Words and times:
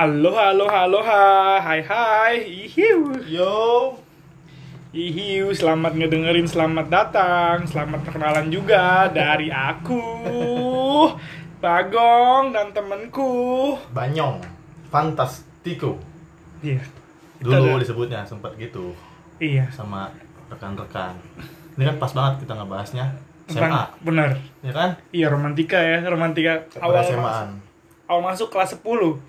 Halo, 0.00 0.32
halo, 0.32 0.64
halo, 0.64 1.04
ha. 1.04 1.60
hai, 1.60 1.84
hai, 1.84 2.40
ihiu, 2.40 3.20
Yo, 3.28 4.00
ihiu, 4.96 5.52
selamat 5.52 5.92
ngedengerin, 5.92 6.48
selamat 6.48 6.88
datang, 6.88 7.68
selamat 7.68 8.08
perkenalan 8.08 8.48
juga 8.48 9.12
dari 9.12 9.52
aku, 9.52 10.00
Bagong 11.60 12.48
dan 12.48 12.72
temenku. 12.72 13.76
Banyong, 13.92 14.40
Fantastico. 14.88 16.00
Iya, 16.64 16.80
Dulu 17.44 17.60
Kita 17.60 17.84
disebutnya 17.84 18.24
sempat 18.24 18.56
gitu. 18.56 18.96
Iya, 19.36 19.68
sama 19.68 20.08
rekan-rekan. 20.48 21.12
Ini 21.76 21.92
kan 21.92 21.96
pas 22.00 22.16
banget 22.16 22.48
kita 22.48 22.56
ngebahasnya. 22.56 23.20
SMA, 23.52 23.84
bener, 24.00 24.40
ya 24.64 24.72
kan? 24.72 24.96
iya 25.12 25.28
romantika 25.28 25.76
ya, 25.76 26.00
romantika. 26.08 26.64
Awal 26.80 27.04
masuk, 27.04 27.20
awal 28.08 28.22
masuk 28.24 28.48
kelas 28.48 28.80
10 28.80 28.80
Wih, 28.80 29.20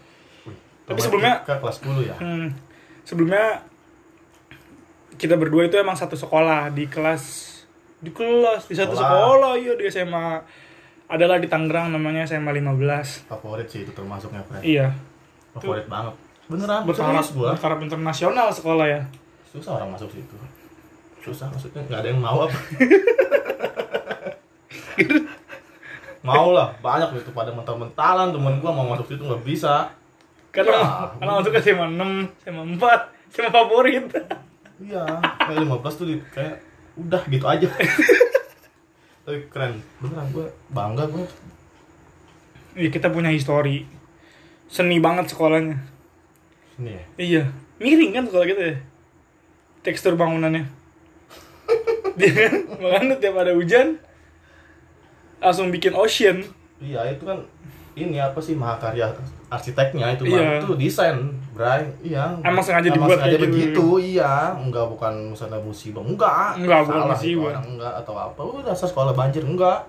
Tapi 0.91 1.01
sebelumnya- 1.01 1.39
ke 1.41 1.53
kelas 1.55 1.75
10 1.77 2.03
ya. 2.03 2.15
Hmm, 2.15 2.47
sebelumnya 3.01 3.45
kita 5.13 5.35
berdua 5.35 5.65
itu 5.65 5.75
emang 5.75 5.93
satu 5.93 6.13
sekolah 6.13 6.69
di 6.69 6.85
kelas 6.85 7.49
di 7.97 8.09
kelas 8.09 8.65
di 8.65 8.73
satu 8.73 8.91
sekolah 8.91 9.53
Sekolah. 9.53 9.53
iya 9.55 9.73
di 9.75 9.85
SMA 9.85 10.41
adalah 11.07 11.37
di 11.37 11.45
Tangerang 11.45 11.89
namanya 11.89 12.23
SMA 12.23 12.49
15 12.49 13.27
Favorit 13.27 13.67
sih 13.67 13.83
itu 13.83 13.91
termasuknya, 13.91 14.41
Fred. 14.41 14.63
iya 14.63 14.89
Favorit 15.51 15.85
banget. 15.85 16.15
Beneran, 16.47 16.83
bertaraf 16.83 17.27
gua. 17.31 17.53
bertaraf 17.53 17.79
internasional 17.79 18.49
sekolah 18.49 18.83
ya 18.85 19.01
Susah 19.45 19.75
orang 19.75 19.91
masuk 19.91 20.09
situ. 20.09 20.35
Susah 21.21 21.45
maksudnya 21.45 21.83
nggak 21.83 21.99
ada 21.99 22.09
yang 22.09 22.17
mau 22.17 22.41
apa. 22.41 22.55
mau 26.21 26.49
lah, 26.51 26.69
banyak 26.79 27.17
gitu 27.17 27.29
pada 27.31 27.49
mental-mentalan 27.49 28.29
temen 28.29 28.53
gua 28.57 28.71
mau 28.71 28.85
masuk 28.87 29.05
situ 29.07 29.21
nggak 29.21 29.43
bisa. 29.43 29.89
Karena 30.51 31.07
karena 31.15 31.31
masuk 31.39 31.51
ke 31.55 31.59
SMA 31.63 31.87
6 31.95 32.43
SMA 32.43 32.63
4 32.75 33.31
SMA 33.31 33.49
favorit. 33.49 34.05
Iya, 34.81 35.03
kayak 35.23 35.59
15 35.63 35.99
tuh 35.99 36.05
di, 36.11 36.15
kayak 36.35 36.59
udah 36.99 37.21
gitu 37.31 37.45
aja. 37.47 37.67
Tapi 39.25 39.47
keren, 39.47 39.79
beneran 40.03 40.27
gue 40.33 40.47
bangga 40.73 41.05
gue. 41.07 41.25
iya 42.75 42.89
kita 42.91 43.07
punya 43.07 43.31
histori. 43.31 43.87
Seni 44.67 44.99
banget 44.99 45.31
sekolahnya. 45.31 45.79
Ini 46.79 46.91
ya. 46.91 47.03
iya. 47.19 47.43
Miring 47.79 48.11
kan 48.15 48.23
sekolah 48.27 48.45
kita 48.47 48.61
ya. 48.61 48.75
Tekstur 49.87 50.19
bangunannya. 50.19 50.67
Dia 52.19 52.31
kan? 52.47 52.53
Makanya 52.81 53.15
tiap 53.21 53.35
ada 53.39 53.55
hujan 53.55 54.01
langsung 55.41 55.71
bikin 55.71 55.95
ocean. 55.95 56.43
Iya 56.81 57.13
itu 57.13 57.23
kan 57.23 57.45
ini 57.95 58.17
apa 58.17 58.39
sih? 58.41 58.57
Mahakarya 58.57 59.13
arsiteknya 59.51 60.15
itu 60.15 60.23
Iya. 60.31 60.63
Itu 60.63 60.79
desain, 60.79 61.17
Bray. 61.51 61.83
Iya. 61.99 62.39
Emang 62.39 62.63
sengaja 62.63 62.87
Emang 62.87 62.95
dibuat 63.03 63.19
sengaja 63.19 63.35
kayak 63.35 63.41
gitu. 63.43 63.51
begitu, 63.51 63.87
iya. 64.15 64.55
Enggak 64.55 64.87
bukan 64.87 65.13
misalnya 65.35 65.59
musibah, 65.59 65.99
enggak. 65.99 66.55
Enggak, 66.55 66.79
bukan 66.87 67.01
musibah. 67.11 67.51
orang, 67.51 67.65
enggak 67.67 67.93
atau 67.99 68.13
apa. 68.15 68.39
Udah 68.39 68.63
dasar 68.71 68.87
sekolah 68.87 69.11
banjir 69.11 69.43
enggak. 69.43 69.83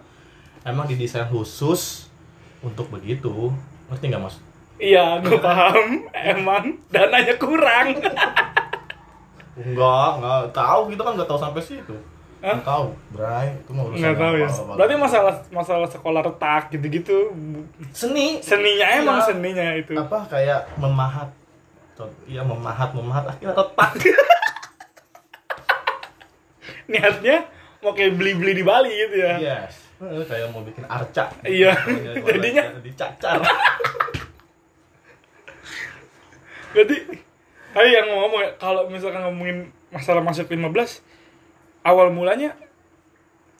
Emang 0.67 0.91
didesain 0.91 1.31
khusus 1.31 2.11
untuk 2.59 2.91
begitu. 2.91 3.55
Ngerti 3.87 4.11
nggak 4.11 4.23
mas? 4.23 4.37
Iya, 4.83 5.23
gue 5.23 5.39
paham. 5.39 6.11
Emang 6.11 6.75
dananya 6.91 7.35
kurang. 7.39 7.95
Enggak, 9.55 10.09
enggak 10.19 10.43
tahu 10.51 10.81
kita 10.91 11.03
kan 11.07 11.13
enggak 11.15 11.31
tahu 11.31 11.39
sampai 11.39 11.63
situ. 11.63 11.95
Hah? 12.43 12.53
Enggak 12.53 12.67
tahu, 12.67 12.87
Bray. 13.09 13.47
Itu 13.57 13.71
mau 13.71 13.85
urusan 13.87 13.99
Nggak 13.99 14.17
tahu 14.17 14.35
ya. 14.35 14.49
apa-apa. 14.49 14.73
Berarti 14.75 14.95
masalah 14.97 15.35
masalah 15.49 15.89
sekolah 15.89 16.21
retak 16.23 16.63
gitu-gitu. 16.71 17.19
seni 17.91 18.39
Seninya 18.41 18.87
emang 18.93 19.17
Iya. 19.17 19.27
seninya 19.29 19.67
itu. 19.73 19.95
apa 19.95 20.19
kayak 20.27 20.61
memahat 20.77 21.29
iya 22.25 22.43
memahat 22.43 22.91
memahat 22.93 23.25
akhirnya 23.29 23.55
retak 23.55 23.91
Niatnya 26.89 27.47
mau 27.79 27.93
kayak 27.93 28.13
beli-beli 28.13 28.53
di 28.53 28.65
Bali 28.65 28.91
gitu 28.91 29.17
ya. 29.19 29.35
yes 29.39 29.79
Eh, 30.03 30.27
kayak 30.27 30.51
mau 30.51 30.61
bikin 30.61 30.83
arca 30.85 31.31
Iya. 31.41 31.79
Jadinya 32.27 32.27
Jadinya 32.27 32.65
dicacar 32.81 33.39
berarti 36.73 36.97
ayo 37.75 37.89
yang 37.93 38.09
ngomong 38.11 38.41
ya, 38.41 38.51
kalau 38.57 38.89
misalkan 38.89 39.23
ngomongin 39.23 39.59
masalah 39.89 40.19
masuk 40.21 40.49
15 40.49 41.05
awal 41.83 42.11
mulanya 42.15 42.55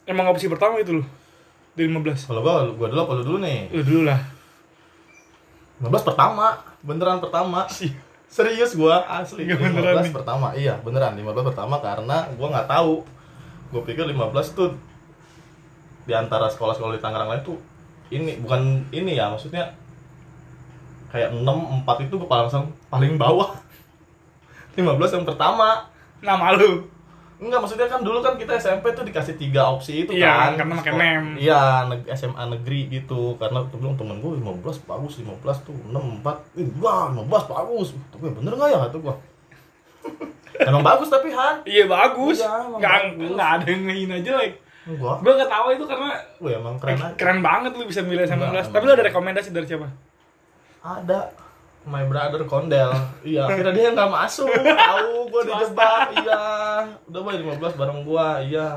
emang 0.03 0.27
opsi 0.31 0.47
pertama 0.47 0.79
itu 0.79 0.99
loh 0.99 1.07
di 1.73 1.89
15 1.89 2.29
kalau 2.29 2.41
gua 2.45 2.69
gua 2.75 2.87
dulu 2.91 3.01
apa 3.01 3.13
lu 3.17 3.23
dulu 3.25 3.37
nih. 3.41 3.65
Lu 3.73 3.81
dulu 3.81 4.01
lah. 4.05 4.21
15 5.81 5.89
pertama 6.05 6.61
beneran 6.85 7.17
pertama. 7.17 7.65
Sih. 7.65 7.89
serius 8.29 8.73
gua? 8.73 9.05
Asli 9.05 9.45
Iya, 9.45 9.57
beneran 9.57 10.01
15 10.01 10.05
nih. 10.05 10.13
pertama 10.13 10.47
iya 10.53 10.73
beneran 10.81 11.13
15 11.17 11.49
pertama 11.49 11.81
karena 11.81 12.29
gua 12.37 12.47
nggak 12.53 12.69
tahu. 12.69 13.01
Gua 13.73 13.81
pikir 13.81 14.05
15 14.05 14.53
tuh 14.53 14.77
di 16.05 16.13
antara 16.13 16.45
sekolah-sekolah 16.51 16.93
di 16.93 17.01
Tangerang 17.01 17.29
lain 17.33 17.41
tuh 17.41 17.57
ini 18.13 18.37
bukan 18.37 18.85
ini 18.93 19.17
ya 19.17 19.33
maksudnya 19.33 19.73
kayak 21.09 21.33
6 21.33 21.41
4 21.41 22.05
itu 22.05 22.13
gua 22.21 22.45
langsung 22.45 22.69
paling 22.93 23.17
bawah. 23.17 23.49
15 24.77 24.93
yang 25.09 25.25
pertama. 25.25 25.89
Nama 26.21 26.53
lu 26.55 26.92
Enggak, 27.43 27.59
maksudnya 27.59 27.85
kan 27.85 27.99
dulu 27.99 28.19
kan 28.19 28.33
kita 28.33 28.55
SMP 28.55 28.89
tuh 28.89 29.03
dikasih 29.03 29.35
tiga 29.35 29.67
opsi 29.67 30.03
itu 30.03 30.11
Iya, 30.13 30.31
kan. 30.47 30.51
karena 30.55 30.73
pakai 30.79 30.93
nem. 30.93 31.25
Iya, 31.35 31.61
neg- 31.85 32.07
SMA 32.09 32.43
negeri 32.49 32.87
gitu. 32.89 33.35
Karena 33.35 33.59
tuh 33.65 33.77
bilang 33.77 33.93
temen 33.93 34.17
gue 34.17 34.31
15 34.33 34.63
bagus, 34.81 35.19
15 35.19 35.35
tuh 35.61 35.75
6 35.85 36.23
4. 36.23 36.39
Ih, 36.55 36.71
wah, 36.77 37.11
15 37.11 37.27
bagus. 37.45 37.87
Tapi 38.09 38.31
bener 38.31 38.53
nggak 38.53 38.69
ya 38.69 38.79
kata 38.81 38.97
gua? 38.97 39.15
Emang 40.63 40.81
bagus 40.81 41.07
tapi 41.07 41.29
Han. 41.29 41.65
iya 41.65 41.83
bagus 41.83 42.37
Iya, 42.37 42.51
emang 42.61 42.77
nggak 42.77 42.93
bagus. 43.09 43.29
nggak 43.33 43.49
ada 43.51 43.67
yang 43.67 43.81
ngehina 43.83 44.17
jelek 44.19 44.51
Enggak. 44.85 45.15
gue 45.17 45.33
ketawa 45.35 45.67
itu 45.71 45.83
karena 45.83 46.09
Wih, 46.37 46.53
emang 46.53 46.75
keren 46.77 46.93
aja. 46.95 47.15
keren 47.15 47.39
banget 47.39 47.71
lu 47.71 47.83
bisa 47.83 48.01
milih 48.01 48.21
SMA 48.21 48.37
15 48.43 48.51
Enggak, 48.51 48.65
tapi 48.69 48.83
lu 48.83 48.93
ada 48.93 49.05
rekomendasi 49.05 49.49
dari 49.49 49.65
siapa 49.65 49.87
Ada 50.79 51.19
my 51.85 52.03
brother 52.03 52.43
kondel. 52.43 52.89
Iya, 53.21 53.43
akhirnya 53.45 53.73
dia 53.73 53.89
nggak 53.91 54.07
masuk. 54.09 54.47
Tahu 54.49 55.27
gua 55.27 55.41
dijebak. 55.43 56.07
Iya. 56.15 56.43
Udah 57.05 57.21
bayar 57.21 57.41
15 57.41 57.75
bareng 57.75 57.99
gua. 58.01 58.39
Iya. 58.39 58.67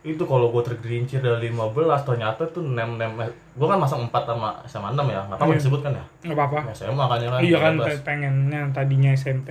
Itu 0.00 0.24
kalau 0.24 0.48
gua 0.48 0.62
tergelincir 0.62 1.18
dari 1.18 1.48
15 1.48 1.68
ternyata 2.02 2.46
tuh 2.46 2.62
nem-nem 2.62 3.12
gua 3.52 3.68
kan 3.68 3.78
masang 3.78 4.00
4 4.02 4.14
sama 4.24 4.50
sama 4.64 4.86
6 4.90 5.04
ya. 5.06 5.20
Enggak 5.22 5.36
apa-apa 5.36 5.52
Iya. 5.52 5.58
disebut 5.58 5.80
kan 5.80 5.92
ya? 5.92 6.04
nggak 6.22 6.36
apa-apa 6.38 6.58
SMA 6.72 7.04
kan 7.04 7.18
ya 7.18 7.28
kan. 7.28 7.40
iya 7.42 7.58
kan 7.58 7.72
15. 7.74 7.84
pe- 7.84 8.04
pengennya 8.04 8.60
tadinya 8.70 9.10
SMP 9.12 9.48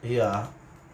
Iya. 0.00 0.30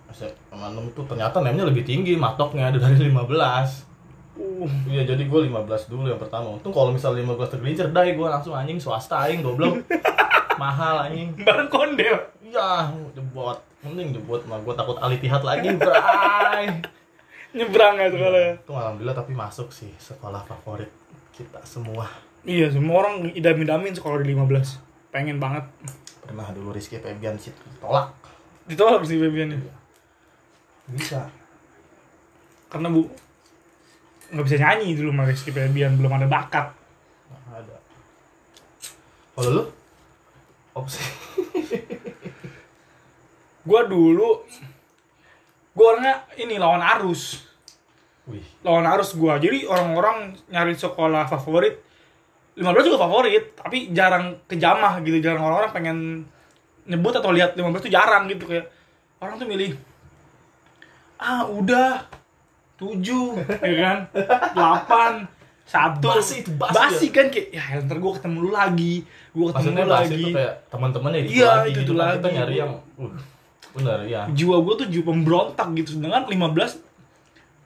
SMA 0.08 0.66
6 0.70 0.92
tuh 0.92 1.04
ternyata 1.04 1.40
nemnya 1.40 1.64
lebih 1.64 1.82
tinggi 1.82 2.14
matoknya 2.14 2.70
dari 2.70 2.94
15. 3.02 3.95
Uh. 4.36 4.68
Iya 4.88 5.02
jadi 5.08 5.22
gue 5.26 5.40
15 5.48 5.90
dulu 5.90 6.06
yang 6.08 6.20
pertama. 6.20 6.56
Untung 6.56 6.72
kalau 6.72 6.92
misal 6.92 7.16
15 7.16 7.52
tergelincir 7.52 7.88
Dai 7.90 8.14
gue 8.14 8.28
langsung 8.28 8.52
anjing 8.52 8.78
swasta 8.78 9.26
aing 9.26 9.40
goblok. 9.42 9.82
Mahal 10.62 11.10
anjing. 11.10 11.36
Bareng 11.42 11.68
kondel. 11.72 12.16
Iya 12.44 12.92
jebot. 13.16 13.58
Mending 13.82 14.16
jebot 14.16 14.40
mah. 14.46 14.60
Gue 14.60 14.74
takut 14.76 14.96
alitihat 15.00 15.42
lagi 15.42 15.72
bray. 15.76 16.80
Nyebrang 17.56 17.96
ya 17.96 18.12
sekolah 18.12 18.40
Itu 18.60 18.72
alhamdulillah 18.76 19.16
tapi 19.16 19.32
masuk 19.32 19.72
sih 19.72 19.88
sekolah 19.96 20.44
favorit 20.44 20.92
kita 21.32 21.64
semua. 21.64 22.04
Iya 22.44 22.70
semua 22.70 23.02
orang 23.02 23.32
idam-idamin 23.32 23.96
sekolah 23.96 24.20
di 24.20 24.36
15 24.36 25.12
pengen 25.12 25.40
banget. 25.40 25.64
Pernah 26.20 26.52
dulu 26.52 26.76
Rizky 26.76 27.00
Febian 27.00 27.40
sih 27.40 27.54
tolak 27.80 28.12
ditolak 28.66 29.02
sih 29.06 29.16
Febian 29.16 29.54
ya? 29.54 29.58
Bisa. 30.90 31.30
Karena 32.66 32.90
bu 32.90 33.06
nggak 34.32 34.44
bisa 34.46 34.56
nyanyi 34.58 34.98
dulu 34.98 35.10
sama 35.14 35.24
Rizky 35.28 35.50
Febian. 35.54 35.94
Belum 35.98 36.12
ada 36.14 36.26
bakat. 36.26 36.74
Nggak 37.30 37.58
ada. 37.62 37.76
Kalau 39.36 39.50
lu? 39.52 39.64
Opsi 40.76 41.00
gue 43.66 43.80
dulu 43.90 44.46
gue 45.76 45.84
orangnya 45.84 46.24
ini 46.38 46.56
lawan 46.56 46.80
arus. 46.80 47.44
Wih. 48.28 48.44
Lawan 48.60 48.86
arus 48.96 49.16
gue 49.16 49.32
jadi 49.40 49.58
orang-orang 49.68 50.36
nyari 50.52 50.76
sekolah 50.76 51.28
favorit 51.28 51.80
15 52.56 52.88
juga 52.88 53.04
favorit 53.04 53.52
tapi 53.56 53.92
jarang 53.92 54.40
kejamah 54.48 55.00
gitu. 55.04 55.20
Jarang 55.20 55.44
orang-orang 55.44 55.72
pengen 55.72 55.98
nyebut 56.88 57.12
atau 57.16 57.32
lihat 57.32 57.56
15 57.58 57.84
tuh 57.84 57.92
jarang 57.92 58.28
gitu. 58.28 58.48
Kayak 58.48 58.72
orang 59.20 59.36
tuh 59.36 59.48
milih 59.48 59.76
ah 61.16 61.48
udah 61.48 62.04
7 62.76 63.02
ya 63.62 63.74
kan? 63.76 63.98
8 64.52 65.26
satu 65.66 66.14
Basi 66.14 66.46
itu, 66.46 66.50
basi 66.54 67.10
kan. 67.10 67.26
kayak 67.26 67.50
ya 67.50 67.82
ntar 67.82 67.98
gue 67.98 68.12
ketemu 68.14 68.36
lu 68.38 68.50
lagi. 68.50 69.02
Gue 69.32 69.50
ketemu 69.50 69.74
Maksudnya 69.74 69.82
lu 69.82 69.92
lagi. 69.92 70.14
itu 70.14 70.28
kayak 70.30 70.54
teman-temannya 70.68 71.18
itu 71.20 71.30
Iya, 71.34 71.48
lagi 71.50 71.66
itu 71.66 71.78
gitu 71.78 71.90
tuh 71.90 71.96
kan. 71.96 72.06
Kita 72.06 72.22
lagi. 72.22 72.36
nyari 72.38 72.54
yang 72.56 72.72
uh, 72.96 73.12
bener 73.74 73.98
ya. 74.06 74.22
jiwa 74.30 74.56
gue 74.62 74.74
tuh 74.78 74.86
jiwa 74.86 75.04
pemberontak 75.04 75.68
gitu. 75.74 75.88
Sedangkan 75.92 76.22
15 76.24 76.86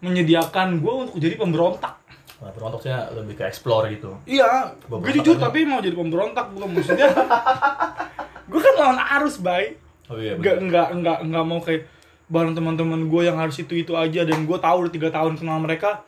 menyediakan 0.00 0.68
gue 0.80 0.92
untuk 0.98 1.16
jadi 1.18 1.34
pemberontak. 1.36 1.94
Nah, 2.40 2.48
berontoknya 2.50 3.12
lebih 3.12 3.36
ke 3.36 3.44
explore 3.44 3.92
gitu. 3.92 4.16
iya 4.24 4.72
gue 4.80 5.12
jujur 5.12 5.36
tapi 5.36 5.68
mau 5.68 5.84
jadi 5.84 5.92
pemberontak 5.92 6.48
bukan 6.50 6.72
maksudnya. 6.72 7.12
Lawan 8.80 8.96
arus 9.20 9.36
bay. 9.36 9.76
Oh 10.08 10.16
iya 10.16 10.34
nggak 10.34 10.56
nggak 10.64 10.88
nggak 10.96 11.18
nggak 11.22 11.44
mau 11.44 11.60
kayak 11.60 11.84
bareng 12.30 12.54
teman-teman 12.54 13.10
gue 13.10 13.22
yang 13.26 13.34
harus 13.34 13.58
itu 13.58 13.74
itu 13.74 13.92
aja 13.98 14.22
dan 14.22 14.46
gue 14.46 14.58
tahu 14.58 14.86
udah 14.86 14.92
tiga 14.94 15.10
tahun 15.10 15.34
kenal 15.34 15.58
mereka 15.58 16.06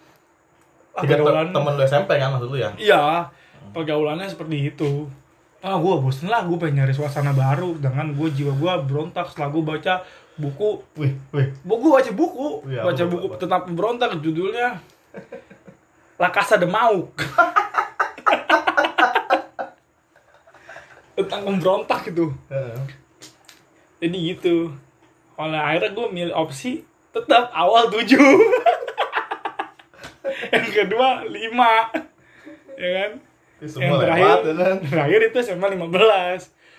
ah, 0.94 1.02
tiga 1.02 1.18
pergaulan- 1.18 1.50
temen 1.50 1.72
lu 1.74 1.82
SMP 1.82 2.10
kan 2.16 2.30
maksud 2.30 2.48
lu 2.48 2.58
ya? 2.62 2.70
Iya 2.78 3.28
pergaulannya 3.74 4.30
seperti 4.30 4.70
itu. 4.70 5.10
Ah 5.58 5.78
gue 5.78 5.94
bosen 5.98 6.30
lah 6.30 6.46
gue 6.46 6.54
pengen 6.58 6.82
nyari 6.82 6.94
suasana 6.94 7.34
baru. 7.34 7.74
Dengan 7.74 8.14
gue 8.14 8.28
jiwa 8.30 8.54
gue 8.54 8.72
berontak 8.86 9.34
setelah 9.34 9.50
gue 9.50 9.62
baca 9.62 9.94
buku. 10.38 10.70
Wih 10.94 11.12
wih. 11.34 11.46
Buku 11.62 11.86
baca 11.90 12.10
buku. 12.14 12.48
Iya, 12.70 12.82
baca 12.86 13.04
buku 13.06 13.26
apa? 13.26 13.36
tentang 13.42 13.62
pemberontak 13.66 14.10
judulnya 14.22 14.78
La 16.22 16.30
Casa 16.30 16.54
de 16.54 16.70
Mauk. 16.70 17.18
Tentang 21.12 21.44
pemberontak 21.44 22.08
gitu 22.08 22.32
jadi 24.02 24.18
gitu 24.34 24.74
oleh 25.42 25.58
akhirnya 25.58 25.90
gue 25.90 26.06
milih 26.08 26.34
opsi 26.34 26.82
tetap 27.10 27.50
awal 27.52 27.86
7 27.86 28.08
yang 30.48 30.66
kedua 30.66 31.08
5 31.24 31.32
ya 32.74 32.90
kan 32.90 33.10
yang 33.60 33.94
terakhir 33.96 34.26
lewat 34.26 34.40
ya 34.40 34.54
kan 34.56 34.76
terakhir 34.82 35.20
itu 35.24 35.36
SMA 35.40 35.66
15 35.68 35.82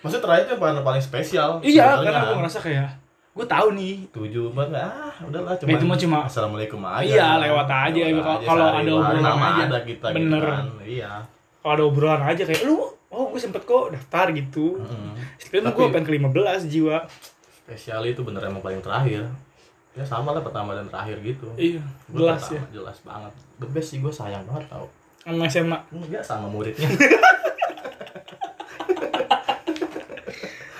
maksudnya 0.00 0.22
terakhir 0.22 0.42
itu 0.42 0.52
yang 0.52 0.62
paling, 0.62 0.82
paling 0.82 1.02
spesial 1.02 1.50
iya 1.60 1.94
sebenarnya. 1.94 2.04
karena 2.04 2.20
gue 2.22 2.36
ngerasa 2.38 2.58
kayak 2.60 2.88
gue 3.34 3.46
tahu 3.46 3.68
nih 3.72 3.94
tujuh 4.10 4.46
banget 4.52 4.78
ah 4.80 5.10
udahlah 5.20 5.54
cuma 5.56 5.68
Ya, 5.68 5.74
itu 5.74 5.84
mah 5.84 5.98
cuma- 5.98 6.24
assalamualum 6.24 6.82
aja 6.84 7.02
Iya, 7.02 7.24
kan. 7.24 7.38
lewat 7.42 7.66
aja. 7.68 8.00
Lewat 8.04 8.22
Kalau- 8.22 8.38
aja, 8.38 8.46
kalau 8.46 8.66
ada 8.70 8.92
obrolan 8.94 9.34
aja. 9.34 9.62
ada 9.64 9.78
kita 9.82 10.06
Bener. 10.10 10.38
gitu 10.38 10.46
kan 10.46 10.64
iya 10.86 11.12
kalau 11.58 11.72
ada 11.72 11.84
obrolan 11.84 12.22
aja 12.22 12.42
kayak 12.42 12.62
lu 12.62 12.76
oh 13.08 13.24
gue 13.26 13.40
sempet 13.40 13.62
kok 13.62 13.90
daftar 13.90 14.26
gitu 14.30 14.78
sekarang 15.36 15.66
Tapi- 15.66 15.76
gue 15.76 15.86
pengen 15.90 16.04
ke 16.04 16.12
15 16.14 16.66
jiwa 16.68 16.96
spesial 17.64 18.04
itu 18.04 18.20
bener 18.20 18.44
emang 18.44 18.60
paling 18.60 18.84
terakhir. 18.84 19.24
Ya 19.96 20.04
sama 20.04 20.36
lah 20.36 20.44
pertama 20.44 20.76
dan 20.76 20.84
terakhir 20.84 21.16
gitu. 21.24 21.48
Iya 21.56 21.80
Gua 22.12 22.36
jelas 22.36 22.44
ya. 22.44 22.60
pertama, 22.60 22.74
jelas 22.74 22.96
banget. 23.00 23.32
The 23.56 23.68
best 23.72 23.88
sih 23.88 23.98
gue 24.04 24.12
sayang 24.12 24.44
banget 24.44 24.68
tau. 24.68 24.86
Sama 25.24 25.48
SMA 25.48 25.78
enggak 25.88 26.20
sama 26.20 26.46
muridnya. 26.46 26.84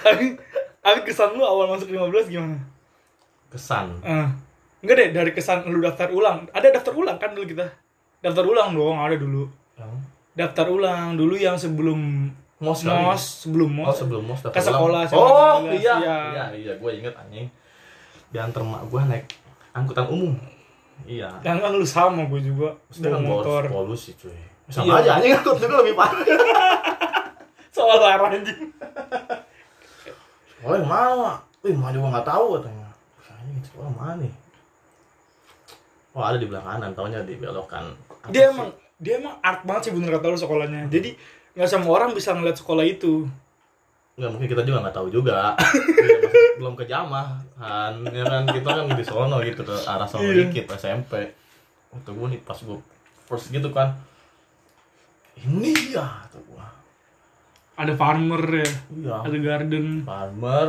Tapi 0.05 0.37
tapi 0.85 0.99
kesan 1.09 1.33
lu 1.33 1.41
awal 1.41 1.73
masuk 1.73 1.89
15 1.89 2.29
gimana? 2.29 2.61
Kesan? 3.49 3.97
Eh, 4.05 4.29
enggak 4.85 4.97
deh 5.01 5.09
dari 5.17 5.31
kesan 5.33 5.65
lu 5.65 5.81
daftar 5.81 6.13
ulang. 6.13 6.45
Ada 6.53 6.77
daftar 6.77 6.93
ulang 6.93 7.17
kan 7.17 7.33
dulu 7.33 7.49
kita? 7.49 7.65
Daftar 8.21 8.45
ulang 8.45 8.77
dong 8.77 9.01
ada 9.01 9.17
dulu. 9.17 9.49
Yang? 9.81 9.97
Daftar 10.37 10.67
ulang 10.69 11.17
dulu 11.17 11.41
yang 11.41 11.57
sebelum 11.57 12.29
mos 12.59 12.81
kali. 12.81 13.03
mos 13.03 13.23
sebelum 13.43 13.71
oh 13.75 13.87
mos. 13.87 13.97
sebelum 13.97 14.23
mos 14.25 14.41
Ke 14.47 14.61
sekolah, 14.61 15.01
oh 15.05 15.09
sekolah 15.11 15.53
iya. 15.75 15.95
Iya. 15.97 16.17
iya 16.31 16.45
iya 16.55 16.73
gue 16.75 16.91
inget 16.95 17.15
anjing. 17.15 17.47
Diantar 18.31 18.63
mak 18.63 18.87
gue 18.87 19.01
naik 19.05 19.25
angkutan 19.71 20.07
umum. 20.07 20.35
Iya. 21.05 21.29
Dan 21.43 21.59
kan 21.59 21.71
lu 21.71 21.83
sama 21.83 22.23
gue 22.25 22.41
juga 22.41 22.71
bawa 22.73 23.11
kan 23.11 23.23
motor. 23.23 23.63
polusi 23.67 24.15
cuy. 24.15 24.35
Sama 24.67 24.97
Iya. 24.97 25.01
aja 25.03 25.11
anjing 25.19 25.33
angkut 25.35 25.57
juga 25.59 25.77
lebih 25.83 25.95
parah. 25.95 26.25
Soal 27.75 27.99
larang 27.99 28.33
anjing. 28.33 28.71
Sekolah 30.57 30.79
yang 30.79 30.89
mana? 30.89 31.33
Wih 31.61 31.75
mak 31.75 31.91
juga 31.91 32.07
nggak 32.11 32.27
tahu 32.27 32.47
katanya. 32.57 32.89
Anjing 33.29 33.61
sekolah 33.63 33.91
mana 33.93 34.15
nih? 34.23 34.33
Wah 36.15 36.31
ada 36.31 36.39
di 36.39 36.47
belakang 36.47 36.79
kanan, 36.79 36.95
taunya 36.95 37.19
dibelokkan. 37.21 37.91
Apa 38.07 38.31
dia 38.31 38.47
sih? 38.47 38.55
emang 38.55 38.71
dia 38.97 39.15
emang 39.19 39.35
art 39.43 39.67
banget 39.67 39.83
sih 39.85 39.93
bener 39.93 40.15
kata 40.15 40.31
lu 40.31 40.39
sekolahnya. 40.39 40.87
Jadi 40.87 41.11
nggak 41.55 41.71
semua 41.71 41.93
orang 41.97 42.11
bisa 42.13 42.35
ngeliat 42.35 42.59
sekolah 42.59 42.83
itu. 42.83 43.27
Nggak 44.15 44.31
mungkin 44.31 44.49
kita 44.51 44.63
juga 44.63 44.79
nggak 44.83 44.97
tahu 44.97 45.09
juga. 45.11 45.55
Masih 45.59 46.55
belum 46.59 46.75
kejamah 46.75 47.43
kan 47.55 47.93
ya 48.11 48.23
kan? 48.23 48.43
Kita 48.47 48.69
kan 48.71 48.87
di 48.91 49.05
sono 49.07 49.39
gitu 49.43 49.63
ke 49.63 49.77
arah 49.87 50.07
sono 50.07 50.23
Iya. 50.23 50.47
dikit 50.47 50.71
SMP 50.75 51.35
waktu 51.95 52.11
gue 52.11 52.27
nih 52.35 52.41
pas 52.43 52.59
gue 52.59 52.79
first 53.27 53.51
gitu 53.51 53.71
kan. 53.71 53.95
Ini 55.35 55.95
ya 55.95 56.07
kata 56.27 56.39
gue 56.39 56.65
ada 57.75 57.93
farmer 57.95 58.43
ya? 58.63 58.69
Iya. 58.95 59.15
Ada 59.27 59.39
garden. 59.39 59.87
Farmer. 60.07 60.69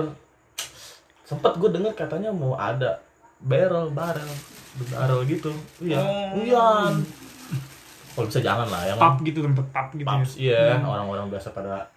Sempet 1.21 1.53
gue 1.57 1.69
denger 1.69 1.93
katanya 1.93 2.29
mau 2.29 2.53
ada 2.53 3.01
barrel 3.41 3.89
barrel 3.89 4.29
barrel 4.89 5.21
gitu. 5.25 5.53
Iya. 5.81 6.01
Oh. 6.01 6.41
iya 6.41 6.67
kalau 8.15 8.31
bisa 8.31 8.39
jangan 8.39 8.67
lah 8.71 8.81
ya 8.87 8.93
pub 8.95 9.15
gitu 9.27 9.43
tempat 9.43 9.67
pub 9.75 9.87
gitu 9.99 10.07
Paps, 10.07 10.39
ya. 10.39 10.79
iya 10.79 10.79
orang-orang 10.79 11.27
biasa 11.27 11.51
pada 11.51 11.91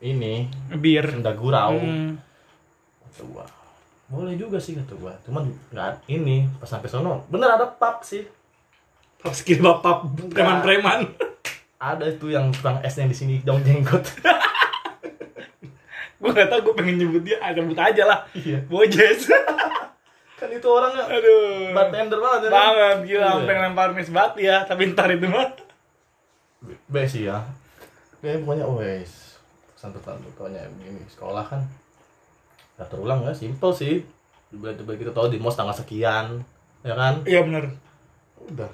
ini 0.00 0.48
bir 0.76 1.04
senda 1.04 1.32
gurau. 1.36 1.76
Hmm. 1.76 2.16
kata 3.04 3.22
gua 3.28 3.44
boleh 4.06 4.38
juga 4.38 4.56
sih 4.56 4.78
kata 4.78 4.94
gua. 4.96 5.12
Cuman 5.26 5.50
nggak 5.72 6.08
ini 6.08 6.48
pas 6.56 6.68
sampai 6.68 6.88
sono 6.88 7.28
bener 7.28 7.52
ada 7.52 7.68
pub 7.68 8.00
sih. 8.00 8.24
Pub 9.20 9.34
skill 9.36 9.60
bapak 9.60 10.08
preman-preman. 10.32 11.12
Ada 11.76 12.08
itu 12.08 12.32
yang 12.32 12.48
tukang 12.56 12.80
esnya 12.80 13.04
di 13.04 13.16
sini 13.16 13.34
dong 13.44 13.60
jenggot. 13.60 14.04
Gue 16.16 16.32
gak 16.32 16.48
tau 16.48 16.64
gue 16.64 16.72
pengen 16.72 16.96
nyebut 16.96 17.20
dia 17.28 17.36
ah, 17.44 17.52
sebut 17.52 17.76
aja 17.76 18.02
lah. 18.08 18.24
Iya. 18.32 18.64
Bojes 18.72 19.28
itu 20.56 20.66
orangnya 20.66 21.04
aduh. 21.04 21.70
Bartender 21.72 22.18
banget 22.18 22.40
ya 22.40 22.48
kan? 22.48 22.54
banget 22.72 22.98
gila 23.04 23.18
Iya. 23.18 23.28
sampai 23.30 23.54
ngelempar 23.54 23.88
mis 23.92 24.10
batu 24.10 24.38
ya 24.38 24.56
tapi 24.64 24.82
ntar 24.90 25.08
itu 25.08 25.26
mah. 25.26 25.48
Sih 27.04 27.24
ya 27.24 27.44
kayak 28.18 28.42
pokoknya 28.42 28.66
wes 28.66 29.38
satu 29.76 30.00
tahun 30.00 30.18
pokoknya 30.32 30.66
begini 30.74 31.04
sekolah 31.06 31.44
kan. 31.44 31.62
Nggak 32.74 32.88
terulang 32.88 33.20
ya. 33.22 33.32
Simple 33.32 33.72
sih. 33.72 34.02
Tiba-tiba 34.48 34.92
kita 34.96 35.10
tahu 35.10 35.28
di 35.28 35.36
mos 35.36 35.54
tanggal 35.54 35.72
sekian 35.72 36.40
ya 36.80 36.94
kan? 36.94 37.22
Iya 37.22 37.42
bener. 37.42 37.70
Udah 38.42 38.70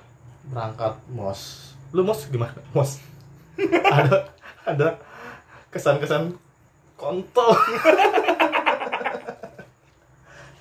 berangkat 0.47 0.95
mos. 1.09 1.73
Lu 1.91 2.03
mos 2.03 2.25
gimana? 2.27 2.57
Mos. 2.73 3.03
Ada 3.93 4.31
ada 4.63 4.89
kesan-kesan 5.69 6.33
kontol 6.95 7.51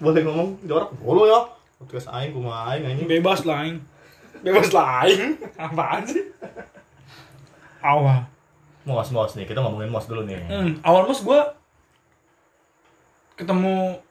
boleh 0.02 0.22
ngomong 0.26 0.50
jorok. 0.66 0.92
Boleh 1.00 1.30
ya. 1.30 1.40
Podcast 1.78 2.10
aing 2.10 2.34
kumaha 2.34 2.74
aing 2.74 2.84
anjing. 2.90 3.08
Bebas 3.08 3.46
lah 3.46 3.64
aing. 3.64 3.78
Bebas 4.42 4.74
lah 4.74 5.06
aing. 5.06 5.38
Apaan 5.56 6.04
sih? 6.04 6.26
Awal 7.82 8.26
mos 8.82 9.14
mos 9.14 9.38
nih 9.38 9.46
kita 9.46 9.62
ngomongin 9.62 9.94
mos 9.94 10.10
dulu 10.10 10.26
nih. 10.26 10.42
Hmm, 10.50 10.82
awal 10.82 11.06
mos 11.06 11.22
gue 11.22 11.40
ketemu 13.38 14.02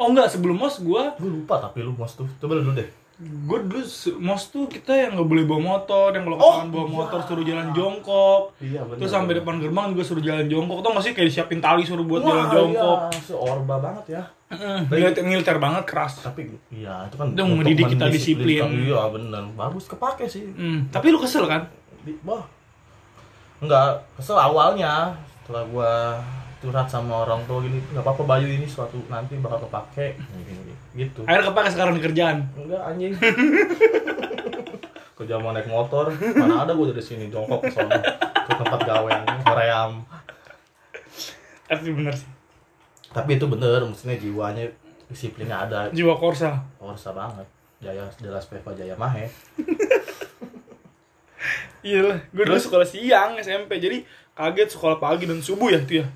oh 0.00 0.06
enggak 0.08 0.32
sebelum 0.32 0.56
mos 0.56 0.80
gue 0.80 1.02
gue 1.20 1.30
lupa 1.30 1.60
tapi 1.60 1.84
lu 1.84 1.92
mos 1.92 2.16
tuh. 2.16 2.28
Coba 2.40 2.56
lu 2.56 2.64
dulu 2.64 2.80
deh 2.80 2.88
gue 3.18 3.58
dulu 3.60 3.82
mos 4.20 4.46
tuh 4.46 4.64
kita 4.64 4.94
yang 4.94 5.12
nggak 5.12 5.26
boleh 5.26 5.42
bawa 5.42 5.58
motor 5.74 6.10
yang 6.10 6.22
kalau 6.22 6.38
Oh, 6.38 6.62
bawa 6.62 6.84
iya. 6.84 6.94
motor 6.94 7.18
suruh 7.20 7.42
jalan 7.42 7.68
jongkok. 7.72 8.54
Iya 8.58 8.80
benar 8.80 8.96
terus 8.96 9.10
sampai 9.10 9.34
depan 9.34 9.58
gerbang 9.58 9.86
juga 9.90 10.04
suruh 10.04 10.22
jalan 10.22 10.46
jongkok. 10.46 10.78
Tuh 10.80 10.92
masih 10.92 11.10
kayak 11.12 11.28
disiapin 11.28 11.58
tali 11.58 11.82
suruh 11.82 12.02
buat 12.02 12.22
jalan 12.22 12.38
Wah, 12.40 12.52
jongkok. 12.52 12.98
iya, 13.04 13.18
seorba 13.20 13.74
banget 13.76 14.04
ya. 14.08 14.22
Mm, 14.48 14.80
militer, 14.88 15.22
militer 15.22 15.56
banget 15.58 15.82
keras. 15.84 16.22
Tapi 16.22 16.46
iya 16.70 17.04
itu 17.04 17.14
kan 17.14 17.26
Itu 17.28 17.42
mendidik 17.44 17.86
kita 17.90 18.06
disiplin. 18.06 18.64
iya 18.64 19.02
bener 19.08 19.42
bagus 19.52 19.84
kepake 19.84 20.24
sih. 20.24 20.46
Hmm, 20.48 20.86
tapi 20.88 21.10
lu 21.10 21.18
kesel 21.18 21.42
kan? 21.44 21.66
Wah. 22.22 22.46
Enggak 23.58 24.06
kesel 24.14 24.38
awalnya 24.38 25.10
setelah 25.42 25.66
gua 25.66 25.92
curhat 26.58 26.90
sama 26.90 27.22
orang 27.22 27.46
tua 27.46 27.62
gini 27.62 27.78
nggak 27.94 28.02
apa-apa 28.02 28.22
Bayu 28.26 28.50
ini 28.50 28.66
suatu 28.66 28.98
nanti 29.06 29.38
bakal 29.38 29.66
kepake. 29.70 30.18
Gini, 30.18 30.74
gitu. 30.98 31.22
Akhirnya 31.22 31.54
kepake 31.54 31.68
sekarang 31.70 31.94
di 31.94 32.02
kerjaan? 32.02 32.36
Enggak 32.58 32.82
anjing. 32.82 33.12
Kerja 35.18 35.34
mau 35.42 35.50
naik 35.50 35.66
motor 35.66 36.14
mana 36.38 36.62
ada 36.62 36.78
gua 36.78 36.94
dari 36.94 37.02
sini 37.02 37.26
jongkok 37.26 37.66
ke 37.66 37.74
sana 37.74 37.98
ke 38.46 38.52
tempat 38.54 38.80
gawe 38.86 39.10
koream 39.42 40.06
tapi 41.68 41.90
bener 41.92 42.14
sih. 42.14 42.30
Tapi 43.12 43.36
itu 43.36 43.44
bener 43.50 43.84
maksudnya 43.84 44.16
jiwanya 44.16 44.64
disiplinnya 45.10 45.68
ada. 45.68 45.92
Jiwa 45.92 46.16
korsa. 46.16 46.64
Korsa 46.80 47.12
banget. 47.12 47.44
Jaya 47.78 48.08
jelas 48.18 48.46
Peva 48.48 48.72
Jaya 48.72 48.96
Mahe. 48.96 49.28
Iya 51.78 52.00
lah 52.10 52.18
gue 52.34 52.42
dulu 52.42 52.58
sekolah 52.58 52.82
siang 52.82 53.38
SMP 53.38 53.78
jadi 53.78 54.02
kaget 54.34 54.74
sekolah 54.74 54.98
pagi 54.98 55.30
dan 55.30 55.38
subuh 55.38 55.70
ya 55.70 55.78
tuh 55.86 56.02
ya 56.02 56.06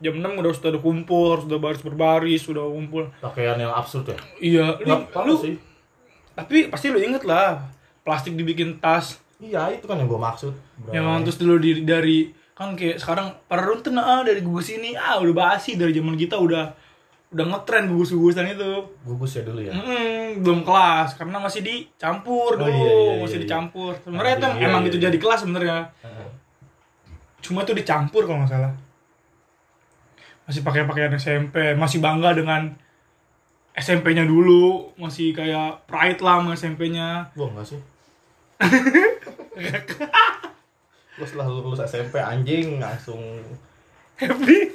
jam 0.00 0.16
6 0.16 0.40
udah 0.40 0.52
sudah 0.56 0.70
ada 0.72 0.80
kumpul 0.80 1.36
harus 1.36 1.44
udah 1.44 1.60
baris 1.60 1.84
berbaris 1.84 2.40
sudah 2.40 2.64
kumpul. 2.64 3.12
Pakaian 3.20 3.60
yang 3.60 3.70
absurd 3.70 4.08
ya? 4.08 4.18
Iya. 4.40 4.66
Lu, 4.80 4.96
nggak 5.04 5.24
lu 5.28 5.34
sih. 5.36 5.54
tapi 6.32 6.72
pasti 6.72 6.88
lu 6.88 6.96
inget 6.96 7.20
lah 7.28 7.68
plastik 8.00 8.32
dibikin 8.32 8.80
tas. 8.80 9.20
Iya 9.40 9.76
itu 9.76 9.84
kan 9.84 10.00
yang 10.00 10.08
gue 10.08 10.20
maksud 10.20 10.52
bro. 10.84 10.92
yang 10.92 11.20
terus 11.24 11.36
dulu 11.40 11.60
di, 11.60 11.84
dari 11.84 12.32
kan 12.56 12.76
kayak 12.76 13.00
sekarang 13.00 13.32
para 13.48 13.64
runtun 13.64 13.96
ah 13.96 14.20
dari 14.20 14.44
gugus 14.44 14.68
ini 14.72 14.92
ah 14.96 15.16
udah 15.20 15.32
basi 15.32 15.80
dari 15.80 15.96
zaman 15.96 16.12
kita 16.16 16.36
udah 16.36 16.76
udah 17.30 17.44
ngetren 17.46 17.86
gugus-gugusan 17.88 18.56
itu. 18.56 18.70
Gugus 19.06 19.38
ya 19.38 19.42
dulu 19.46 19.60
ya? 19.62 19.72
Mm, 19.72 20.42
belum 20.42 20.60
kelas 20.66 21.14
karena 21.14 21.38
masih 21.38 21.62
dicampur 21.62 22.58
Oh, 22.58 22.66
dulu 22.66 22.72
iya, 22.72 22.88
iya, 22.90 23.12
iya, 23.14 23.22
masih 23.22 23.38
iya. 23.38 23.44
dicampur. 23.46 23.92
Sebenarnya 24.02 24.34
itu 24.34 24.48
iya, 24.48 24.66
emang 24.66 24.82
iya, 24.82 24.88
itu 24.90 24.98
iya. 24.98 25.04
jadi 25.08 25.18
kelas 25.20 25.38
sebenarnya. 25.44 25.78
Heeh. 26.04 26.28
cuma 27.40 27.64
itu 27.64 27.72
dicampur 27.72 28.28
kalau 28.28 28.44
nggak 28.44 28.52
salah 28.52 28.72
masih 30.50 30.66
pakai 30.66 30.82
pakaian 30.82 31.14
SMP 31.14 31.78
masih 31.78 32.02
bangga 32.02 32.34
dengan 32.34 32.74
SMP-nya 33.70 34.26
dulu 34.26 34.90
masih 34.98 35.30
kayak 35.30 35.86
pride 35.86 36.18
lah 36.26 36.42
sama 36.42 36.58
SMP-nya 36.58 37.30
Gua 37.38 37.54
enggak 37.54 37.70
sih. 37.70 37.78
Gua 41.14 41.22
setelah 41.22 41.46
lulus 41.46 41.86
SMP 41.86 42.18
anjing 42.18 42.82
langsung. 42.82 43.22
Happy. 44.18 44.74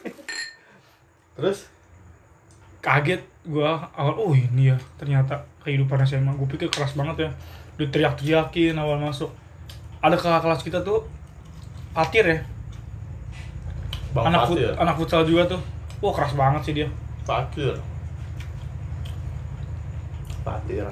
Terus? 1.36 1.68
Kaget 2.80 3.28
gua 3.44 3.92
awal 4.00 4.16
oh 4.16 4.32
ini 4.32 4.72
ya 4.72 4.80
ternyata 4.96 5.44
kehidupan 5.68 6.08
SMA 6.08 6.40
gue 6.40 6.48
pikir 6.56 6.72
keras 6.72 6.96
banget 6.96 7.28
ya 7.28 7.30
diteriak-teriakin 7.76 8.80
awal 8.80 8.96
masuk. 9.04 9.36
Ada 10.00 10.16
kakak 10.16 10.48
kelas 10.48 10.64
kita 10.64 10.80
tuh 10.88 11.04
Fatir 11.92 12.24
ya 12.24 12.40
Bang 14.16 14.32
anak 14.32 14.48
fut, 14.48 14.58
anak 14.58 14.96
futsal 14.96 15.28
juga 15.28 15.44
tuh 15.52 15.60
wah 16.00 16.14
keras 16.16 16.32
banget 16.34 16.62
sih 16.64 16.74
dia 16.74 16.88
Fakir. 17.26 17.74
Fatir. 20.46 20.86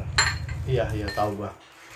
Iya, 0.65 0.82
iya 0.89 1.06
tahu 1.13 1.38
gua. 1.38 1.50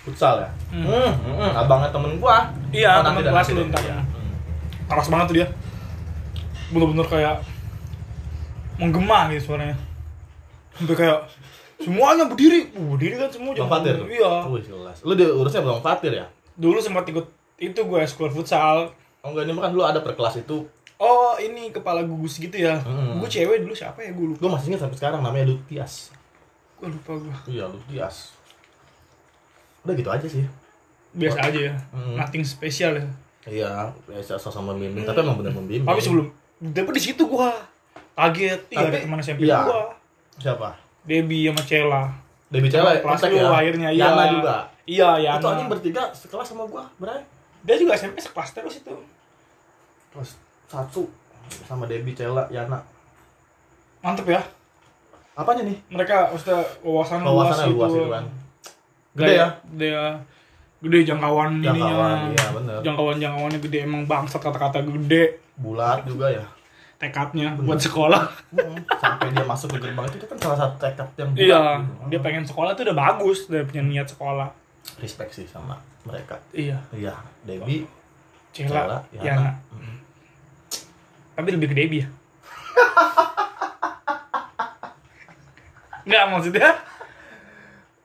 Futsal 0.06 0.46
ya? 0.46 0.50
Hmm. 0.70 0.86
Hmm, 0.86 1.10
hmm, 1.10 1.34
hmm. 1.42 1.52
abangnya 1.58 1.90
temen 1.90 2.12
gua. 2.22 2.46
Iya, 2.70 3.02
Oh, 3.02 3.04
temen 3.04 3.26
kelas 3.26 3.46
lu 3.50 3.66
ntar. 3.66 3.82
Iya. 3.82 3.98
Hmm. 3.98 4.32
keras 4.88 5.08
banget 5.10 5.26
tuh 5.28 5.36
dia 5.42 5.48
bener-bener 6.70 7.04
kayak 7.08 7.44
menggema 8.78 9.26
gitu 9.32 9.52
suaranya 9.52 9.76
sampai 10.76 10.94
kayak 10.94 11.18
semuanya 11.82 12.24
berdiri 12.30 12.70
uh, 12.76 12.94
berdiri 12.94 13.14
kan 13.18 13.28
semua 13.32 13.52
Bang 13.56 13.68
Fatir 13.72 13.94
tuh? 13.98 14.06
iya 14.06 14.30
Wih, 14.46 14.62
jelas. 14.62 14.96
Lu 15.02 15.12
diurusnya 15.18 15.60
Bang 15.66 15.82
Fatir 15.82 16.12
ya? 16.14 16.26
dulu 16.54 16.78
sempat 16.78 17.04
ikut 17.10 17.26
itu 17.58 17.80
gue 17.82 18.00
sekolah 18.06 18.30
futsal 18.30 18.78
Oh 19.18 19.34
enggak, 19.34 19.50
ini 19.50 19.58
kan 19.58 19.74
dulu 19.74 19.82
ada 19.82 19.98
per 19.98 20.14
kelas 20.14 20.38
itu. 20.38 20.62
Oh 20.98 21.34
ini 21.36 21.70
kepala 21.70 22.02
gugus 22.02 22.36
gitu 22.36 22.54
ya 22.54 22.78
Hmm. 22.78 23.18
gue 23.18 23.28
cewek 23.28 23.62
dulu 23.62 23.72
siapa 23.72 23.98
ya 23.98 24.10
gue 24.10 24.26
lupa 24.28 24.40
Gua 24.40 24.50
masih 24.54 24.66
ingat 24.68 24.80
sampai 24.82 24.96
sekarang 24.96 25.20
namanya 25.20 25.46
Lutias. 25.46 26.10
gue 26.76 26.88
lupa 26.88 27.12
gue 27.16 27.34
Iya, 27.48 27.64
Lutias. 27.66 28.34
Udah 29.80 29.94
gitu 29.94 30.08
aja 30.08 30.26
sih. 30.26 30.44
biasa 31.10 31.38
aja 31.42 31.60
ya 31.64 31.74
Hmm. 31.90 32.14
nothing 32.14 32.42
spesial 32.42 32.92
ya 32.94 33.06
Iya, 33.48 33.72
biasa 34.04 34.36
sama 34.42 34.70
membimbing, 34.70 35.02
tapi 35.02 35.18
emang 35.18 35.38
bener 35.38 35.52
membimbing. 35.52 35.82
tapi 35.84 35.98
sebelum 35.98 36.26
tapi 36.60 36.90
di 36.90 37.02
situ 37.02 37.22
gue 37.24 37.48
kaget 38.12 38.60
iya 38.68 38.78
ada 38.84 38.98
teman 38.98 39.18
SMP 39.18 39.40
iya. 39.42 39.62
gue 39.62 39.80
siapa? 40.36 40.74
Debbie 41.00 41.46
sama 41.46 41.62
Cella 41.62 42.02
Debbie 42.46 42.68
Cela 42.68 42.98
kelas 42.98 43.20
lu 43.24 43.36
ya? 43.36 43.48
akhirnya 43.48 43.88
iya 43.88 44.04
Yana 44.04 44.24
juga. 44.28 44.54
iya 44.84 45.08
Yana 45.16 45.38
Itu 45.38 45.46
anjing 45.48 45.68
bertiga 45.68 46.02
sekelas 46.12 46.46
sama 46.46 46.64
gua, 46.64 46.84
Bray. 46.96 47.22
dia 47.60 47.76
juga 47.76 47.94
SMP 47.94 48.18
sekelas 48.18 48.50
terus 48.52 48.74
itu 48.76 48.94
Kelas 50.10 50.36
satu 50.68 51.08
sama 51.64 51.84
Debbie 51.84 52.12
Cela, 52.12 52.44
Yana. 52.48 52.78
mantep 53.98 54.28
ya 54.28 54.40
Apanya 55.34 55.62
nih? 55.64 55.78
mereka 55.88 56.28
maksudnya 56.28 56.58
wawasan 56.82 57.22
Wawasannya 57.22 57.70
luas 57.72 57.88
gitu. 57.88 57.98
itu 58.00 58.10
kan. 58.10 58.24
Gede 59.14 59.32
ya? 59.32 59.38
ya? 59.38 59.48
Gede 59.64 59.88
ya. 59.88 60.06
Gede 60.78 60.98
jangkauan, 61.04 61.50
Jangkauan, 61.58 62.16
ininya. 62.18 62.34
iya, 62.34 62.46
bener. 62.50 62.76
Jangkauan 62.82 63.16
jangkauannya 63.16 63.60
gede 63.60 63.78
emang 63.82 64.02
bangsat 64.04 64.38
kata-kata 64.38 64.82
gede. 64.82 65.38
Bulat 65.54 66.02
juga 66.04 66.26
ya. 66.30 66.42
Tekadnya 66.98 67.54
buat 67.56 67.78
sekolah. 67.78 68.26
Sampai 68.92 69.30
dia 69.30 69.42
masuk 69.42 69.70
ke 69.72 69.78
gerbang 69.80 70.06
itu, 70.06 70.18
itu 70.18 70.26
kan 70.26 70.38
salah 70.38 70.58
satu 70.58 70.74
tekad 70.76 71.06
yang 71.14 71.30
bulat 71.30 71.46
iya, 71.46 71.62
gitu. 71.78 72.02
dia 72.10 72.20
pengen 72.20 72.42
sekolah 72.42 72.70
tuh 72.74 72.82
udah 72.84 72.96
bagus, 72.98 73.38
dia 73.46 73.62
punya 73.62 73.82
niat 73.84 74.08
sekolah. 74.08 74.48
respect 74.98 75.30
sih 75.32 75.46
sama 75.46 75.78
mereka. 76.02 76.34
Iya, 76.50 76.82
Iya, 76.90 77.14
Debbie, 77.42 77.86
Cela, 78.50 78.70
Cela, 78.74 78.98
Yana. 79.14 79.22
Yana. 79.22 79.50
Tapi 81.38 81.54
lebih 81.54 81.70
ke 81.70 81.76
Debbie 81.78 82.02
ya. 82.02 82.08
Enggak 86.02 86.24
maksudnya 86.32 86.68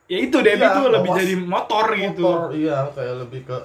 ya 0.04 0.18
itu 0.20 0.36
Debbie 0.38 0.62
Iya, 0.62 0.76
tuh 0.76 0.86
lebih 0.86 1.10
jadi 1.10 1.34
motor 1.40 1.84
gitu. 1.90 2.22
Motor, 2.22 2.52
iya, 2.52 2.76
kayak 2.92 3.14
lebih 3.24 3.40
ke 3.42 3.56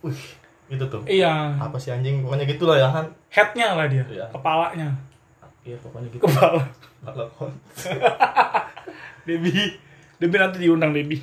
wih, 0.00 0.22
itu 0.70 0.84
tuh. 0.86 1.02
Iya, 1.04 1.58
Apa 1.58 1.76
sih 1.76 1.90
anjing 1.90 2.22
pokoknya 2.22 2.46
gitulah 2.46 2.78
ya 2.78 2.88
kan. 2.88 3.04
headnya 3.28 3.76
lah 3.76 3.84
dia, 3.84 4.00
Iya. 4.08 4.24
kepalanya, 4.32 4.88
Iya, 5.60 5.76
pokoknya 5.82 6.08
gitu. 6.08 6.24
kepala. 6.24 6.62
Balakon. 6.98 7.52
Debbie, 9.28 9.76
Debbie 10.16 10.40
nanti 10.40 10.56
diundang 10.58 10.96
Debbie. 10.96 11.20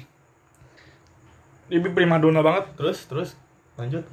Debbie 1.66 1.90
primadona 1.90 2.46
banget. 2.46 2.70
Terus, 2.78 3.00
terus 3.10 3.30
lanjut. 3.74 4.06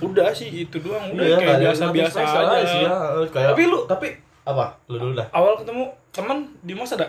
Udah 0.00 0.28
sih 0.30 0.48
itu 0.62 0.76
doang, 0.78 1.12
udah 1.12 1.22
Iya, 1.22 1.36
kayak 1.36 1.76
nothing 1.76 2.06
special 2.06 2.44
aja. 2.46 2.64
sih 2.64 2.80
ya. 2.80 2.96
Kayak, 3.28 3.48
Tapi 3.52 3.62
lu- 3.64 3.86
tapi 3.86 4.06
apa? 4.42 4.64
Lu 4.86 4.96
dulu 4.96 5.12
dah. 5.14 5.28
Awal 5.30 5.52
ketemu 5.58 5.82
teman 6.10 6.38
di 6.60 6.72
mos 6.72 6.90
ada? 6.90 7.06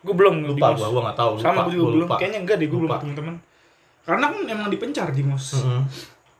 Gue 0.00 0.14
belum 0.14 0.34
Lupa 0.46 0.72
gua, 0.72 0.88
gua 0.88 1.02
nggak 1.10 1.18
tahu. 1.18 1.30
Lupa, 1.36 1.44
Sama 1.44 1.60
gue 1.64 1.74
belum. 1.74 2.00
lupa. 2.02 2.14
Kayaknya 2.16 2.38
enggak 2.42 2.56
deh, 2.56 2.66
gue 2.66 2.78
belum 2.78 2.92
ketemu 2.92 3.14
teman. 3.14 3.34
Karena 4.02 4.24
kan 4.28 4.40
emang 4.46 4.68
dipencar 4.70 5.08
di 5.10 5.22
mos. 5.22 5.46
Mm-mm. 5.56 5.82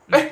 Eh, 0.09 0.25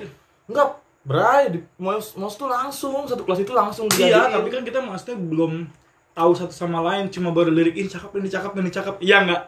enggak. 0.48 0.70
Bray, 1.06 1.54
di 1.54 1.60
mos, 1.78 2.18
mos 2.18 2.34
tuh 2.34 2.48
langsung 2.48 3.06
satu 3.06 3.22
kelas 3.22 3.46
itu 3.46 3.54
langsung 3.54 3.86
Iya, 3.92 4.25
tapi 4.28 4.50
kan 4.50 4.66
kita 4.66 4.82
maksudnya 4.82 5.22
belum 5.22 5.70
tahu 6.12 6.32
satu 6.34 6.50
sama 6.50 6.82
lain, 6.82 7.12
cuma 7.12 7.30
baru 7.30 7.52
lirik 7.52 7.75
ini 7.75 7.86
cakep, 7.86 8.10
ini 8.16 8.25
cakep, 8.25 8.52
ini 8.56 8.72
cakep. 8.72 8.96
Iya 9.00 9.18
enggak? 9.22 9.42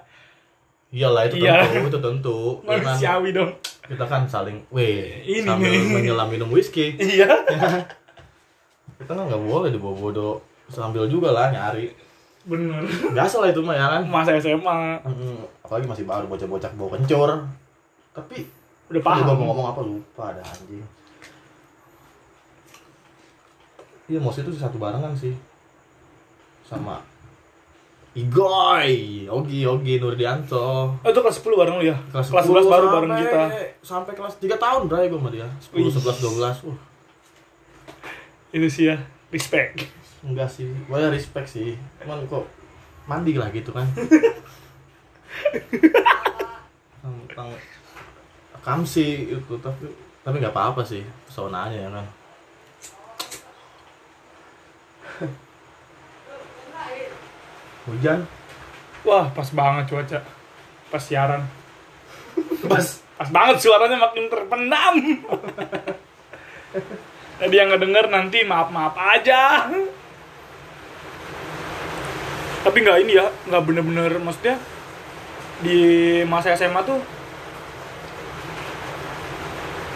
Iyalah 0.87 1.27
itu 1.27 1.35
Iya. 1.37 1.67
tentu, 1.67 1.83
itu 1.85 1.99
tentu. 1.99 2.37
Manusiawi 2.65 3.29
dong. 3.31 3.51
Kita 3.83 4.03
kan 4.03 4.23
saling, 4.23 4.55
weh, 4.69 5.19
Ini 5.21 5.43
sambil 5.43 5.67
nih. 5.73 5.83
menyelam 5.91 6.27
minum 6.27 6.47
whisky. 6.47 6.95
Iya. 6.95 7.27
Kita 8.97 9.11
kan 9.11 9.23
nggak 9.23 9.41
boleh 9.41 9.69
dibawa-bawa 9.69 10.39
sambil 10.67 11.05
juga 11.05 11.29
lah 11.29 11.47
nyari. 11.47 11.91
Bener. 12.43 12.79
Biasa 13.11 13.39
lah 13.39 13.49
itu 13.49 13.59
mah 13.59 13.73
ya 13.73 13.85
kan. 13.89 14.01
Masa 14.05 14.31
SMA 14.35 15.03
Mm, 15.03 15.43
apalagi 15.61 15.85
masih 15.85 16.03
baru 16.03 16.25
bocah-bocah 16.25 16.71
bawa 16.73 16.89
kencur. 16.93 17.29
Tapi 18.13 18.47
udah 18.87 19.01
Paham. 19.01 19.23
paham. 19.25 19.35
mau 19.37 19.45
ngomong 19.45 19.67
apa 19.67 19.81
lupa 19.81 20.23
ada 20.29 20.41
anjing. 20.41 20.83
Iya, 24.07 24.17
mos 24.17 24.37
itu 24.37 24.47
satu 24.53 24.77
barengan 24.77 25.11
sih. 25.11 25.35
Sama 26.63 27.03
Igoy, 28.17 28.93
Ogi, 29.29 29.61
Ogi 29.61 30.01
Nurdianto. 30.01 30.89
Oh, 30.89 31.05
itu 31.05 31.19
kelas 31.21 31.37
10 31.37 31.53
bareng 31.53 31.75
lu 31.77 31.85
ya? 31.85 31.97
Kelas, 32.09 32.33
11 32.33 32.49
10 32.49 32.65
baru 32.65 32.87
sampai- 32.89 32.95
bareng 32.97 33.11
kita. 33.15 33.41
Sampai 33.85 34.13
kelas 34.17 34.33
3 34.41 34.57
tahun 34.57 34.89
bray 34.89 35.05
gue 35.05 35.19
sama 35.21 35.29
dia. 35.29 35.45
10, 35.61 35.85
Wih. 35.85 35.93
11, 35.93 36.17
12. 36.17 36.57
Uh, 36.65 36.73
Itu 38.49 38.67
sih 38.67 38.89
ya, 38.89 38.97
respect. 39.29 39.85
enggak 40.25 40.49
sih. 40.49 40.65
Gue 40.65 40.97
ya 40.97 41.13
respect 41.13 41.45
sih. 41.47 41.77
Cuman 42.01 42.25
kok 42.25 42.49
mandi 43.05 43.37
lah 43.37 43.53
gitu 43.53 43.69
kan. 43.69 43.85
Tentang 47.05 47.53
kamsi 48.65 49.31
itu 49.31 49.53
tapi 49.61 49.85
tapi 50.19 50.43
nggak 50.43 50.51
apa-apa 50.51 50.83
sih 50.83 50.99
pesonanya 51.23 51.77
ya 51.77 51.89
kan 51.93 52.03
hujan 57.87 58.27
Wah, 59.07 59.31
pas 59.31 59.47
banget 59.55 59.87
cuaca. 59.87 60.19
Pas 60.91 60.99
siaran. 60.99 61.47
Pas, 62.67 62.83
pas 63.15 63.29
banget 63.31 63.63
suaranya 63.63 63.95
makin 63.95 64.27
terpendam. 64.27 64.95
Jadi 67.39 67.55
yang 67.55 67.71
ngedenger 67.71 68.11
nanti 68.11 68.43
maaf-maaf 68.43 68.99
aja. 68.99 69.71
Tapi 72.67 72.77
nggak 72.83 72.99
ini 73.07 73.15
ya, 73.15 73.31
nggak 73.47 73.63
bener-bener 73.63 74.11
maksudnya 74.19 74.59
di 75.63 75.79
masa 76.27 76.51
SMA 76.53 76.83
tuh 76.83 76.99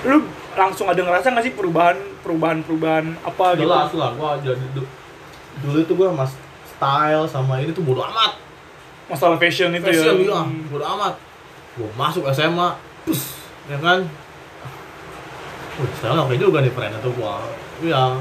lu 0.01 0.25
langsung 0.57 0.89
ada 0.89 0.97
ngerasa 0.97 1.29
nggak 1.29 1.45
sih 1.45 1.53
perubahan 1.53 1.93
perubahan 2.25 2.65
perubahan 2.65 3.05
apa 3.21 3.53
gitu 3.53 3.69
jelas 3.69 3.93
lah 3.93 4.11
gua 4.17 4.41
jadi 4.41 4.65
du- 4.73 4.89
dulu 5.61 5.77
itu 5.77 5.93
gua 5.93 6.09
mas 6.09 6.33
style 6.81 7.29
sama 7.29 7.61
ini 7.61 7.69
tuh 7.69 7.85
bodo 7.85 8.01
amat. 8.01 8.41
Masalah 9.05 9.37
fashion 9.37 9.69
itu 9.77 9.85
fashion 9.85 10.17
ya 10.25 10.33
iya 10.33 10.41
bodo 10.65 10.81
amat. 10.97 11.13
Gua 11.77 11.93
masuk 11.93 12.25
SMA 12.33 12.73
pus 13.05 13.37
ya 13.69 13.77
kan? 13.77 14.01
Wih, 15.77 15.91
sekarang 16.01 16.25
oke 16.25 16.33
juga 16.41 16.65
nih 16.65 16.73
friend 16.73 16.97
tuh 17.05 17.13
gua. 17.13 17.37
Iya. 17.85 18.17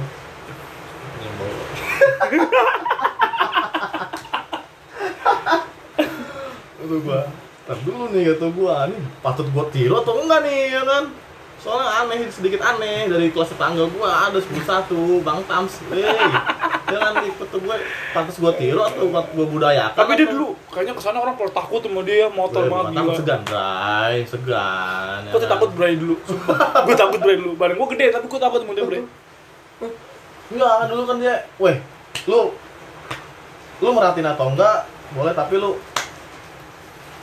Itu 6.84 6.96
gua. 7.08 7.32
Ntar 7.64 7.78
dulu 7.80 8.04
nih 8.12 8.36
kata 8.36 8.46
gua. 8.52 8.92
Ini 8.92 9.00
patut 9.24 9.48
gua 9.56 9.64
tiru 9.72 10.04
atau 10.04 10.20
enggak 10.20 10.44
nih 10.44 10.76
ya 10.76 10.84
kan? 10.84 11.08
Soalnya 11.64 11.88
aneh 12.04 12.28
sedikit 12.28 12.60
aneh 12.60 13.08
dari 13.08 13.32
kelas 13.32 13.56
tetangga 13.56 13.88
gua. 13.88 14.28
Ada 14.28 14.44
11 14.44 15.24
bang 15.24 15.40
Tams 15.48 15.80
jangan 16.90 17.22
ikut 17.22 17.46
tuh 17.48 17.60
gue. 17.62 17.76
Pantas 18.10 18.36
gua 18.42 18.52
tiru 18.58 18.80
atau 18.82 19.06
buat 19.06 19.26
gua 19.32 19.46
budayakan 19.46 19.98
tapi 19.98 20.12
dia 20.18 20.26
dulu 20.30 20.48
kayaknya 20.74 20.92
ke 20.98 21.02
sana 21.02 21.18
orang 21.22 21.34
kalau 21.38 21.52
takut 21.54 21.80
sama 21.82 22.00
dia 22.02 22.26
motor 22.30 22.62
Gue 22.66 22.72
banget 22.74 22.92
takut 22.98 23.14
segan, 23.22 23.40
Bray, 23.46 24.16
segan. 24.26 25.18
ya 25.26 25.30
gue 25.30 25.38
tuh 25.38 25.46
kan? 25.46 25.54
takut 25.54 25.70
Bray 25.74 25.94
dulu 25.94 26.14
gue 26.86 26.96
takut 26.98 27.20
Bray 27.22 27.36
dulu. 27.38 27.52
Bareng 27.54 27.76
gue 27.78 27.88
gede 27.94 28.06
tapi 28.10 28.26
gue 28.26 28.40
takut 28.42 28.58
sama 28.62 28.72
dia 28.74 28.84
Bray. 28.84 29.02
Enggak, 30.50 30.90
dulu 30.90 31.02
kan 31.06 31.16
dia, 31.22 31.34
weh, 31.62 31.76
lu 32.26 32.50
lu 33.80 33.88
merhatiin 33.94 34.26
atau 34.26 34.50
enggak 34.50 34.82
boleh 35.14 35.30
tapi 35.30 35.54
lu 35.62 35.78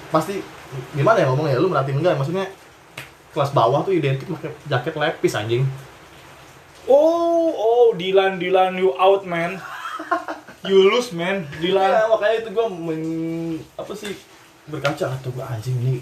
pasti 0.08 0.40
gimana 0.96 1.20
ya 1.20 1.28
ngomongnya? 1.28 1.60
Lu 1.60 1.68
merhatiin 1.68 2.00
enggak? 2.00 2.16
Maksudnya 2.16 2.48
kelas 3.36 3.52
bawah 3.54 3.86
tuh 3.86 3.94
identik 3.94 4.26
pakai 4.26 4.50
jaket 4.66 4.94
lepis 4.98 5.38
anjing 5.38 5.64
Oh, 6.88 7.51
oh, 7.51 7.88
Dilan, 8.00 8.39
Dilan, 8.39 8.79
you 8.79 8.96
out, 8.96 9.27
man. 9.27 9.60
You 10.63 10.88
lose, 10.88 11.12
man. 11.12 11.44
Dilan. 11.60 11.84
ya 11.84 12.08
makanya 12.08 12.36
itu 12.44 12.50
gue 12.51 12.67
men, 12.72 13.03
apa 13.75 13.91
sih 13.96 14.15
berkaca 14.67 15.15
atau 15.15 15.32
gue 15.32 15.44
anjing 15.44 15.79
nih 15.79 16.00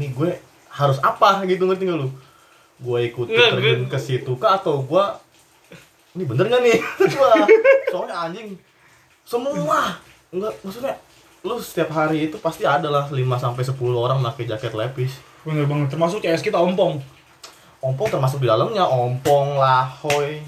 nih 0.00 0.08
gue 0.16 0.30
harus 0.72 0.96
apa 1.04 1.44
gitu 1.44 1.68
ngerti 1.68 1.84
gak 1.92 1.98
lu 2.00 2.08
gue 2.80 2.98
ikut 3.04 3.28
terjun 3.28 3.84
ke 3.84 3.98
situ 4.00 4.32
kah 4.40 4.56
atau 4.56 4.80
gue 4.80 5.04
ini 6.16 6.24
bener 6.24 6.48
gak 6.48 6.62
nih 6.64 6.80
soalnya 7.92 8.16
anjing 8.16 8.56
semua 9.28 10.00
enggak 10.32 10.56
maksudnya 10.64 10.96
lu 11.44 11.60
setiap 11.60 11.92
hari 11.92 12.32
itu 12.32 12.40
pasti 12.40 12.64
ada 12.64 12.88
lah 12.88 13.04
5 13.12 13.20
sampai 13.36 13.60
10 13.60 13.76
orang 13.92 14.24
pakai 14.24 14.48
jaket 14.48 14.72
lepis 14.72 15.20
Bener 15.40 15.64
banget, 15.64 15.88
termasuk 15.96 16.20
CS 16.20 16.44
kita 16.44 16.60
ompong. 16.60 17.00
Ompong 17.80 18.08
termasuk 18.08 18.38
di 18.38 18.46
dalamnya 18.46 18.84
ompong 18.84 19.56
lahoy 19.56 20.40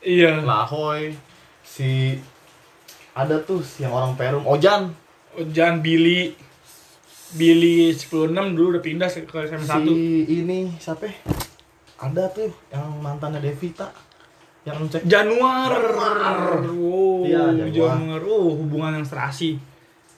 Iya. 0.00 0.42
lahoy 0.42 1.14
si 1.62 2.14
ada 3.10 3.38
tuh 3.40 3.58
si 3.58 3.82
yang 3.82 3.90
orang 3.90 4.14
perum 4.14 4.44
ojan 4.44 4.90
Jangan 5.36 5.84
Billy. 5.84 6.32
Billy 7.32 7.92
10-6 7.92 8.32
dulu 8.56 8.72
udah 8.72 8.80
pindah 8.80 9.04
ke 9.04 9.20
SM1. 9.20 9.68
si 9.84 9.84
ini 10.32 10.72
siapa 10.78 11.12
ada 11.98 12.24
tuh 12.32 12.48
yang 12.70 12.88
mantannya 12.96 13.42
Devita 13.42 13.92
yang 14.64 14.80
cek 14.88 15.04
Januar. 15.04 15.70
Januar. 15.70 16.64
Oh, 16.66 17.22
Iya, 17.22 17.52
Januar. 17.52 18.00
Januar. 18.00 18.20
Oh, 18.24 18.50
hubungan 18.56 18.94
yang 18.94 19.04
serasi. 19.04 19.60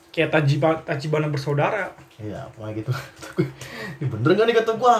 Kayak 0.09 0.39
Tajiba, 0.39 0.81
Tachibana 0.83 1.27
bersaudara. 1.27 1.93
iya 2.19 2.47
pokoknya 2.51 2.73
gitu 2.79 2.93
ini 3.99 4.07
bener 4.07 4.31
gak 4.33 4.47
nih 4.47 4.57
kata 4.57 4.73
gua 4.75 4.97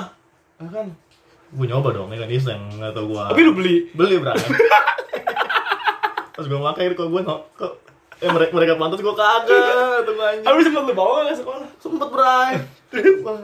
Ya 0.59 0.67
kan 0.71 0.87
gua 1.55 1.67
nyoba 1.67 1.89
dong 1.97 2.09
kan 2.13 2.29
iseng 2.29 2.61
nggak 2.77 2.93
tau 2.93 3.09
gua. 3.09 3.33
Tapi 3.33 3.41
lu 3.45 3.53
beli. 3.57 3.89
beli 3.97 4.21
berapa 4.21 4.45
pas 6.39 6.47
gua 6.47 6.71
pakai 6.71 6.95
kok 6.95 7.09
gua 7.11 7.21
no, 7.27 7.37
kok 7.59 7.73
eh 8.23 8.31
mereka 8.31 8.53
mereka 8.55 8.73
pantas 8.79 9.03
gua 9.03 9.15
kagak 9.17 10.07
tuh 10.07 10.13
gua 10.15 10.27
anjing. 10.31 10.47
Tapi 10.47 10.59
sempet 10.63 10.83
lu 10.87 10.95
bawa 10.95 11.27
gak 11.27 11.35
ke 11.35 11.35
sekolah? 11.43 11.69
sempet 11.83 12.09
bray 12.13 12.53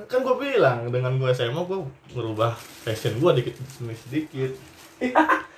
kan 0.07 0.21
gua 0.23 0.37
bilang 0.39 0.79
dengan 0.93 1.13
gua 1.19 1.35
SMA 1.35 1.61
gua 1.65 1.83
ngerubah 2.15 2.53
fashion 2.87 3.19
gua 3.19 3.35
dikit 3.35 3.57
demi 3.81 3.97
sedikit. 3.97 4.53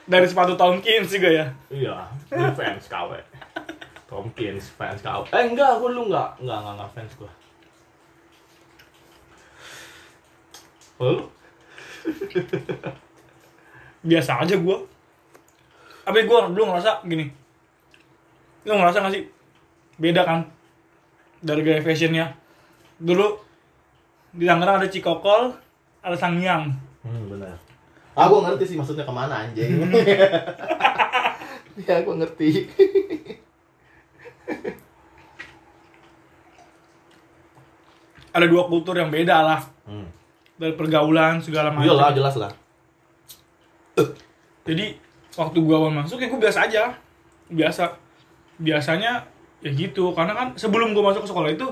Dari 0.06 0.22
sepatu 0.30 0.54
Tomkins 0.54 1.10
juga 1.10 1.28
ya? 1.28 1.46
iya 1.66 2.06
ini 2.30 2.46
fans 2.54 2.86
KW 2.86 3.10
Tomkins 4.06 4.70
fans 4.78 5.02
KW 5.02 5.26
eh 5.34 5.44
enggak 5.50 5.82
gua 5.82 5.88
dulu 5.90 6.14
enggak 6.14 6.38
enggak 6.38 6.58
enggak, 6.62 6.74
enggak 6.78 6.90
fans 6.94 7.12
Lalu? 10.96 11.28
Biasa 14.02 14.40
aja 14.40 14.54
gua 14.56 14.80
tapi 16.02 16.22
gua 16.24 16.46
dulu 16.46 16.70
ngerasa 16.70 17.02
gini 17.02 17.26
lu 18.62 18.72
ngerasa 18.72 19.00
gak 19.00 19.12
sih 19.12 19.22
beda 19.96 20.22
kan 20.22 20.38
dari 21.38 21.60
gaya 21.60 21.80
fashionnya 21.80 22.32
dulu 22.96 23.36
di 24.30 24.44
Tangerang 24.44 24.78
ada 24.78 24.86
Cikokol 24.86 25.50
ada 26.00 26.14
Sangyang 26.14 26.70
Hmm, 27.06 27.30
benar. 27.30 27.54
Ah, 28.18 28.26
gua 28.26 28.42
ngerti 28.42 28.66
sih 28.66 28.74
maksudnya 28.74 29.06
ke 29.06 29.14
mana 29.14 29.46
anjing. 29.46 29.78
ya, 31.86 32.02
gua 32.02 32.18
ngerti. 32.18 32.66
ada 38.32 38.44
dua 38.44 38.66
kultur 38.66 38.94
yang 38.94 39.08
beda 39.08 39.36
lah 39.40 39.60
Hmm. 39.86 40.02
Dari 40.56 40.72
pergaulan 40.72 41.38
segala 41.38 41.68
macam 41.68 41.84
Iyalah, 41.86 42.10
jelas 42.10 42.34
lah. 42.34 42.52
jadi 44.62 44.96
waktu 45.34 45.58
gua 45.60 45.76
awal 45.78 45.92
masuk 45.94 46.18
ya 46.18 46.26
gua 46.26 46.40
biasa 46.40 46.58
aja 46.64 46.82
biasa 47.48 47.82
biasanya 48.58 49.22
ya 49.58 49.70
gitu 49.70 50.10
karena 50.12 50.32
kan 50.32 50.48
sebelum 50.54 50.90
gua 50.90 51.10
masuk 51.10 51.22
ke 51.22 51.30
sekolah 51.30 51.50
itu 51.50 51.66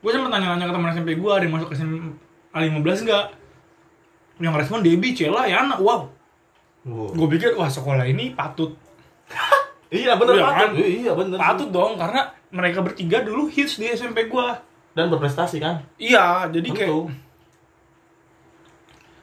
gua 0.00 0.10
sempat 0.10 0.30
nanya-nanya 0.30 0.66
ke 0.66 0.72
teman 0.72 0.90
SMP 0.92 1.10
gua 1.14 1.36
ada 1.36 1.44
yang 1.44 1.54
masuk 1.54 1.68
ke 1.68 1.76
SMA 1.76 2.16
15 2.56 3.04
enggak 3.04 3.26
yang 4.38 4.54
respon 4.54 4.80
Debi 4.80 5.12
Cela 5.12 5.44
ya 5.44 5.62
anak 5.62 5.78
wow 5.78 6.08
Wow. 6.80 7.12
gue 7.12 7.28
pikir 7.30 7.52
wah 7.54 7.68
sekolah 7.68 8.08
ini 8.08 8.32
patut 8.32 8.72
Iya, 9.92 10.16
bener 10.16 10.32
Iya 10.32 10.44
patut. 10.48 10.56
kan? 10.56 10.70
Iya, 10.80 11.12
bener. 11.12 11.36
patut 11.36 11.68
dong 11.68 11.92
karena 11.94 12.20
mereka 12.48 12.80
bertiga 12.80 13.20
dulu 13.20 13.46
hits 13.46 13.76
di 13.76 13.84
SMP 13.86 14.24
gua 14.24 14.56
Dan 14.90 15.06
berprestasi 15.06 15.60
kan? 15.60 15.84
iya 15.94 16.48
jadi 16.48 16.64
kayak 16.66 16.88
Tentu. 16.88 17.12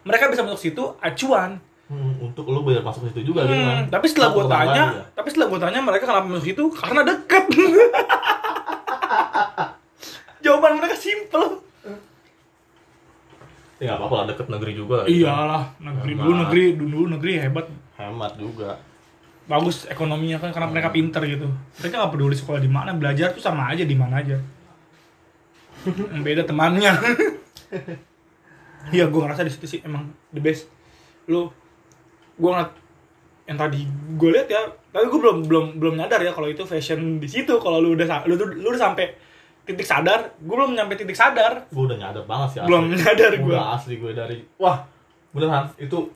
Mereka 0.07 0.25
bisa 0.27 0.41
masuk 0.41 0.61
situ 0.61 0.83
acuan 0.97 1.59
Hmm, 1.87 2.19
untuk 2.19 2.43
lu 2.47 2.63
biar 2.63 2.83
masuk 2.83 3.07
situ 3.07 3.25
juga 3.25 3.43
gitu 3.43 3.57
kan. 3.57 3.75
Hmm, 3.79 3.87
tapi 3.87 4.05
setelah 4.05 4.29
kebanggaan 4.29 4.67
tanya, 4.67 4.83
juga. 4.89 5.01
tapi 5.15 5.27
setelah 5.31 5.47
gue 5.47 5.59
tanya 5.61 5.79
mereka 5.81 6.03
kenapa 6.03 6.27
masuk 6.27 6.45
situ 6.45 6.63
karena 6.69 7.01
deket. 7.01 7.43
Jawaban 10.43 10.71
mereka 10.75 10.95
simple. 10.95 11.45
Ya 13.77 13.87
enggak 13.87 13.97
apa-apa 13.99 14.15
lah 14.17 14.25
deket 14.27 14.47
negeri 14.49 14.71
juga. 14.73 14.97
Iyalah, 15.05 15.63
negeri 15.79 16.11
dulu 16.11 16.27
Hemat. 16.27 16.39
negeri 16.43 16.63
dulu 16.75 16.99
negeri 17.07 17.31
hebat, 17.37 17.65
Hemat 17.95 18.33
juga. 18.35 18.69
bagus 19.47 19.87
ekonominya 19.87 20.37
kan 20.37 20.51
karena 20.51 20.67
mereka 20.67 20.91
pinter 20.91 21.23
gitu. 21.23 21.47
Mereka 21.79 21.93
nggak 21.95 22.11
peduli 22.11 22.35
sekolah 22.35 22.59
di 22.59 22.67
mana, 22.67 22.91
belajar 22.91 23.31
tuh 23.31 23.39
sama 23.39 23.71
aja 23.71 23.87
di 23.87 23.95
mana 23.95 24.19
aja. 24.19 24.35
Beda 26.19 26.43
temannya. 26.43 26.91
Iya, 28.93 29.05
gue 29.11 29.21
ngerasa 29.21 29.43
di 29.43 29.51
situ 29.51 29.65
sih 29.67 29.79
emang 29.83 30.09
the 30.31 30.39
best. 30.39 30.71
Lu, 31.27 31.51
gue 32.39 32.49
ngeliat 32.49 32.71
yang 33.47 33.57
tadi 33.59 33.87
gue 34.15 34.29
lihat 34.31 34.47
ya, 34.51 34.63
tapi 34.91 35.07
gue 35.07 35.19
belum 35.19 35.37
belum 35.47 35.65
belum 35.79 35.93
nyadar 35.99 36.19
ya 36.19 36.31
kalau 36.35 36.47
itu 36.51 36.63
fashion 36.63 37.19
di 37.19 37.27
situ. 37.27 37.59
Kalau 37.59 37.79
lu 37.79 37.95
udah 37.95 38.27
lu 38.27 38.35
lu 38.35 38.67
udah 38.71 38.81
sampai 38.91 39.15
titik 39.67 39.83
sadar, 39.83 40.31
gue 40.39 40.55
belum 40.55 40.75
nyampe 40.75 40.95
titik 40.95 41.15
sadar. 41.15 41.67
Gue 41.71 41.83
udah 41.87 41.97
nyadar 41.99 42.23
banget 42.23 42.47
sih. 42.55 42.59
asli. 42.63 42.67
Belum 42.71 42.83
nyadar 42.95 43.31
gua. 43.43 43.51
Udah 43.51 43.67
asli 43.75 43.93
gue 43.99 44.11
dari 44.15 44.37
wah, 44.59 44.77
beneran 45.35 45.67
itu 45.75 46.07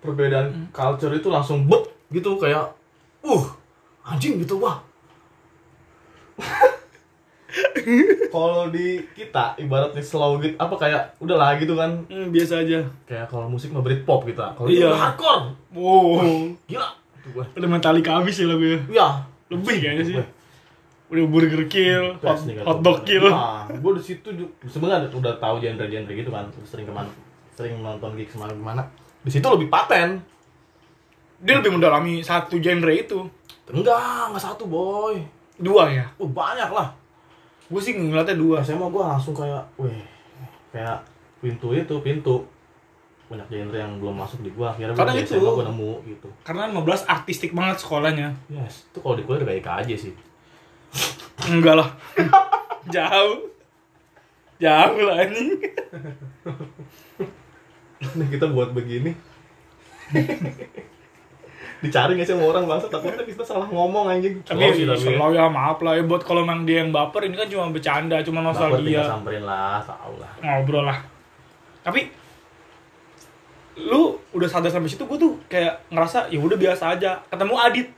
perbedaan 0.00 0.70
culture 0.72 1.12
itu 1.12 1.28
langsung 1.28 1.66
bet 1.66 1.90
gitu 2.10 2.38
kayak 2.38 2.70
uh 3.26 3.44
anjing 4.06 4.38
gitu 4.42 4.58
wah. 4.62 4.78
Kalau 8.28 8.68
di 8.68 9.02
kita 9.10 9.56
ibaratnya 9.56 10.00
slow 10.00 10.38
gitu 10.38 10.54
apa 10.54 10.74
kayak 10.76 11.02
udahlah 11.18 11.56
gitu 11.56 11.74
kan 11.74 12.02
Hmm, 12.06 12.28
biasa 12.28 12.62
aja. 12.62 12.80
kayak 13.04 13.26
kalau 13.26 13.46
musik 13.46 13.70
mah 13.70 13.80
Britpop 13.80 14.24
kita 14.24 14.54
kalau 14.54 14.68
Iya. 14.68 14.90
hardcore 14.90 15.52
Wow, 15.70 16.50
gila 16.64 16.88
udah 17.52 17.68
Metallica 17.68 18.16
habis 18.16 18.36
ya 18.36 18.46
lagunya. 18.46 18.80
ya 18.88 19.08
Lebih 19.48 19.76
kayaknya 19.76 20.04
sih. 20.04 20.16
Udah 21.10 21.26
Burger 21.26 21.66
Kill, 21.66 22.14
hot, 22.16 22.38
hotdog 22.64 23.02
kill. 23.02 23.26
Nah, 23.26 23.66
gue 23.66 23.92
di 23.92 24.02
situ 24.04 24.30
sebenarnya 24.62 25.10
udah 25.10 25.34
tahu 25.36 25.58
genre-genre 25.58 26.06
gitu 26.08 26.30
kan, 26.30 26.46
sering 26.62 26.86
ke 26.86 26.94
mana, 26.94 27.10
sering 27.50 27.74
nonton 27.76 28.14
gigs 28.14 28.30
ke 28.30 28.38
mana 28.38 28.54
ke 28.54 28.62
mana. 28.62 28.82
Di 29.20 29.28
situ 29.28 29.42
lebih 29.42 29.66
paten. 29.66 30.22
Dia 31.36 31.58
lebih 31.58 31.74
mendalami 31.74 32.22
satu 32.22 32.56
genre 32.56 32.94
itu. 32.94 33.26
Enggak, 33.66 33.98
enggak 34.28 34.44
satu 34.44 34.64
boy. 34.64 35.18
Dua 35.56 35.90
ya. 35.90 36.06
Uh, 36.14 36.30
banyak 36.30 36.70
lah. 36.70 36.94
Gue 37.70 37.80
sih 37.80 37.94
ngeliatnya 37.94 38.34
dua. 38.34 38.60
SMA 38.60 38.82
gue 38.84 38.98
langsung 39.00 39.32
kayak, 39.32 39.62
weh, 39.78 39.94
kayak 40.68 41.06
pintu 41.38 41.72
itu 41.72 41.94
pintu 42.02 42.42
banyak 43.30 43.46
genre 43.46 43.78
yang 43.78 43.94
belum 43.96 44.18
masuk 44.18 44.42
di 44.42 44.50
gua 44.50 44.74
akhirnya 44.74 44.90
Karena 44.90 45.14
itu. 45.14 45.38
SMA 45.38 45.54
gua 45.54 45.66
nemu 45.70 45.90
gitu 46.02 46.26
Karena 46.42 46.66
15 46.66 47.06
artistik 47.06 47.54
banget 47.54 47.78
sekolahnya. 47.78 48.34
yes 48.50 48.90
itu 48.90 48.98
kalau 48.98 49.14
di 49.14 49.22
kuliah 49.22 49.46
udah 49.46 49.54
kayak 49.54 49.86
aja 49.86 49.94
sih 49.94 50.10
Enggak 51.46 51.78
lah. 51.78 51.88
Jauh. 52.94 53.46
Jauh 54.58 54.98
lah 54.98 55.22
anjing. 55.22 55.62
Nih 58.18 58.28
kita 58.28 58.50
buat 58.50 58.74
begini 58.74 59.14
dicari 61.80 62.12
nggak 62.12 62.24
sih 62.24 62.34
sama 62.34 62.44
orang 62.46 62.64
bangsa 62.64 62.86
takutnya 62.86 63.24
kita 63.24 63.40
salah 63.40 63.64
ngomong 63.66 64.04
anjing. 64.06 64.36
Tapi 64.40 64.60
Slow 64.60 64.72
sih, 64.72 64.84
tapi 64.84 65.00
selalu 65.10 65.32
ya 65.34 65.46
maaf 65.46 65.80
lah 65.80 65.92
ya 65.94 66.04
buat 66.04 66.20
kalau 66.20 66.42
memang 66.42 66.62
dia 66.62 66.80
yang 66.80 66.90
baper 66.90 67.24
ini 67.24 67.34
kan 67.34 67.48
cuma 67.48 67.68
bercanda, 67.68 68.20
cuma 68.20 68.40
Baper 68.40 68.52
tinggal 68.52 68.76
nostalgia. 68.76 69.02
samperin 69.02 69.44
lah 69.44 69.80
tau 69.80 70.12
lah. 70.16 70.30
Ngobrol 70.38 70.84
lah. 70.84 70.98
Tapi 71.80 72.00
lu 73.80 74.02
udah 74.30 74.44
sadar 74.44 74.68
sampai 74.68 74.86
situ 74.86 75.02
gue 75.02 75.16
tuh 75.16 75.32
kayak 75.46 75.88
ngerasa 75.88 76.28
ya 76.28 76.36
udah 76.36 76.54
biasa 76.54 76.84
aja. 76.92 77.16
Ketemu 77.26 77.54
Adit. 77.56 77.88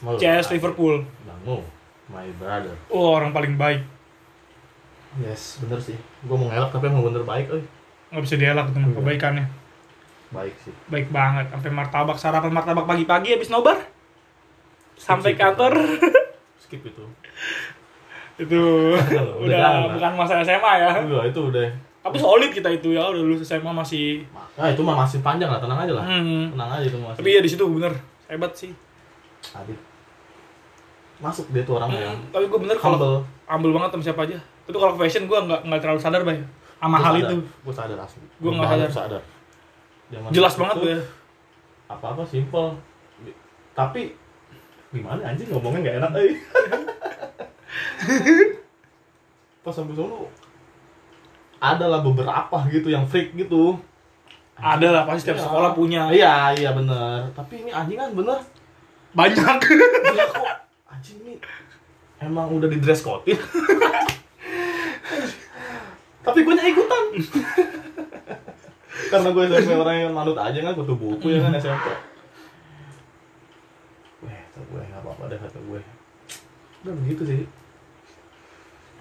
Mau 0.00 0.14
CS 0.14 0.52
Liverpool. 0.52 1.00
Bangu, 1.24 1.64
my 2.06 2.28
brother. 2.36 2.76
Oh 2.88 3.16
orang 3.16 3.32
paling 3.32 3.56
baik. 3.56 3.80
Yes 5.16 5.56
bener 5.58 5.78
sih. 5.78 5.96
Gua 6.22 6.34
mau 6.34 6.48
ngelak 6.48 6.68
tapi 6.68 6.86
emang 6.86 7.00
bener 7.02 7.22
baik 7.22 7.48
euy 7.48 7.64
nggak 8.10 8.22
bisa 8.22 8.36
dielak 8.36 8.70
teman 8.70 8.90
Iya. 8.90 8.98
kebaikannya 9.00 9.44
baik 10.34 10.54
sih. 10.58 10.74
Baik 10.90 11.08
banget. 11.14 11.46
Sampai 11.54 11.70
martabak 11.70 12.18
sarapan 12.18 12.50
martabak 12.50 12.84
pagi-pagi 12.84 13.38
habis 13.38 13.48
nobar. 13.48 13.78
Sampai 14.98 15.34
Skip, 15.34 15.40
kantor. 15.40 15.72
Skip 16.62 16.82
itu. 16.82 17.04
Itu 18.34 18.58
Udah 18.98 19.30
udah 19.38 19.94
bukan 19.94 20.12
masa 20.18 20.42
SMA 20.42 20.72
ya. 20.82 20.90
udah 21.06 21.22
itu 21.22 21.38
udah. 21.38 21.70
Tapi 22.02 22.18
solid 22.18 22.50
kita 22.50 22.66
itu 22.66 22.90
ya, 22.90 23.06
udah 23.06 23.22
lulus 23.22 23.46
SMA 23.46 23.70
masih 23.70 24.26
nah 24.58 24.66
itu 24.66 24.82
mah 24.82 25.06
masih 25.06 25.22
panjang 25.22 25.46
lah 25.46 25.62
tenang 25.62 25.78
aja 25.86 25.94
lah. 25.94 26.02
Hmm. 26.02 26.50
tenang 26.50 26.70
aja 26.74 26.82
itu 26.82 26.98
masih. 26.98 27.22
Tapi 27.22 27.28
ya 27.30 27.40
di 27.40 27.50
situ 27.54 27.62
bener. 27.70 27.94
Hebat 28.26 28.50
sih. 28.58 28.74
Adit. 29.54 29.78
Masuk 31.22 31.46
dia 31.54 31.62
tuh 31.62 31.78
orangnya. 31.78 32.10
Hmm, 32.10 32.26
tapi 32.34 32.50
gue 32.50 32.58
bener 32.58 32.74
kalau 32.74 32.98
humble. 32.98 33.16
ambil 33.46 33.70
banget 33.78 33.90
sama 33.94 34.02
siapa 34.02 34.20
aja. 34.26 34.36
Itu 34.66 34.78
kalau 34.82 34.98
fashion 34.98 35.30
gue 35.30 35.38
nggak 35.38 35.60
nggak 35.70 35.80
terlalu 35.80 36.00
sadar 36.02 36.22
bay 36.26 36.38
sama 36.82 36.98
hal 36.98 37.14
itu. 37.16 37.36
gue 37.38 37.74
sadar 37.74 37.98
asli. 38.02 38.26
Gua 38.42 38.50
nggak 38.50 38.68
sadar. 38.68 38.90
sadar 38.90 39.22
Zaman 40.06 40.28
Jelas 40.30 40.54
banget 40.54 40.74
tuh 40.76 40.90
ya. 40.90 40.98
apa 41.86 42.04
apa 42.10 42.22
simple 42.24 42.74
tapi 43.72 44.12
gimana 44.88 45.20
anjing 45.24 45.48
ngomongnya 45.48 45.78
nggak 45.80 45.96
enak 45.98 46.10
eh 46.18 46.34
pas 49.60 49.70
sampai 49.70 49.92
sono 49.92 50.28
ada 51.58 51.84
lah 51.86 52.00
beberapa 52.00 52.56
gitu 52.68 52.88
yang 52.88 53.04
freak 53.04 53.32
gitu 53.34 53.76
Ada 54.54 54.86
lah 54.88 55.02
pasti 55.02 55.26
setiap 55.26 55.34
Iya. 55.34 55.44
sekolah 55.44 55.70
punya. 55.72 56.00
iya 56.08 56.32
iya 56.54 56.70
bener 56.70 57.26
tapi 57.32 57.58
ini 57.58 57.70
anjing 57.70 57.96
kan 57.96 58.10
bener 58.12 58.38
Banyak. 59.12 59.56
Gila 59.60 60.24
kok 60.26 60.46
anjing 60.86 61.16
ini 61.20 61.32
emang 62.18 62.50
udah 62.50 62.66
di 62.66 62.78
dress 62.78 63.00
code 63.00 63.22
tapi 66.24 66.38
gue 66.40 66.54
ikutan 66.54 67.04
karena 69.14 69.30
gue 69.30 69.44
SMP 69.46 69.72
orang 69.78 69.96
yang 69.96 70.12
manut 70.12 70.38
aja 70.38 70.58
kan 70.58 70.72
kutu 70.74 70.94
buku 70.98 71.26
ya 71.30 71.38
kan 71.42 71.54
SMP 71.54 71.86
Weh, 74.24 74.38
kata 74.50 74.58
gue 74.66 74.80
nggak 74.82 75.00
apa-apa 75.06 75.22
deh 75.30 75.38
kata 75.38 75.58
gue 75.62 75.80
udah 76.84 76.94
begitu 77.04 77.22
sih 77.22 77.40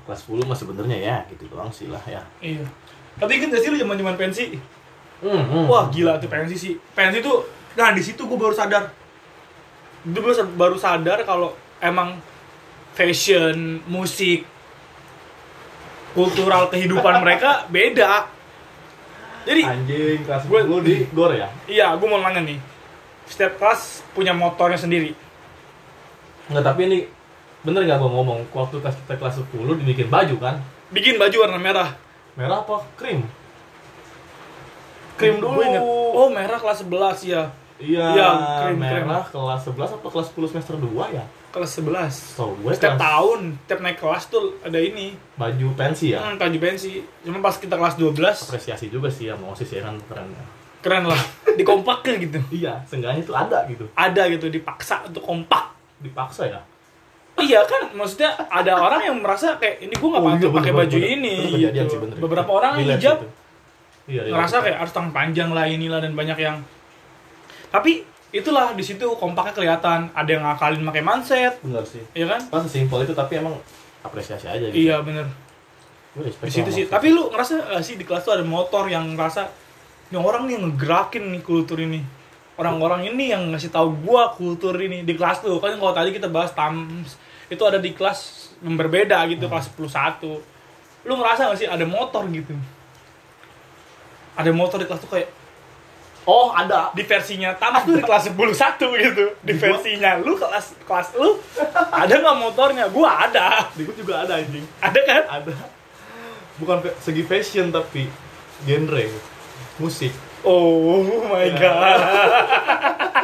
kelas 0.03 0.21
10 0.27 0.45
mah 0.45 0.57
sebenarnya 0.57 0.97
ya 0.99 1.17
gitu 1.31 1.47
doang 1.49 1.71
sih 1.71 1.87
lah 1.87 2.03
ya 2.05 2.21
iya. 2.43 2.67
Tapi 3.19 3.31
inget 3.37 3.49
gak 3.53 3.61
sih 3.61 3.69
lu 3.69 3.77
zaman 3.77 3.97
zaman 3.99 4.15
pensi? 4.17 4.45
hmm, 5.21 5.43
hmm. 5.45 5.65
Wah 5.69 5.87
gila 5.93 6.17
tuh 6.17 6.29
pensi 6.29 6.55
sih. 6.57 6.73
Pensi 6.97 7.21
tuh, 7.21 7.45
nah 7.77 7.93
di 7.93 8.01
situ 8.01 8.25
gue 8.25 8.37
baru 8.37 8.55
sadar. 8.55 8.89
Gue 10.03 10.21
baru 10.57 10.75
sadar 10.75 11.23
kalau 11.23 11.53
emang 11.79 12.17
fashion, 12.97 13.79
musik, 13.85 14.43
kultural 16.17 16.67
kehidupan 16.73 17.21
mereka 17.21 17.69
beda. 17.69 18.27
Jadi 19.43 19.61
anjing 19.61 20.19
kelas 20.23 20.43
Gue- 20.45 20.63
10 20.63 20.79
di 20.81 20.93
gor 21.09 21.31
ya 21.31 21.51
iya, 21.65 21.91
gue 21.91 22.05
mau 22.05 22.17
nanya 22.17 22.39
nih. 22.41 22.59
Setiap 23.25 23.57
kelas 23.57 23.81
punya 24.11 24.31
motornya 24.31 24.75
sendiri. 24.75 25.11
Nggak, 26.45 26.63
tapi 26.63 26.81
ini 26.85 26.97
bener 27.61 27.83
nggak 27.83 27.97
gue 27.97 28.09
ngomong 28.09 28.39
waktu 28.49 28.75
kelas 28.77 28.95
kita 28.97 29.15
kelas 29.15 29.35
10 29.41 29.79
dibikin 29.79 30.07
baju 30.07 30.35
kan 30.37 30.55
Bikin 30.89 31.15
baju 31.15 31.35
warna 31.39 31.57
merah. 31.57 31.89
merah 32.33 32.59
apa 32.59 32.83
krim 32.93 33.23
krim 35.15 35.37
dulu. 35.37 35.61
Oh 36.11 36.27
merah 36.27 36.57
kelas 36.57 36.81
11 36.81 37.23
ya. 37.23 37.53
Iya 37.77 38.05
Iya, 38.11 38.27
krim, 38.61 38.77
merah 38.77 39.23
kelas 39.23 39.61
11 39.65 39.95
atau 39.95 40.09
kelas 40.09 40.27
10 40.29 40.49
semester 40.49 40.75
2 40.75 40.89
ya 41.09 41.25
Kelas 41.49 41.71
11. 41.75 42.33
tau 42.33 42.49
gue 42.55 42.71
Setiap 42.71 42.93
kelas 42.93 43.01
tahun, 43.03 43.39
setiap 43.59 43.79
naik 43.79 43.97
kelas 43.97 44.23
tuh 44.25 44.57
ada 44.59 44.75
ini. 44.75 45.13
baju 45.33 45.67
pensi 45.73 46.09
ya 46.09 46.19
Hmm, 46.19 46.35
baju 46.35 46.57
pensi. 46.59 46.97
Cuma 47.21 47.37
pas 47.39 47.53
kita 47.53 47.73
kelas 47.73 47.95
12, 47.95 48.17
apresiasi 48.43 48.87
juga 48.87 49.07
sih 49.07 49.25
ya 49.25 49.35
mau 49.35 49.53
ya 49.53 49.81
kan 49.81 49.95
keren 50.03 50.27
ya 50.27 50.45
keren 50.79 51.03
lah. 51.05 51.21
Dikompakin 51.53 52.13
gitu. 52.19 52.39
iya 52.51 52.81
seenggaknya 52.83 53.21
itu 53.21 53.31
ada 53.31 53.63
gitu 53.65 53.85
Ada 53.93 54.27
gitu, 54.29 54.49
dipaksa 54.49 55.01
untuk 55.03 55.21
kompak. 55.21 55.71
dipaksa 55.97 56.45
ya 56.47 56.61
Iya 57.35 57.61
kan, 57.63 57.89
maksudnya 57.91 58.29
ada 58.45 58.77
orang 58.77 59.01
yang 59.03 59.17
merasa 59.17 59.57
kayak 59.57 59.81
ini 59.81 59.89
gue 59.91 60.05
nggak 60.05 60.21
Oh, 60.21 60.29
iya, 60.31 60.49
pakai 60.51 60.69
bener, 60.69 60.79
baju 60.79 60.97
bener. 60.99 61.13
ini. 61.17 61.35
Kejadian 61.49 61.73
gitu. 61.79 61.89
sih, 61.89 61.99
bener. 61.99 62.15
Beberapa 62.19 62.49
orang 62.51 62.71
yang 62.75 62.93
hijab 62.93 63.17
gitu. 63.17 63.27
iya, 64.05 64.21
relate. 64.21 64.33
ngerasa 64.35 64.55
kayak 64.61 64.77
harus 64.79 64.91
tangan 64.91 65.11
panjang 65.11 65.49
lah 65.49 65.65
inilah 65.65 65.99
dan 65.99 66.13
banyak 66.13 66.37
yang. 66.37 66.57
Tapi 67.73 68.05
itulah 68.29 68.77
di 68.77 68.85
situ 68.85 69.17
kompaknya 69.17 69.57
kelihatan. 69.57 70.13
Ada 70.13 70.29
yang 70.29 70.43
ngakalin 70.45 70.85
pakai 70.85 71.01
manset, 71.01 71.53
bener 71.65 71.81
sih 71.89 72.05
ya 72.13 72.29
kan? 72.29 72.41
pas 72.53 72.61
simpel 72.69 73.01
itu 73.01 73.17
tapi 73.17 73.41
emang 73.41 73.57
apresiasi 74.05 74.45
aja 74.45 74.69
gitu 74.69 74.77
Iya 74.77 75.01
bener. 75.01 75.25
Di 76.21 76.51
situ 76.53 76.69
sih. 76.69 76.85
Tapi 76.85 77.09
lu 77.09 77.33
ngerasa 77.33 77.73
gak 77.73 77.81
sih 77.81 77.97
di 77.97 78.05
kelas 78.05 78.21
tuh 78.21 78.37
ada 78.37 78.45
motor 78.45 78.85
yang 78.85 79.17
ngerasa 79.17 79.49
ini 80.13 80.17
orang 80.21 80.45
nih 80.45 80.61
ngegerakin 80.61 81.33
nih 81.33 81.41
kultur 81.41 81.81
ini. 81.81 82.05
Orang-orang 82.53 83.09
ini 83.09 83.33
yang 83.33 83.49
ngasih 83.49 83.73
tahu 83.73 83.97
gua 84.05 84.29
kultur 84.37 84.77
ini 84.77 85.01
di 85.01 85.17
kelas 85.17 85.41
tuh. 85.41 85.57
Kan 85.57 85.81
kalau 85.81 85.89
tadi 85.89 86.13
kita 86.13 86.29
bahas 86.29 86.53
TAMS 86.53 87.17
itu 87.49 87.63
ada 87.65 87.81
di 87.81 87.97
kelas 87.97 88.53
yang 88.61 88.77
berbeda 88.77 89.25
gitu, 89.33 89.49
kelas 89.49 89.73
10 89.73 90.45
Lu 91.09 91.13
ngerasa 91.17 91.49
gak 91.49 91.57
sih 91.57 91.65
ada 91.65 91.81
motor 91.89 92.29
gitu? 92.29 92.53
Ada 94.37 94.53
motor 94.53 94.77
di 94.77 94.85
kelas 94.85 95.01
tuh 95.01 95.09
kayak 95.17 95.42
oh 96.25 96.49
ada 96.49 96.91
di 96.91 97.01
versinya 97.01 97.51
TAMS 97.53 97.83
tuh 97.83 97.93
di 97.93 98.01
kelas 98.01 98.23
10 98.29 98.39
gitu. 98.97 99.25
Di 99.39 99.53
gua- 99.53 99.61
versinya 99.61 100.11
lu 100.17 100.33
kelas 100.33 100.65
kelas 100.81 101.07
lu 101.13 101.35
ada 101.89 102.13
nggak 102.13 102.37
motornya? 102.37 102.85
Gua 102.87 103.09
ada. 103.23 103.67
di 103.71 103.83
gue 103.83 103.95
juga 103.95 104.21
ada 104.21 104.37
anjing 104.37 104.63
Ada 104.79 104.99
kan? 105.01 105.23
ada 105.31 105.53
bukan 106.55 106.77
segi 106.97 107.23
fashion 107.23 107.69
tapi 107.69 108.07
genre 108.61 109.05
musik 109.75 110.13
Oh 110.41 110.99
my 111.25 111.43
Ya. 111.45 111.55
god. 111.55 111.99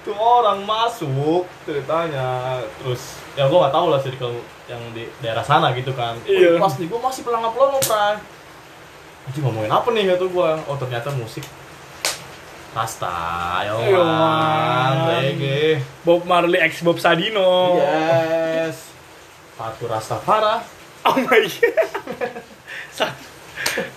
tuh 0.00 0.16
orang 0.16 0.62
masuk 0.62 1.44
ceritanya 1.62 2.56
terus 2.74 3.20
ya 3.32 3.44
gue 3.44 3.54
nggak 3.54 3.70
tahu 3.70 3.86
lah 3.86 4.00
circle 4.00 4.32
yang 4.64 4.80
di 4.90 5.04
daerah 5.18 5.40
sana 5.40 5.70
gitu 5.72 5.92
kan 5.92 6.16
Iya. 6.24 6.56
oh, 6.56 6.58
pas 6.58 6.72
nih 6.74 6.88
gue 6.88 6.98
masih 6.98 7.22
pelangap 7.22 7.52
pelongo 7.52 7.78
pray 7.80 8.16
Anjing 9.22 9.42
ngomongin 9.42 9.68
apa 9.68 9.88
nih 9.90 10.04
kata 10.08 10.24
gue 10.26 10.48
oh 10.64 10.76
ternyata 10.76 11.08
musik 11.12 11.44
Rasta, 12.70 13.10
ya 13.66 13.74
Iya, 13.82 13.98
man, 13.98 14.94
man. 15.02 15.26
reggae, 15.26 15.82
Bob 16.00 16.22
Marley 16.22 16.62
x 16.62 16.80
Bob 16.80 17.02
Sadino. 17.02 17.74
yes, 17.76 18.94
Fatu 19.54 19.90
Rastafara, 19.90 20.62
Oh 21.02 21.16
my 21.16 21.42
god. 21.42 21.50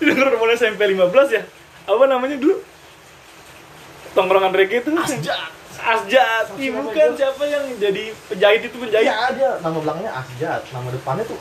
Denger 0.00 0.28
mulai 0.34 0.54
SMP 0.54 0.80
15 0.88 1.06
ya? 1.30 1.42
Apa 1.84 2.04
namanya 2.04 2.34
dulu? 2.34 2.58
Tongkrongan 4.12 4.50
reggae 4.50 4.80
itu 4.80 4.90
Asjad, 4.90 5.50
Asjad. 5.76 6.46
Bukan 6.54 6.94
itu? 7.10 7.18
siapa 7.18 7.42
yang 7.44 7.64
jadi 7.76 8.04
penjahit 8.26 8.62
itu 8.64 8.76
penjahit. 8.76 9.04
iya 9.04 9.26
dia 9.30 9.50
nama 9.58 9.74
belakangnya 9.76 10.12
Asjad, 10.14 10.62
nama 10.70 10.88
depannya 10.88 11.24
tuh 11.24 11.38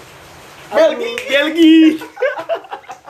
Belgi. 0.69 1.11
Belgi. 1.23 1.77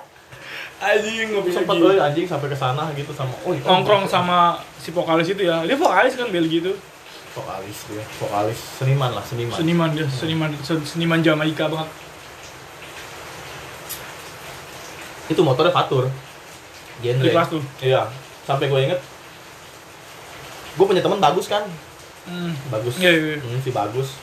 Anjing 0.84 1.32
ngopi 1.32 1.50
sempat 1.50 1.74
lagi. 1.74 1.84
gue 1.86 1.94
anjing 1.98 2.26
sampai 2.26 2.48
ke 2.48 2.58
sana 2.58 2.84
gitu 2.92 3.12
sama 3.12 3.32
oh 3.40 3.52
itu 3.52 3.64
Nongkrong 3.64 4.04
sama 4.06 4.38
si 4.76 4.92
vokalis 4.92 5.28
itu 5.28 5.42
ya. 5.42 5.64
Dia 5.64 5.76
vokalis 5.76 6.14
kan 6.14 6.28
Belgi 6.28 6.60
itu. 6.60 6.74
vokalis 7.34 7.90
dia, 7.90 8.04
vokalis 8.20 8.60
seniman 8.78 9.10
lah 9.10 9.24
seniman. 9.24 9.56
Seniman 9.56 9.90
dia, 9.90 10.06
seniman 10.06 10.50
seniman 10.86 11.18
Jamaika 11.20 11.66
banget. 11.66 11.90
Itu 15.26 15.42
motornya 15.42 15.72
Fatur, 15.72 16.12
Di 17.00 17.10
genre. 17.10 17.26
kelas 17.26 17.48
tuh. 17.50 17.64
Iya, 17.80 18.06
sampai 18.44 18.68
gue 18.68 18.80
inget, 18.84 19.00
gue 20.76 20.86
punya 20.86 21.02
teman 21.02 21.18
bagus 21.18 21.48
kan, 21.48 21.64
Hmm. 22.24 22.54
bagus, 22.70 22.96
Iya, 22.98 23.12
iya, 23.12 23.24
iya. 23.34 23.40
Hmm, 23.40 23.60
si 23.60 23.72
bagus. 23.72 24.16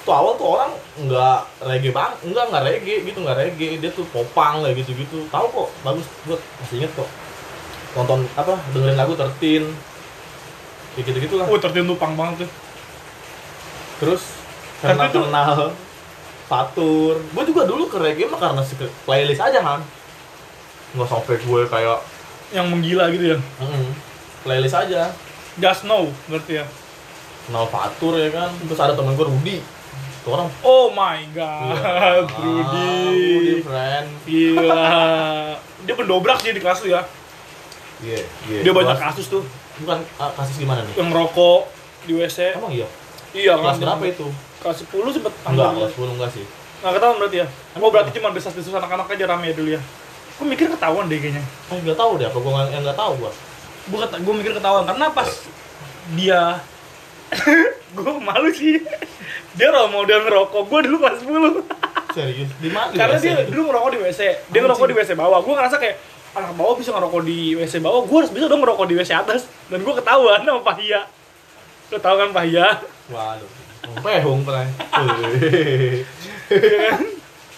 Tuh 0.00 0.14
awal 0.16 0.32
tuh 0.40 0.48
orang 0.48 0.72
nggak 0.96 1.38
reggae 1.68 1.92
bang, 1.92 2.12
enggak 2.24 2.44
nggak 2.48 2.64
reggae 2.64 2.96
gitu 3.04 3.18
nggak 3.20 3.36
reggae, 3.36 3.76
dia 3.76 3.90
tuh 3.92 4.08
popang 4.08 4.64
lah 4.64 4.72
gitu 4.72 4.96
gitu. 4.96 5.28
Tahu 5.28 5.46
kok, 5.52 5.68
bagus, 5.84 6.06
gue 6.24 6.36
masih 6.36 6.76
inget 6.80 6.92
kok. 6.96 7.08
Nonton 7.94 8.24
apa, 8.32 8.56
dengerin 8.72 8.96
lagu 8.96 9.12
tertin, 9.12 9.64
kayak 10.96 11.04
gitu 11.04 11.18
gitu 11.20 11.34
lah. 11.36 11.46
Oh, 11.46 11.60
tertentu 11.60 11.94
pang 12.00 12.16
banget 12.16 12.46
tuh. 12.46 12.50
Terus 14.00 14.22
karena 14.80 15.12
tuh- 15.12 15.28
kenal 15.28 15.76
Fatur, 16.50 17.22
gue 17.22 17.44
juga 17.46 17.62
dulu 17.62 17.86
ke 17.86 17.94
reggae 18.02 18.26
mah 18.26 18.40
karena 18.42 18.62
playlist 19.06 19.38
aja 19.38 19.62
kan. 19.62 19.80
Nggak 20.98 21.06
sampai 21.06 21.38
gue 21.38 21.60
kayak 21.70 21.98
Yang 22.50 22.66
menggila 22.66 23.06
gitu 23.14 23.24
ya. 23.30 23.38
mm, 23.38 23.90
playlist 24.42 24.74
aja. 24.74 25.14
Just 25.62 25.86
know 25.86 26.10
berarti 26.26 26.58
ya. 26.58 26.66
Kenal 27.46 27.70
Fatur 27.70 28.18
ya 28.18 28.34
kan. 28.34 28.50
Terus 28.66 28.80
ada 28.82 28.98
temen 28.98 29.14
gue 29.14 29.22
Rudi. 29.22 29.62
Tuh 30.20 30.30
orang 30.30 30.48
Oh 30.60 30.90
my 30.90 31.20
god, 31.32 31.80
Ah, 31.80 32.20
Rudy 32.36 32.92
Rudy. 33.00 33.54
friend. 33.62 34.06
Gila. 34.22 34.84
Dia 35.80 35.94
pendobrak 35.94 36.38
sih 36.38 36.52
di 36.52 36.60
kelas 36.60 36.78
tuh 36.78 36.90
ya. 36.90 37.02
Iya, 38.00 38.20
iya. 38.46 38.60
Dia 38.60 38.72
banyak 38.72 38.96
kasus 38.96 39.28
tuh 39.28 39.44
Bukan 39.78 39.96
ah, 40.16 40.28
kasus 40.34 40.56
gimana 40.56 40.80
nih? 40.82 40.92
yang 40.94 41.08
ngerokok 41.08 41.60
di 42.04 42.12
WC. 42.14 42.52
Emang 42.54 42.68
iya. 42.70 42.84
Iya 43.30 43.56
Kelas 43.56 43.76
kan. 43.76 43.82
berapa 43.86 44.04
itu? 44.06 44.26
Kelas 44.60 44.76
10 44.82 44.92
sempet 45.10 45.32
Enggak, 45.42 45.70
kelas 45.74 45.92
10 45.94 46.14
enggak 46.14 46.30
sih. 46.30 46.44
Nggak 46.80 46.92
ketahuan 46.96 47.16
berarti 47.16 47.36
ya? 47.38 47.46
Oh 47.76 47.88
berarti 47.88 48.10
cuma 48.12 48.28
desas-desus 48.30 48.72
anak-anak 48.72 49.06
aja 49.06 49.24
rame 49.26 49.52
dulu 49.52 49.72
ya? 49.72 49.80
Gue 50.36 50.46
mikir 50.46 50.68
ketahuan 50.68 51.08
deh 51.08 51.16
kayaknya. 51.16 51.40
Eh, 51.70 51.78
enggak 51.78 51.96
tahu 51.96 52.16
deh 52.16 52.26
apa 52.26 52.36
gue 52.36 52.50
yang 52.68 52.80
enggak 52.80 52.98
tahu 52.98 53.12
gua. 53.16 53.32
Gue 53.86 53.98
gue 54.04 54.34
mikir 54.36 54.52
ketahuan 54.54 54.84
karena 54.84 55.06
pas 55.08 55.28
dia 56.12 56.40
gue 57.96 58.12
malu 58.18 58.50
sih 58.50 58.82
dia 59.54 59.68
role 59.70 59.90
model 59.90 60.20
ngerokok. 60.26 60.62
Gue 60.66 60.80
dulu 60.86 60.96
kelas 61.02 61.20
10 61.22 61.30
serius? 62.16 62.50
Di 62.58 62.70
mana? 62.70 62.90
Karena 62.94 63.16
dia 63.18 63.46
dulu 63.46 63.70
ngerokok 63.70 63.90
di 63.94 63.98
WC 64.02 64.20
dia 64.50 64.60
ngerokok 64.62 64.86
di 64.86 64.94
WC 64.98 65.10
bawah. 65.14 65.38
Gue 65.42 65.54
ngerasa 65.54 65.76
kayak 65.78 65.96
anak 66.30 66.52
bawah 66.54 66.74
bisa 66.78 66.90
ngerokok 66.94 67.22
di 67.26 67.54
WC 67.58 67.74
bawah? 67.82 68.02
Gue 68.06 68.18
harus 68.22 68.32
bisa 68.34 68.46
dong 68.46 68.62
ngerokok 68.62 68.86
di 68.86 68.94
WC 68.98 69.10
atas. 69.14 69.46
Dan 69.66 69.82
gue 69.82 69.94
ketahuan 69.94 70.42
sama 70.42 70.60
Pak 70.62 70.76
Hia. 70.78 71.00
Lo 71.90 71.98
tau 71.98 72.14
kan 72.18 72.30
Pak 72.30 72.44
Hia? 72.46 72.68
Waduh. 73.10 73.50
Pehung 73.90 74.46
pernah 74.46 74.68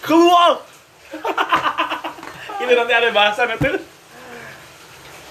keluar. 0.05 0.51
Ini 2.63 2.73
nanti 2.73 2.93
ada 2.95 3.09
bahasan 3.11 3.53
itu. 3.53 3.92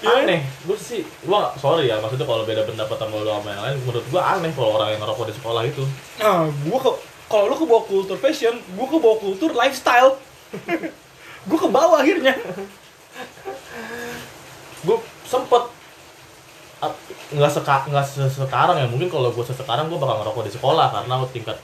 Aneh. 0.05 0.39
Gue 0.61 0.75
sih 0.75 1.01
gua 1.21 1.37
nggak- 1.41 1.55
sorry 1.57 1.87
ya 1.87 1.97
maksudnya 1.97 2.23
kalau 2.23 2.43
beda 2.43 2.63
pendapat 2.63 2.95
sama 2.95 3.15
lo 3.17 3.31
sama 3.33 3.49
yang 3.49 3.63
lain 3.63 3.75
menurut 3.81 4.05
gua 4.07 4.21
aneh 4.31 4.51
kalau 4.51 4.69
orang 4.73 4.89
yang 4.91 5.01
ngerokok 5.01 5.25
di 5.27 5.35
sekolah 5.35 5.61
itu. 5.63 5.83
Nah 6.17 6.43
gue 6.45 6.77
ke 6.77 6.91
kalau 7.25 7.45
lu 7.47 7.55
ke 7.55 7.65
bawah 7.65 7.83
kultur 7.83 8.17
fashion 8.17 8.55
gue 8.57 8.85
ke 8.85 8.97
bawah 8.97 9.17
kultur 9.17 9.49
lifestyle. 9.53 10.19
Gue 11.43 11.59
ke 11.59 11.67
bawah 11.67 11.99
akhirnya. 11.99 12.39
Gue 14.81 14.97
sempet 15.23 15.63
nggak 17.33 17.51
seka 17.51 17.87
nggak 17.87 18.05
sekarang 18.29 18.75
ya 18.75 18.87
mungkin 18.87 19.07
kalau 19.07 19.27
gue 19.27 19.43
sekarang 19.45 19.87
gue 19.87 19.95
bakal 19.95 20.19
ngerokok 20.19 20.43
di 20.43 20.51
sekolah 20.51 20.91
karena 20.91 21.15
tingkat 21.31 21.55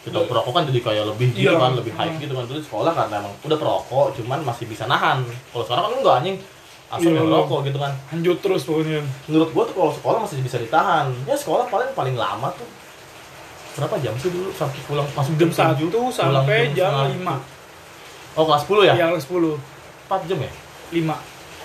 kita 0.00 0.24
perokok 0.24 0.52
kan 0.52 0.64
jadi 0.64 0.80
kayak 0.80 1.04
lebih 1.06 1.28
gitu 1.32 1.52
Iya. 1.52 1.60
kan 1.60 1.76
lebih 1.76 1.92
high 1.92 2.16
gitu 2.16 2.32
kan. 2.32 2.44
Di 2.44 2.60
sekolah 2.60 2.92
karena 2.92 3.20
emang 3.20 3.34
udah 3.40 3.56
perokok 3.56 4.16
cuman 4.16 4.40
masih 4.40 4.64
bisa 4.64 4.84
nahan. 4.84 5.20
Kalau 5.50 5.64
sekarang 5.64 5.82
kan 5.84 5.92
enggak 5.96 6.14
anjing 6.16 6.36
asal 6.90 7.10
Iya. 7.14 7.22
ngerokok 7.22 7.58
gitu 7.70 7.78
kan. 7.78 7.92
Lanjut 8.10 8.36
terus 8.42 8.62
pokoknya. 8.66 9.00
Menurut 9.30 9.50
gue 9.54 9.64
tuh 9.70 9.74
kalau 9.78 9.92
sekolah 9.94 10.18
masih 10.26 10.42
bisa 10.42 10.58
ditahan. 10.58 11.06
Ya 11.24 11.38
sekolah 11.38 11.70
paling 11.70 11.94
paling 11.94 12.18
lama 12.18 12.50
tuh. 12.58 12.66
Berapa 13.78 13.94
jam 14.02 14.14
sih 14.18 14.34
dulu? 14.34 14.50
Sampai 14.50 14.82
pulang 14.84 15.06
masuk 15.14 15.38
jam 15.38 15.50
satu 15.54 15.86
sampai 16.10 16.74
jam 16.74 17.14
lima. 17.14 17.38
Oh 18.34 18.46
kelas 18.46 18.66
10 18.66 18.90
ya? 18.90 18.94
Ya 18.98 19.06
sepuluh. 19.18 19.54
4 20.10 20.26
jam 20.26 20.38
ya? 20.42 20.50
Lima. 20.90 21.16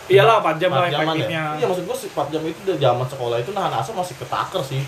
Iyalah 0.05 0.37
4 0.45 0.61
jam 0.61 0.69
lah 0.69 0.85
4 0.85 0.93
jaman 0.93 1.13
efektifnya 1.17 1.41
ya 1.41 1.57
iya 1.57 1.65
maksud 1.65 1.83
gue 1.89 1.97
4 2.13 2.29
jam 2.33 2.41
itu 2.45 2.59
udah 2.61 2.77
zaman 2.77 3.07
sekolah 3.09 3.37
itu 3.41 3.51
nahan 3.57 3.73
asam 3.81 3.97
masih 3.97 4.15
ketaker 4.21 4.61
sih. 4.61 4.81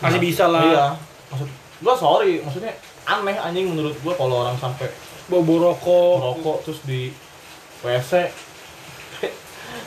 Masih 0.00 0.20
bisa 0.20 0.48
lah. 0.48 0.64
iya. 0.64 0.86
Maksud 1.28 1.48
gue 1.84 1.94
sorry 2.00 2.32
maksudnya 2.40 2.72
aneh 3.04 3.36
anjing 3.36 3.68
menurut 3.68 3.92
gue 3.92 4.14
kalau 4.16 4.48
orang 4.48 4.56
sampai 4.56 4.88
bobo 5.28 5.60
rokok. 5.60 6.16
merokok 6.20 6.56
terus 6.64 6.80
di 6.88 7.12
WC 7.84 8.32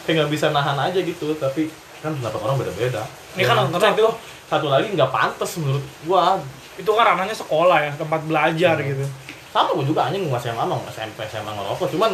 kayak 0.08 0.24
nggak 0.24 0.32
bisa 0.32 0.48
nahan 0.50 0.80
aja 0.80 0.96
gitu 0.98 1.36
tapi 1.36 1.68
kan 2.00 2.16
pendapat 2.16 2.40
orang 2.40 2.56
beda-beda. 2.58 3.04
Ini 3.36 3.44
kan 3.44 3.56
Dan 3.60 3.68
nonton 3.68 3.92
itu. 3.92 4.08
satu 4.48 4.72
lagi 4.72 4.88
nggak 4.90 5.12
pantas 5.12 5.52
menurut 5.60 5.84
gua. 6.02 6.40
Itu 6.80 6.96
kan 6.96 7.04
ranahnya 7.06 7.36
sekolah 7.36 7.78
ya 7.82 7.92
tempat 7.94 8.24
belajar 8.24 8.80
Hmm. 8.80 8.88
gitu. 8.88 9.04
Sama 9.52 9.76
gua 9.76 9.84
juga 9.84 10.08
anjing 10.08 10.24
masih 10.26 10.56
yang 10.56 10.64
lama 10.64 10.80
SMP 10.88 11.28
SMA 11.28 11.52
ngerokok 11.52 11.90
cuman 11.92 12.12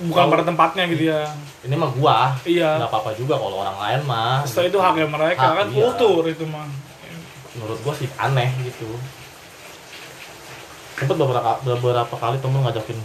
bukan 0.00 0.24
pada 0.30 0.44
tempatnya 0.46 0.88
gitu 0.88 1.04
ya. 1.10 1.28
Ini 1.60 1.74
mah 1.74 1.90
gua. 1.92 2.16
Iya. 2.42 2.80
Nggak 2.80 2.88
apa-apa 2.88 3.10
juga 3.12 3.36
kalau 3.36 3.60
orang 3.60 3.76
lain 3.76 4.00
mah. 4.02 4.40
Setelah 4.42 4.64
itu 4.64 4.72
gitu. 4.72 4.78
haknya 4.80 5.06
mereka 5.06 5.44
Hak, 5.44 5.54
kan 5.54 5.66
iya. 5.68 5.74
kultur 5.76 6.22
itu 6.24 6.44
mah. 6.48 6.64
Menurut 7.52 7.78
gua 7.82 7.92
sih 7.92 8.08
aneh 8.16 8.48
gitu. 8.62 8.88
Sempet 10.96 11.14
beberapa 11.14 11.60
beberapa 11.62 12.14
kali 12.16 12.38
temen 12.38 12.58
ngajakin 12.60 12.98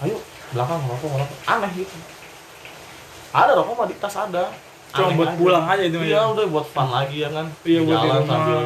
ayo 0.00 0.16
belakang 0.50 0.80
ngerokok 0.80 1.08
ngerokok. 1.08 1.38
Aneh 1.46 1.70
gitu 1.76 1.96
ada 3.32 3.56
rokok 3.56 3.74
mah 3.76 3.86
di 3.88 3.94
tas 4.00 4.16
ada. 4.16 4.52
Cuma 4.88 5.12
buat 5.12 5.36
pulang 5.36 5.68
aja 5.68 5.84
itu 5.84 6.00
iya 6.00 6.24
ya 6.24 6.32
udah 6.32 6.48
buat 6.48 6.64
fun 6.72 6.88
lagi 6.88 7.20
ya 7.20 7.28
kan? 7.28 7.44
Iya 7.60 7.84
Di 7.84 7.84
buat 7.84 8.00
di 8.00 8.08
jalan 8.08 8.24
sambil 8.24 8.64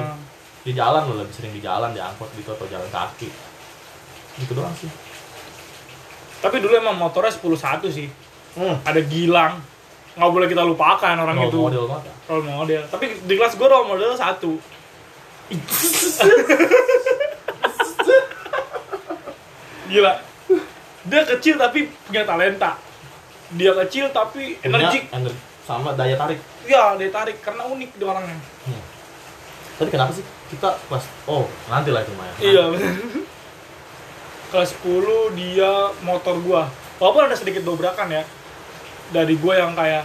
di 0.62 0.78
jalan 0.78 1.02
lo 1.10 1.18
lebih 1.18 1.34
sering 1.34 1.50
di 1.50 1.58
jalan 1.58 1.90
di 1.90 1.98
angkot 1.98 2.30
gitu 2.38 2.54
atau 2.54 2.70
jalan 2.70 2.86
kaki. 2.94 3.26
Gitu 4.38 4.54
doang 4.54 4.70
sih. 4.78 4.86
Tapi 6.38 6.62
dulu 6.62 6.78
emang 6.78 6.94
motornya 6.98 7.34
10-1 7.34 7.90
sih. 7.90 8.06
Hmm. 8.52 8.76
ada 8.84 9.00
Gilang. 9.00 9.64
Nggak 10.12 10.28
boleh 10.30 10.44
kita 10.44 10.60
lupakan 10.62 11.16
orang 11.16 11.40
Role 11.40 11.48
itu. 11.48 11.56
model 11.56 11.88
banget 11.88 12.04
ya. 12.04 12.12
role 12.28 12.44
model. 12.44 12.84
Tapi 12.86 13.16
di 13.24 13.32
kelas 13.34 13.56
gue 13.56 13.64
role 13.66 13.88
model 13.88 14.12
satu. 14.14 14.60
Gila. 19.90 20.14
Dia 21.02 21.26
kecil 21.26 21.58
tapi 21.58 21.90
punya 22.06 22.22
talenta 22.22 22.78
dia 23.52 23.72
kecil 23.84 24.08
tapi 24.10 24.56
energik. 24.60 25.08
ener- 25.12 25.36
sama 25.62 25.94
daya 25.94 26.18
tarik. 26.18 26.42
Ya 26.66 26.98
dia 26.98 27.08
tarik 27.08 27.38
karena 27.38 27.62
unik 27.64 27.90
dia 27.94 28.06
orangnya. 28.06 28.36
Tapi 29.78 29.88
kenapa 29.88 30.10
sih 30.10 30.24
kita 30.50 30.74
kelas 30.86 31.06
oh 31.26 31.46
nanti 31.66 31.90
lah 31.90 32.02
itu 32.02 32.12
Maya. 32.14 32.34
Iya. 32.38 32.64
Kelas 34.52 34.76
10 34.84 35.32
dia 35.32 35.72
motor 36.04 36.36
gua. 36.44 36.68
Walaupun 37.00 37.24
ada 37.24 37.32
sedikit 37.32 37.64
dobrakan 37.64 38.12
ya 38.12 38.22
dari 39.08 39.40
gua 39.40 39.56
yang 39.56 39.72
kayak 39.72 40.04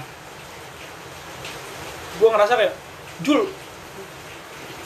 gua 2.18 2.30
ngerasa 2.32 2.54
kayak 2.56 2.74
Jul 3.22 3.50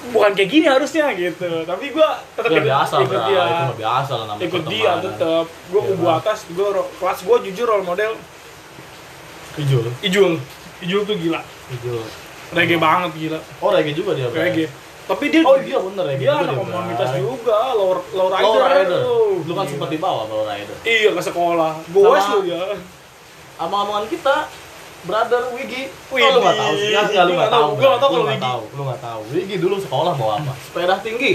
bukan 0.09 0.33
kayak 0.33 0.49
gini 0.49 0.65
harusnya 0.65 1.13
gitu. 1.13 1.61
Tapi 1.61 1.93
gua 1.93 2.25
tetap 2.33 2.49
itu 2.49 2.65
biasa 2.65 2.93
ikut 3.05 3.21
dia. 3.29 3.45
Biasa 3.77 4.11
lah 4.17 4.25
namanya 4.33 4.45
ikut 4.49 4.63
dia 4.65 4.91
tetap 4.97 5.45
gua 5.69 5.81
Iya 5.85 5.89
kubu 5.93 6.05
atas 6.09 6.39
gua 6.57 6.67
kelas 6.97 7.19
gua 7.21 7.37
jujur 7.45 7.67
role 7.69 7.85
model 7.85 8.17
Ijul 9.59 9.85
Ijul 10.05 10.33
Ijul 10.83 11.01
tuh 11.03 11.15
gila 11.19 11.41
Ijul 11.75 12.03
reggae 12.51 12.77
banget 12.79 13.11
gila 13.15 13.39
oh 13.63 13.69
reggae 13.71 13.95
juga 13.95 14.11
dia 14.15 14.27
reggae 14.31 14.67
tapi 15.09 15.27
dia 15.27 15.41
oh 15.43 15.59
iya 15.59 15.77
bener 15.81 16.03
reggae 16.07 16.23
dia 16.23 16.33
anak 16.39 16.55
dia, 16.55 16.63
komunitas 16.63 17.09
juga 17.19 17.57
low, 17.75 17.99
low 18.15 18.27
rider, 18.31 18.47
Low 18.47 18.63
rider. 18.63 19.01
Lu 19.43 19.51
kan 19.57 19.65
gila. 19.65 19.71
sempat 19.73 19.89
dibawa 19.91 20.21
Low 20.29 20.45
rider. 20.45 20.75
Iya 20.85 21.09
ke 21.17 21.21
sekolah. 21.25 21.71
Goes 21.91 22.25
lu 22.37 22.39
ya. 22.47 22.61
Sama 23.57 23.85
omongan 23.85 24.05
kita, 24.07 24.47
brother 25.05 25.53
Wigi. 25.57 25.89
Wigi. 26.13 26.25
Oh, 26.29 26.31
lu 26.37 26.39
nggak 26.41 26.57
tahu 26.57 26.73
sih? 26.77 26.89
Ya, 26.93 27.01
nggak, 27.05 27.23
lu 27.25 27.33
Gua 27.33 27.39
nggak 27.41 27.51
tahu. 27.51 27.67
Gua 27.75 27.87
nggak 27.89 28.01
tahu 28.01 28.11
Lu 28.11 28.15
kalau 28.15 28.29
Wigi. 28.29 28.41
tahu. 28.41 28.61
Lu 28.71 28.81
nggak 28.85 29.01
tahu. 29.01 29.21
Wigi 29.33 29.55
dulu 29.57 29.75
sekolah 29.81 30.13
bawa 30.15 30.33
apa? 30.39 30.53
Sepeda 30.61 30.95
tinggi. 31.01 31.33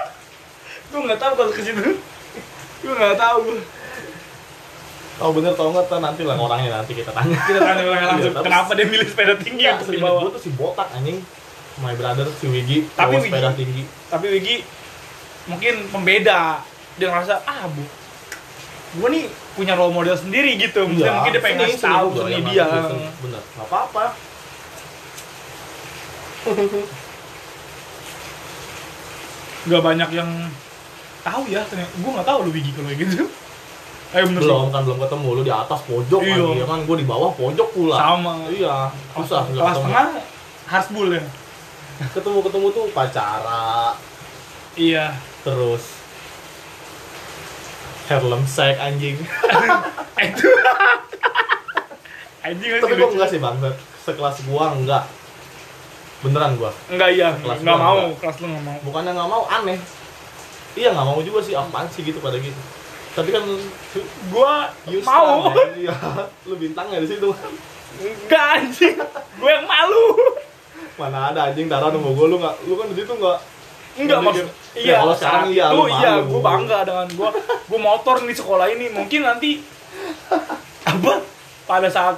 Gue 0.90 1.00
nggak 1.06 1.20
tahu 1.22 1.32
kalau 1.38 1.52
ke 1.54 1.62
situ. 1.62 1.84
Gue 2.82 2.92
nggak 2.96 3.18
tahu. 3.20 3.40
Oh 5.20 5.30
bener 5.30 5.52
tau 5.52 5.68
nggak 5.68 5.84
tuh 5.84 6.00
nanti 6.00 6.22
lah 6.24 6.32
orangnya 6.34 6.70
nanti 6.74 6.92
kita 6.92 7.12
tanya. 7.12 7.36
Kita 7.38 7.60
tanya 7.60 7.82
orangnya 7.84 8.08
langsung. 8.10 8.32
Iya, 8.32 8.40
Kenapa 8.40 8.70
dia 8.72 8.86
milih 8.86 9.06
sepeda 9.06 9.34
tinggi 9.36 9.62
Ya, 9.62 9.76
untuk 9.76 9.92
dibawa? 9.92 10.18
gue 10.22 10.32
tuh 10.32 10.42
si 10.42 10.50
botak 10.50 10.88
anjing. 10.90 11.20
My 11.76 11.92
brother 11.92 12.28
si 12.34 12.46
Wigi 12.46 12.88
Tapi 12.90 13.14
Wigi- 13.14 13.28
sepeda 13.28 13.50
tinggi. 13.52 13.82
Tapi 14.08 14.26
Wigi 14.30 14.56
mungkin 15.44 15.74
pembeda. 15.88 16.64
Dia 16.96 17.08
ngerasa 17.08 17.40
ah 17.42 17.64
bu, 17.66 17.80
gue 18.92 19.08
nih 19.10 19.24
punya 19.54 19.72
role 19.72 19.88
model 19.90 20.12
sendiri 20.14 20.56
gitu. 20.56 20.84
Mungkin, 20.84 21.00
Iya, 21.00 21.12
mungkin 21.14 21.32
dia 21.32 21.42
pengen 21.42 21.58
ngasih 21.64 21.80
tahu 21.80 22.06
seni 22.14 22.40
dia. 22.46 22.66
Bener. 23.20 23.40
Gak 23.54 23.66
apa-apa. 23.66 24.04
Gak 29.62 29.82
banyak 29.84 30.10
yang 30.10 30.30
tahu 31.20 31.42
ya. 31.46 31.62
Gue 31.68 32.10
nggak 32.10 32.26
tahu 32.26 32.38
lu 32.48 32.50
Wigi 32.50 32.72
kalau 32.72 32.88
kayak 32.88 33.00
gitu. 33.06 33.24
Eh 34.10 34.22
bener 34.22 34.36
sih. 34.36 34.44
belum 34.44 34.68
kan 34.68 34.82
belum 34.82 34.98
ketemu 34.98 35.26
lu 35.30 35.42
di 35.42 35.52
atas 35.52 35.80
pojok 35.82 36.20
Iya. 36.20 36.34
lagi 36.36 36.58
ya 36.58 36.66
kan 36.66 36.78
gue 36.82 36.96
di 36.96 37.06
bawah 37.06 37.30
pojok 37.30 37.68
pula. 37.70 37.96
Sama. 37.96 38.34
Iya. 38.48 38.76
Susah 39.12 39.40
Kelas 39.44 39.54
ketemu. 39.70 39.84
tengah 39.84 40.06
Harsbul 40.66 41.08
ya. 41.12 41.22
ketemu 42.10 42.38
ketemu 42.40 42.66
tuh 42.70 42.84
pacara 42.90 43.94
Iya. 44.72 45.14
terus 45.40 45.84
Harlem 48.06 48.42
Shake 48.44 48.76
anjing 48.76 49.14
Itu. 50.20 50.48
Anjing 52.40 52.70
tapi 52.74 52.88
sih 52.88 52.96
gua 52.96 53.04
lucu. 53.04 53.14
enggak 53.14 53.28
sih 53.28 53.38
bang 53.38 53.56
sekelas 54.00 54.36
gua 54.44 54.64
enggak 54.72 55.04
beneran 56.20 56.56
gua 56.56 56.72
Enggak 56.88 57.10
iya, 57.12 57.36
Kelas 57.36 57.60
enggak 57.60 57.78
mau, 57.78 57.96
enggak. 58.02 58.18
kelas 58.18 58.36
lu 58.36 58.46
enggak 58.48 58.64
mau. 58.64 58.76
bukannya 58.82 59.12
nggak 59.12 59.28
mau 59.28 59.42
aneh 59.46 59.78
iya 60.74 60.88
nggak 60.90 61.06
mau 61.06 61.20
juga 61.20 61.38
sih 61.40 61.54
apaan 61.54 61.86
sih 61.86 62.02
gitu 62.02 62.18
pada 62.18 62.36
gitu 62.36 62.56
tapi 63.10 63.28
kan 63.34 63.42
Gua 64.30 64.70
you 64.86 65.02
mau. 65.02 65.50
kan? 65.50 65.74
iya 65.74 65.94
lu 66.46 66.54
bintangnya 66.54 67.02
di 67.02 67.08
situ 67.10 67.28
Enggak 68.00 68.44
anjing. 68.62 68.96
Gua 69.42 69.50
yang 69.50 69.66
malu. 69.66 70.14
mana 70.94 71.32
ada 71.32 71.50
anjing 71.50 71.66
taruh 71.66 71.90
sama 71.90 72.10
gua 72.12 72.26
lu 72.28 72.36
nggak 72.38 72.54
lu 72.68 72.74
kan 72.78 72.86
di 72.92 72.96
situ 73.02 73.12
nggak 73.16 73.38
Enggak 73.98 74.18
Nggak 74.20 74.20
maksud 74.22 74.46
iya. 74.78 74.92
Ya, 74.94 74.96
kalau 75.02 75.14
sekarang 75.18 75.44
saat 75.50 75.54
iya, 75.56 75.66
lu 75.74 75.84
iya, 75.90 76.12
gua 76.22 76.40
bangga 76.40 76.78
dengan 76.86 77.06
gua 77.18 77.30
gua 77.66 77.80
motor 77.80 78.16
di 78.22 78.34
sekolah 78.36 78.66
ini. 78.70 78.86
Mungkin 78.94 79.20
nanti 79.26 79.50
apa 80.86 81.12
pada 81.66 81.88
saat 81.90 82.16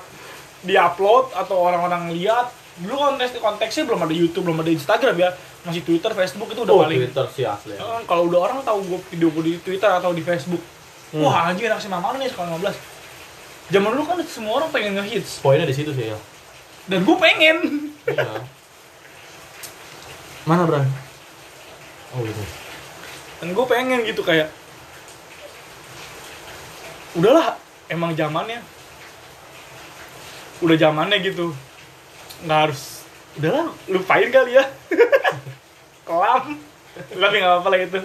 diupload 0.63 1.33
atau 1.33 1.57
orang-orang 1.59 2.13
lihat 2.13 2.53
dulu 2.85 2.97
konteks 2.97 3.37
konteksnya 3.41 3.85
belum 3.89 4.01
ada 4.05 4.15
YouTube, 4.15 4.45
belum 4.49 4.61
ada 4.61 4.73
Instagram 4.73 5.17
ya. 5.17 5.31
Masih 5.63 5.87
Twitter, 5.87 6.11
Facebook 6.11 6.51
itu 6.51 6.61
udah 6.67 6.75
oh 6.75 6.83
paling 6.83 6.99
Twitter 7.07 7.27
sih 7.31 7.47
asli 7.47 7.79
kalau 8.05 8.27
udah 8.27 8.41
orang 8.51 8.67
tahu 8.67 8.83
gue 8.83 8.99
video 9.15 9.31
gue 9.31 9.43
di 9.47 9.55
Twitter 9.63 9.87
atau 9.87 10.11
di 10.11 10.19
Facebook 10.19 10.59
Hmm. 11.13 11.29
wah 11.29 11.53
anjing 11.53 11.69
anak 11.69 11.85
si 11.85 11.93
Mamang 11.93 12.17
nih 12.17 12.33
sekolah 12.33 12.57
15 12.57 12.93
zaman 13.73 13.89
dulu 13.93 14.05
kan 14.05 14.21
semua 14.27 14.61
orang 14.61 14.69
pengen 14.69 14.93
ngehits. 15.01 15.41
Poinnya 15.41 15.65
di 15.65 15.77
situ 15.77 15.91
sih 15.97 16.13
ya. 16.13 16.19
Dan 16.89 17.09
gue 17.09 17.17
pengen. 17.17 17.57
Iya. 18.05 18.43
Mana 20.49 20.67
Bray 20.67 20.85
oh 22.13 22.21
gitu. 22.25 22.43
Dan 23.41 23.57
gue 23.57 23.65
pengen 23.65 24.05
gitu 24.05 24.21
kayak 24.21 24.53
udahlah 27.17 27.57
emang 27.89 28.13
zamannya. 28.13 28.61
Udah 30.61 30.77
zamannya 30.77 31.25
gitu. 31.25 31.57
Nggak 32.45 32.61
harus 32.69 33.07
udahlah 33.41 33.73
lupain 33.89 34.29
kali 34.29 34.61
ya. 34.61 34.65
Kelam. 36.09 36.61
Tapi 36.93 37.35
nggak 37.41 37.53
apa-apa 37.57 37.69
lah 37.73 37.81
itu 37.81 38.01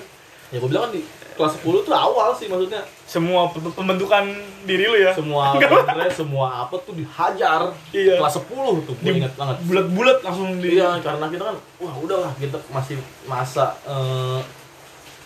ya 0.47 0.63
gue 0.63 0.69
bilang 0.71 0.87
kan 0.87 0.91
di 0.95 1.03
kelas 1.38 1.54
10 1.56 1.86
tuh 1.86 1.93
awal 1.93 2.34
sih 2.34 2.45
maksudnya 2.45 2.82
semua 3.06 3.47
pem- 3.47 3.71
pembentukan 3.71 4.26
diri 4.63 4.84
lu 4.84 4.97
ya 4.97 5.13
semua 5.13 5.54
genre 5.62 6.06
semua 6.10 6.47
apa 6.62 6.76
tuh 6.82 6.91
dihajar 6.91 7.71
Iya. 7.89 8.17
kelas 8.17 8.36
10 8.41 8.50
tuh 8.84 8.95
gue 8.95 9.13
inget 9.13 9.34
banget 9.34 9.56
bulat-bulat 9.63 10.17
langsung 10.19 10.58
di 10.58 10.76
Iya, 10.76 10.97
karena 11.00 11.26
kita 11.28 11.43
kan, 11.45 11.56
wah 11.78 11.95
udahlah 11.95 12.32
kita 12.36 12.58
masih 12.67 12.97
masa, 13.23 13.78
eh, 13.86 14.39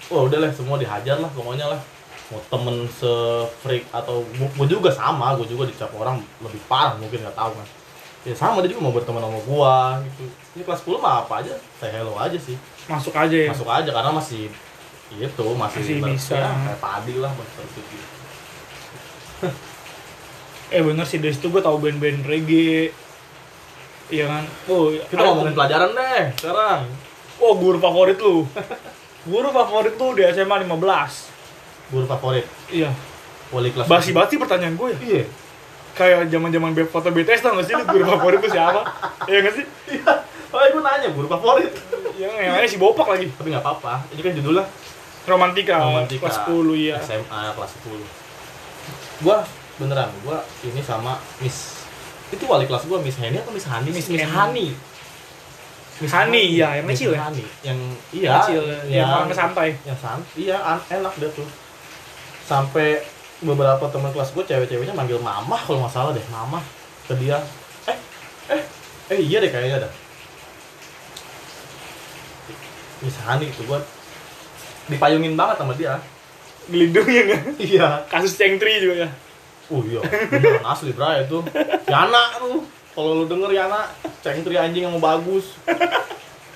wah 0.08 0.22
udahlah 0.22 0.52
semua 0.52 0.76
dihajar 0.76 1.18
lah 1.18 1.32
pokoknya 1.32 1.66
lah. 1.66 1.80
Mau 2.28 2.40
temen 2.48 2.88
se-freak 2.88 3.84
atau 3.90 4.24
gue 4.32 4.68
juga 4.70 4.88
sama, 4.88 5.36
gue 5.36 5.44
juga 5.46 5.66
dicap 5.66 5.92
orang 5.94 6.20
lebih 6.40 6.62
parah 6.66 6.96
mungkin 6.96 7.20
nggak 7.20 7.34
tahu 7.34 7.52
kan. 7.52 7.68
Ya 8.22 8.32
sama 8.32 8.62
dia 8.62 8.70
juga 8.70 8.86
mau 8.86 8.94
berteman 8.94 9.18
sama 9.20 9.40
gua 9.44 9.98
gitu. 10.06 10.30
Ini 10.54 10.62
kelas 10.62 10.86
10 10.86 10.96
mah 10.96 11.26
apa 11.26 11.42
aja, 11.42 11.58
saya 11.76 11.92
hello 11.92 12.14
aja 12.16 12.38
sih. 12.38 12.54
masuk 12.86 13.14
aja 13.14 13.34
ya 13.34 13.50
Masuk 13.50 13.66
aja 13.66 13.90
karena 13.90 14.12
masih 14.12 14.48
itu 15.14 15.44
masih, 15.52 15.82
Masih 15.82 15.96
ber- 15.98 16.10
bisa. 16.10 16.36
ya, 16.36 16.48
kayak 16.48 16.80
padi 16.80 17.14
lah 17.16 17.32
masih 17.32 17.84
gitu. 17.84 18.08
eh 20.72 20.82
bener 20.82 21.04
sih 21.04 21.18
dari 21.18 21.34
situ 21.34 21.48
gue 21.48 21.60
tau 21.60 21.76
band-band 21.76 22.24
reggae 22.24 22.96
iya 24.08 24.26
kan 24.26 24.44
oh 24.68 24.88
Kita 24.94 25.20
ngomongin 25.22 25.52
pelajaran 25.52 25.92
deh 25.92 26.24
sekarang. 26.38 26.88
oh 27.38 27.54
guru 27.54 27.78
favorit 27.78 28.16
lu 28.18 28.48
guru 29.24 29.50
favorit 29.50 29.94
lu 29.94 30.08
di 30.14 30.24
SMA 30.30 30.64
15 30.64 30.72
Guru 31.92 32.08
favorit, 32.08 32.48
iya 32.70 32.88
wali 33.50 33.68
kelas. 33.70 33.84
basi 33.86 34.10
basi 34.12 34.40
pertanyaan 34.40 34.74
gue 34.74 34.90
ya 34.90 35.00
Iya. 35.02 35.24
kayak 35.92 36.32
zaman 36.32 36.50
zaman 36.50 36.72
foto 36.86 37.10
BTS 37.10 37.42
tau 37.42 37.52
gak 37.54 37.68
sih 37.68 37.76
lu 37.76 37.84
guru 37.84 38.08
favorit 38.08 38.40
tuh 38.40 38.48
siapa 38.50 38.82
iya 39.28 39.38
gak 39.42 39.54
sih 39.54 39.66
Iya. 39.92 40.24
Oh, 40.52 40.60
gue 40.60 40.80
nanya 40.82 41.08
guru 41.10 41.28
favorit. 41.28 41.72
yang 42.14 42.32
yang 42.34 42.54
lainnya 42.54 42.68
si 42.68 42.76
bopak 42.76 43.08
lagi 43.08 43.32
Tapi 43.32 43.50
nggak 43.50 43.60
apa-apa. 43.62 44.04
Ini 44.10 44.20
kan 44.20 44.32
judulnya 44.36 44.64
romantika, 45.30 45.78
Romantika. 45.78 46.26
kelas 46.26 46.38
10 46.50 46.82
iya. 46.82 46.96
SMA 47.02 47.42
kelas 47.54 47.72
10 47.86 48.22
gua 49.22 49.46
beneran 49.78 50.10
gua 50.26 50.42
ini 50.66 50.82
sama 50.82 51.22
Miss. 51.42 51.86
Itu 52.34 52.50
wali 52.50 52.66
kelas 52.66 52.90
gua 52.90 52.98
Miss 53.02 53.18
Hani 53.22 53.38
atau 53.38 53.54
Miss 53.54 53.68
Hani 53.70 53.90
Miss 53.94 54.10
Miss 54.10 54.26
Hani. 54.26 54.68
Miss 56.02 56.14
Hani, 56.18 56.42
iya, 56.58 56.82
yang 56.82 56.86
Miss 56.90 56.98
kecil 56.98 57.14
ya? 57.14 57.30
Hani. 57.30 57.46
yang 57.62 57.80
iya. 58.10 58.32
Kecil 58.42 58.62
yang 58.90 59.10
orang 59.10 59.30
santai 59.30 59.78
yang 59.86 59.98
san 60.02 60.20
iya 60.34 60.58
enak 60.90 61.14
dia 61.22 61.30
tuh. 61.30 61.46
Sampai 62.50 63.06
beberapa 63.46 63.86
teman 63.94 64.10
kelas 64.10 64.34
gua 64.34 64.44
cewek-ceweknya 64.46 64.98
manggil 64.98 65.22
mama 65.22 65.58
kalau 65.62 65.86
nggak 65.86 65.94
salah 65.94 66.12
deh 66.18 66.26
mama 66.34 66.58
ke 67.06 67.14
dia. 67.22 67.38
Eh 67.86 67.98
eh 68.50 68.62
eh 69.14 69.20
iya 69.22 69.38
deh 69.38 69.54
kayaknya 69.54 69.86
dah 69.86 69.94
Miss 73.06 73.18
Hani 73.22 73.50
itu 73.50 73.62
gua 73.70 73.82
dipayungin 74.92 75.34
banget 75.34 75.56
sama 75.58 75.74
dia 75.74 75.96
gelindungnya 76.68 77.24
kan 77.32 77.42
iya 77.58 77.88
kasus 78.06 78.36
cengtri 78.36 78.78
juga 78.78 79.08
ya 79.08 79.12
Oh 79.72 79.80
iya, 79.88 80.04
beneran 80.28 80.68
asli 80.68 80.92
bra 80.92 81.16
itu. 81.24 81.40
Yana 81.88 82.36
tuh. 82.36 82.60
Kalau 82.92 83.24
lu 83.24 83.26
denger 83.26 83.56
Yana, 83.56 83.88
cengtri 84.20 84.60
anjing 84.60 84.84
yang 84.84 85.00
bagus. 85.00 85.56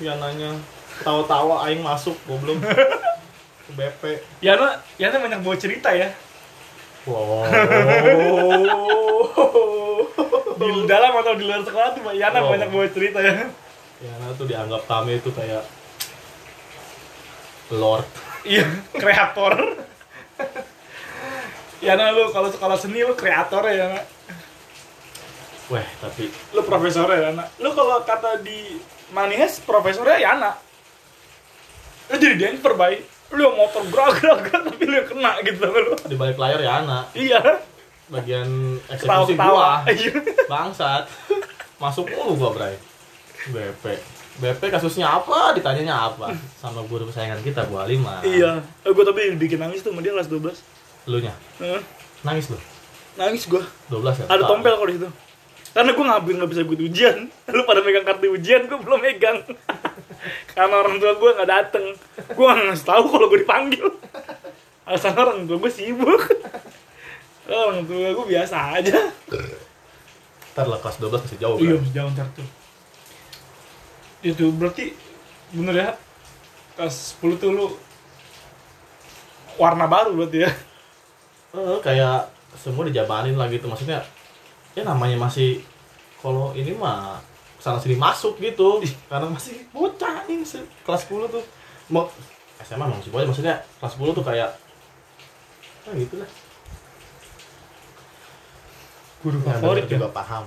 Yananya 0.03 0.51
tawa-tawa 0.99 1.63
aing 1.63 1.79
masuk 1.79 2.11
goblok. 2.27 2.59
Ke 2.59 3.71
BP. 3.71 4.01
Yana 4.43 4.83
Yana 4.99 5.23
banyak 5.23 5.39
bawa 5.39 5.55
cerita 5.55 5.95
ya 5.95 6.11
Wow. 7.07 7.47
di 10.59 10.83
dalam 10.83 11.15
atau 11.15 11.33
di 11.39 11.47
luar 11.47 11.63
sekolah 11.63 11.95
tuh 11.95 12.03
Yana 12.11 12.43
Oh. 12.43 12.51
banyak 12.51 12.67
bawa 12.67 12.85
cerita 12.91 13.23
ya 13.23 13.47
Yana 14.03 14.27
tuh 14.35 14.43
dianggap 14.43 14.83
kami 14.91 15.23
itu 15.23 15.31
kayak 15.31 15.63
Lord. 17.73 18.05
iya 18.45 18.65
kreator 18.93 19.81
Yana 21.83 22.13
lu 22.15 22.31
kalau 22.33 22.49
sekolah 22.49 22.77
seni 22.79 23.01
lu 23.05 23.13
kreator 23.13 23.61
ya 23.69 23.85
Yana 23.85 24.01
Weh, 25.65 25.87
tapi 25.97 26.29
lu 26.53 26.61
profesor 26.61 27.09
ya 27.09 27.29
Yana 27.33 27.45
lu 27.61 27.73
kalau 27.73 28.01
kata 28.05 28.41
di 28.41 28.77
Manihes 29.13 29.61
profesornya 29.65 30.17
Yana 30.21 30.51
lu 32.09 32.15
jadi 32.21 32.35
dancer 32.37 32.73
bay 32.77 33.01
lu 33.33 33.41
yang 33.49 33.57
motor 33.57 33.81
gerak 33.89 34.21
gerak 34.21 34.39
gerak 34.45 34.61
tapi 34.69 34.83
lu 34.85 34.95
yang 35.01 35.07
kena 35.09 35.31
gitu 35.41 35.65
lu 35.65 35.93
di 36.05 36.15
balik 36.15 36.37
layar 36.37 36.61
Yana, 36.61 37.09
iya 37.17 37.41
bagian 38.05 38.77
eksekusi 38.85 39.33
ketawa 39.33 39.81
gua. 39.81 39.89
iya 39.89 40.13
Bangsat. 40.45 41.09
Masuk 41.81 42.05
mulu 42.13 42.37
gua, 42.37 42.49
Bray. 42.53 42.77
BP. 43.49 43.83
BP 44.35 44.61
kasusnya 44.67 45.07
apa? 45.09 45.55
Ditanyanya 45.55 45.95
apa? 46.07 46.27
Sama 46.55 46.83
guru 46.83 47.07
kesayangan 47.07 47.39
kita, 47.39 47.63
Bu 47.65 47.79
Alima. 47.79 48.19
iya 48.21 48.59
eh, 48.81 48.91
gue 48.91 49.03
tapi 49.03 49.31
bikin 49.33 49.57
nangis 49.57 49.79
tuh 49.79 49.95
sama 49.95 50.03
dia 50.03 50.11
kelas 50.11 50.27
12 50.27 51.07
Lu 51.07 51.17
nya. 51.19 51.31
Heeh. 51.57 51.81
Nangis 52.21 52.49
lu. 52.49 52.57
nangis 53.15 53.47
gue 53.47 53.63
12 53.87 53.95
ya? 53.95 54.25
ada 54.27 54.43
tompel 54.43 54.75
kok 54.75 54.87
di 54.87 54.95
situ 54.99 55.07
karena 55.71 55.91
gue 55.91 56.03
nggak 56.03 56.19
nggak 56.35 56.49
bisa 56.51 56.61
ikut 56.63 56.79
ujian 56.83 57.17
lu 57.55 57.63
pada 57.63 57.79
megang 57.79 58.03
kartu 58.03 58.27
ujian 58.27 58.61
gue 58.65 58.75
belum 58.75 58.99
megang 58.99 59.39
karena 60.51 60.75
orang 60.75 60.99
tua 60.99 61.15
gue 61.15 61.29
nggak 61.31 61.47
dateng 61.47 61.85
gue 62.27 62.43
nggak 62.43 62.65
ngasih 62.67 62.83
tahu 62.85 63.03
kalau 63.07 63.27
gue 63.27 63.39
dipanggil 63.39 63.87
alasan 64.87 65.15
orang 65.15 65.47
tua 65.47 65.57
gue 65.57 65.71
sibuk 65.71 66.19
orang 67.47 67.87
tua 67.87 68.07
gue 68.11 68.25
biasa 68.27 68.55
aja 68.83 68.99
Ntar 70.51 70.65
lah 70.67 70.79
kelas 70.79 70.97
12 70.99 71.23
masih 71.23 71.39
jauh 71.39 71.57
iya 71.59 71.75
kan? 71.75 71.87
jauh 71.95 72.09
ntar 72.11 72.27
tuh 72.35 72.47
itu 74.25 74.49
berarti 74.57 74.89
bener 75.53 75.75
ya 75.77 75.89
kelas 76.73 77.21
10 77.21 77.37
tuh 77.37 77.49
lu 77.53 77.65
warna 79.61 79.85
baru 79.85 80.17
berarti 80.17 80.43
ya? 80.43 80.51
Eh, 81.55 81.79
kayak 81.79 82.27
semua 82.57 82.89
dijabanin 82.89 83.37
lah 83.37 83.47
gitu. 83.47 83.69
Maksudnya 83.69 84.01
ya 84.75 84.83
namanya 84.83 85.15
masih 85.15 85.63
kalau 86.19 86.51
ini 86.57 86.73
mah 86.75 87.21
sana 87.61 87.77
sini 87.77 87.95
masuk 87.95 88.41
gitu. 88.41 88.81
Karena 89.07 89.29
masih 89.29 89.63
bocah 89.71 90.25
nih 90.25 90.43
kelas 90.83 91.07
10 91.07 91.31
tuh. 91.31 91.45
Mau 91.93 92.09
SMA 92.65 92.81
emang 92.81 92.97
masih 92.97 93.13
bocah. 93.13 93.29
Maksudnya 93.29 93.55
kelas 93.79 93.93
10 93.95 94.17
tuh 94.17 94.25
kayak 94.25 94.49
ah 95.85 95.93
gitu 95.93 96.17
lah. 96.17 96.29
Guru 99.21 99.37
favorit 99.41 99.85
denger 99.85 99.95
ya? 99.95 99.97
juga 100.01 100.09
paham 100.11 100.45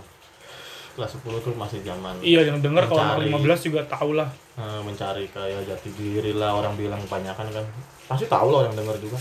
kelas 0.99 1.15
10 1.15 1.23
tuh 1.41 1.55
masih 1.55 1.79
zaman 1.81 2.19
iya 2.21 2.43
yang 2.43 2.59
denger 2.59 2.85
kalau 2.85 2.99
nomor 3.07 3.23
Mencari. 3.23 3.55
15 3.55 3.67
juga 3.71 3.81
tau 3.87 4.11
lah 4.13 4.29
eh, 4.55 4.81
mencari 4.83 5.25
kayak 5.31 5.63
jati 5.65 5.91
diri 5.95 6.35
lah 6.35 6.53
orang 6.53 6.75
bilang 6.75 6.99
kebanyakan 7.01 7.47
kan 7.49 7.65
pasti 8.05 8.27
tahu 8.27 8.51
lah 8.51 8.59
orang 8.63 8.75
denger 8.75 8.99
juga 9.01 9.19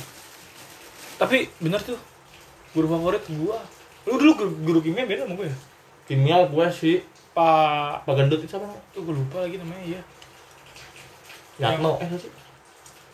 Tapi 1.15 1.49
bener 1.57 1.81
tuh 1.81 1.97
guru 2.71 2.85
favorit 2.87 3.25
gua. 3.33 3.57
Lu 4.05 4.15
dulu 4.15 4.31
guru, 4.33 4.51
guru 4.63 4.79
kimia 4.81 5.01
beda 5.03 5.25
sama 5.25 5.33
gue 5.35 5.49
ya? 5.49 5.57
kimia 6.05 6.37
gue 6.45 6.65
sih 6.71 7.01
Pak 7.33 8.05
Pak 8.05 8.13
Gendut 8.13 8.37
itu 8.39 8.47
siapa 8.47 8.65
tuh 8.91 9.01
gue 9.01 9.13
lupa 9.13 9.41
lagi 9.41 9.57
namanya 9.57 9.97
ya. 9.97 10.01
Yatno 11.57 11.97
eh 11.97 12.07
sih? 12.13 12.29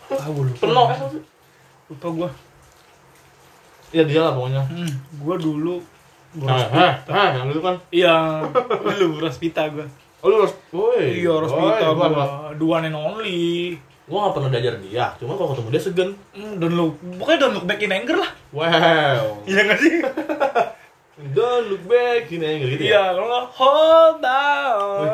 Ah, 0.09 0.27
gue 0.27 0.43
lupa. 0.45 0.59
Peno 0.59 0.83
eh 0.85 0.99
sih? 1.09 1.23
Lupa 1.89 2.07
gua. 2.11 2.29
ya 3.89 4.03
dia 4.03 4.19
lah 4.19 4.33
pokoknya 4.33 4.61
Hmm, 4.67 4.89
gua 5.17 5.35
dulu 5.37 5.75
Nah, 6.33 6.65
heh, 6.65 6.93
yang 7.37 7.45
dulu 7.53 7.61
kan 7.61 7.75
Iya, 7.93 8.15
guru 8.81 9.21
Rospita 9.21 9.69
gua. 9.69 9.85
Oh 10.23 10.27
lu 10.31 10.35
harus, 10.41 10.55
woi. 10.73 11.21
Iya, 11.21 11.33
Rospita 11.45 11.85
gua. 11.93 12.49
Dua 12.57 12.81
and 12.81 12.97
only. 12.97 13.77
gua 14.03 14.27
gak 14.27 14.35
pernah 14.35 14.49
diajar 14.51 14.75
dia, 14.83 15.15
cuma 15.15 15.37
kalau 15.39 15.55
ketemu 15.55 15.69
dia 15.71 15.81
segen. 15.81 16.09
Hmm, 16.35 16.59
don't 16.59 16.75
look, 16.75 16.99
pokoknya 17.21 17.39
don't 17.39 17.53
look 17.55 17.65
back 17.69 17.79
in 17.79 17.93
anger 17.93 18.17
lah. 18.19 18.31
Wow. 18.51 19.23
Iya 19.49 19.61
nggak 19.63 19.79
sih? 19.79 19.95
Don't 21.13 21.69
look 21.69 21.85
back, 21.85 22.25
gini 22.25 22.41
aja 22.41 22.65
gitu 22.73 22.83
ya. 22.83 22.89
Iya, 22.89 23.03
kalau 23.13 23.27
nggak 23.29 23.47
hold 23.53 24.17
down, 24.25 25.13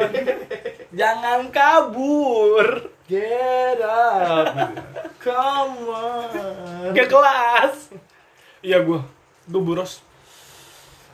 jangan 1.00 1.40
kabur 1.52 2.68
Get 3.10 3.82
up. 3.82 4.54
Come 5.20 5.90
on. 5.92 6.94
ke 6.96 7.04
kelas. 7.04 7.92
Iya 8.64 8.80
gua, 8.86 9.02
gua 9.50 9.62
buros. 9.66 10.06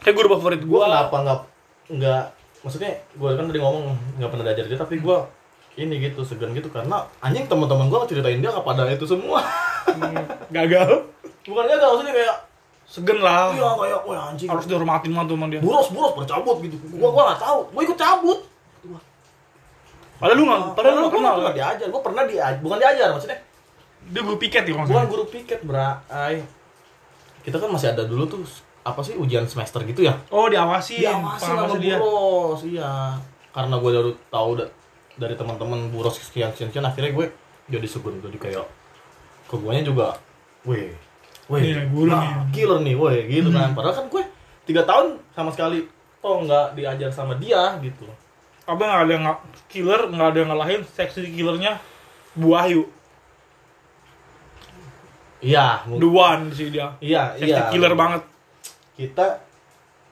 Kayak 0.05 0.15
guru 0.15 0.27
favorit 0.31 0.61
Gua 0.61 0.69
gua. 0.69 0.85
kenapa 0.85 1.17
nggak 1.19 1.39
nggak 1.91 2.23
maksudnya 2.61 2.91
gua 3.13 3.33
kan 3.33 3.45
tadi 3.45 3.57
ngomong 3.57 3.85
nggak 4.15 4.29
pernah 4.29 4.45
diajar 4.45 4.65
dia 4.65 4.77
tapi 4.77 4.95
gua 4.97 5.25
ini 5.75 5.97
gitu 5.99 6.21
segan 6.21 6.49
gitu 6.51 6.69
karena 6.69 7.03
anjing 7.19 7.45
teman-teman 7.45 7.89
gua 7.89 8.05
ceritain 8.05 8.37
dia 8.37 8.49
kepada 8.49 8.85
itu 8.87 9.03
semua 9.03 9.41
Hmm, 9.85 10.17
gagal. 10.55 11.05
bukan 11.43 11.63
gagal 11.63 11.87
maksudnya 11.89 12.13
kayak 12.15 12.35
Segen 12.85 13.17
lah. 13.17 13.49
iya 13.51 13.69
kayak 13.75 13.99
wah 14.01 14.29
anjing 14.29 14.45
Harus 14.45 14.65
dihormatin 14.65 15.09
mah 15.09 15.25
tuh 15.25 15.33
sama 15.33 15.45
dia. 15.47 15.57
buros 15.57 15.89
buros 15.89 16.13
bercabut 16.15 16.57
gitu 16.59 16.77
gua 16.93 17.09
gua 17.09 17.23
nggak 17.27 17.41
tahu 17.41 17.59
gua 17.69 17.81
ikut 17.83 17.97
cabut 17.97 18.39
Padahal 20.15 20.37
lu 20.37 20.43
nggak, 20.45 20.61
padahal 20.73 20.95
lu 20.95 21.09
pernah 21.11 21.31
kan? 21.35 21.51
diajar, 21.51 21.87
gua 21.91 22.01
pernah 22.01 22.23
diajar, 22.23 22.63
bukan 22.63 22.77
diajar 22.77 23.07
maksudnya. 23.11 23.39
Dia 24.05 24.21
guru 24.21 24.37
piket 24.37 24.63
ya 24.63 24.71
nggak 24.71 24.87
Bukan 24.87 25.07
guru 25.11 25.25
piket, 25.27 25.59
Bra. 25.61 25.99
Ay. 26.07 26.39
Kita 27.43 27.59
kan 27.59 27.67
masih 27.67 27.91
ada 27.91 28.07
dulu 28.07 28.23
tuh 28.23 28.39
apa 28.85 29.01
sih 29.01 29.17
ujian 29.17 29.49
semester 29.49 29.81
gitu 29.81 30.05
ya? 30.05 30.13
Oh 30.29 30.45
diawasin, 30.45 31.01
Diawasin 31.01 31.57
sama 31.57 31.75
dia. 31.81 31.97
buros, 31.97 32.61
iya. 32.63 33.17
Karena 33.49 33.81
gue 33.81 33.89
baru 33.89 34.11
tahu 34.29 34.49
da- 34.61 34.69
dari 35.17 35.33
teman-teman 35.33 35.89
buros 35.89 36.21
sekian 36.21 36.53
sekian 36.53 36.69
sekian, 36.69 36.85
akhirnya 36.85 37.09
gue 37.11 37.25
jadi 37.65 37.87
segun 37.89 38.21
jadi 38.21 38.37
kayak 38.37 38.65
ke 39.45 39.55
guanya 39.57 39.81
juga, 39.81 40.13
weh, 40.63 40.93
weh, 41.49 41.61
Iya, 41.65 41.89
guru 41.89 42.13
nah, 42.13 42.45
killer 42.53 42.77
nih, 42.85 42.93
weh, 42.93 43.17
gitu 43.25 43.49
kan. 43.49 43.73
Hmm. 43.73 43.77
Padahal 43.77 43.95
kan 43.95 44.05
gue 44.05 44.23
tiga 44.65 44.85
tahun 44.85 45.17
sama 45.33 45.49
sekali 45.49 45.89
toh 46.21 46.41
nggak 46.45 46.77
diajar 46.77 47.09
sama 47.09 47.33
dia 47.37 47.73
gitu. 47.81 48.05
Apa 48.65 48.81
nggak 48.81 49.01
ada 49.01 49.13
yang 49.13 49.25
killer, 49.65 50.01
nggak 50.09 50.27
ada 50.29 50.37
yang 50.37 50.49
ngalahin 50.53 50.81
seksi 50.85 51.25
killernya 51.33 51.77
Bu 52.33 52.53
Ayu. 52.53 52.85
Iya, 55.41 55.85
The 55.85 56.09
one 56.09 56.49
sih 56.49 56.73
dia. 56.73 56.97
Iya, 56.97 57.37
Seksi 57.37 57.53
iya. 57.53 57.69
killer 57.69 57.93
banget. 57.93 58.21
Kita 58.95 59.43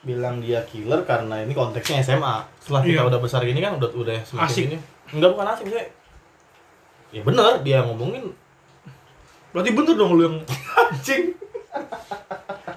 bilang 0.00 0.36
dia 0.38 0.60
killer 0.64 1.00
karena 1.02 1.40
ini 1.40 1.52
konteksnya 1.52 2.00
SMA. 2.00 2.44
Setelah 2.60 2.80
kita 2.82 3.00
Iya. 3.00 3.08
udah 3.08 3.18
besar 3.18 3.40
gini 3.42 3.58
kan 3.58 3.76
udah 3.76 3.88
udah 3.90 4.16
semakin 4.22 4.44
Asik. 4.46 4.64
ini. 4.66 4.76
Enggak 5.10 5.30
bukan 5.32 5.46
asik 5.46 5.64
maksudnya. 5.64 5.88
Ya 7.08 7.20
bener 7.22 7.44
dia 7.60 7.78
ngomongin 7.80 8.24
Berarti 9.50 9.70
bener 9.70 9.94
dong 9.94 10.12
lu 10.12 10.22
yang 10.24 10.36
anjing. 10.82 11.30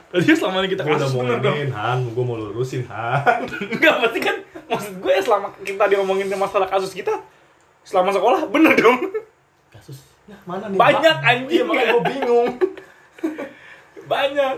Berarti 0.08 0.30
selama 0.32 0.62
ini 0.62 0.70
kita 0.72 0.82
Gue 0.82 0.94
udah 0.94 1.10
bener 1.10 1.38
dong. 1.42 1.56
ngomongin 1.58 1.70
Han, 1.74 2.00
gue 2.08 2.24
mau 2.24 2.38
lurusin 2.38 2.82
Han. 2.88 3.42
Enggak, 3.74 3.96
berarti 4.00 4.20
kan 4.22 4.36
maksud 4.68 4.94
gue 4.98 5.14
selama 5.20 5.48
kita 5.60 5.84
diomongin 5.88 6.28
masalah 6.32 6.68
kasus 6.68 6.94
kita 6.94 7.12
selama 7.82 8.14
sekolah 8.14 8.46
bener 8.48 8.78
dong. 8.78 9.04
Kasus 9.68 10.06
nah, 10.28 10.38
mana 10.46 10.70
nih? 10.70 10.78
Banyak, 10.78 11.16
anjing. 11.20 11.50
Iya 11.50 11.64
makanya 11.66 11.92
gue 11.92 12.04
bingung. 12.08 12.48
Banyak. 14.12 14.56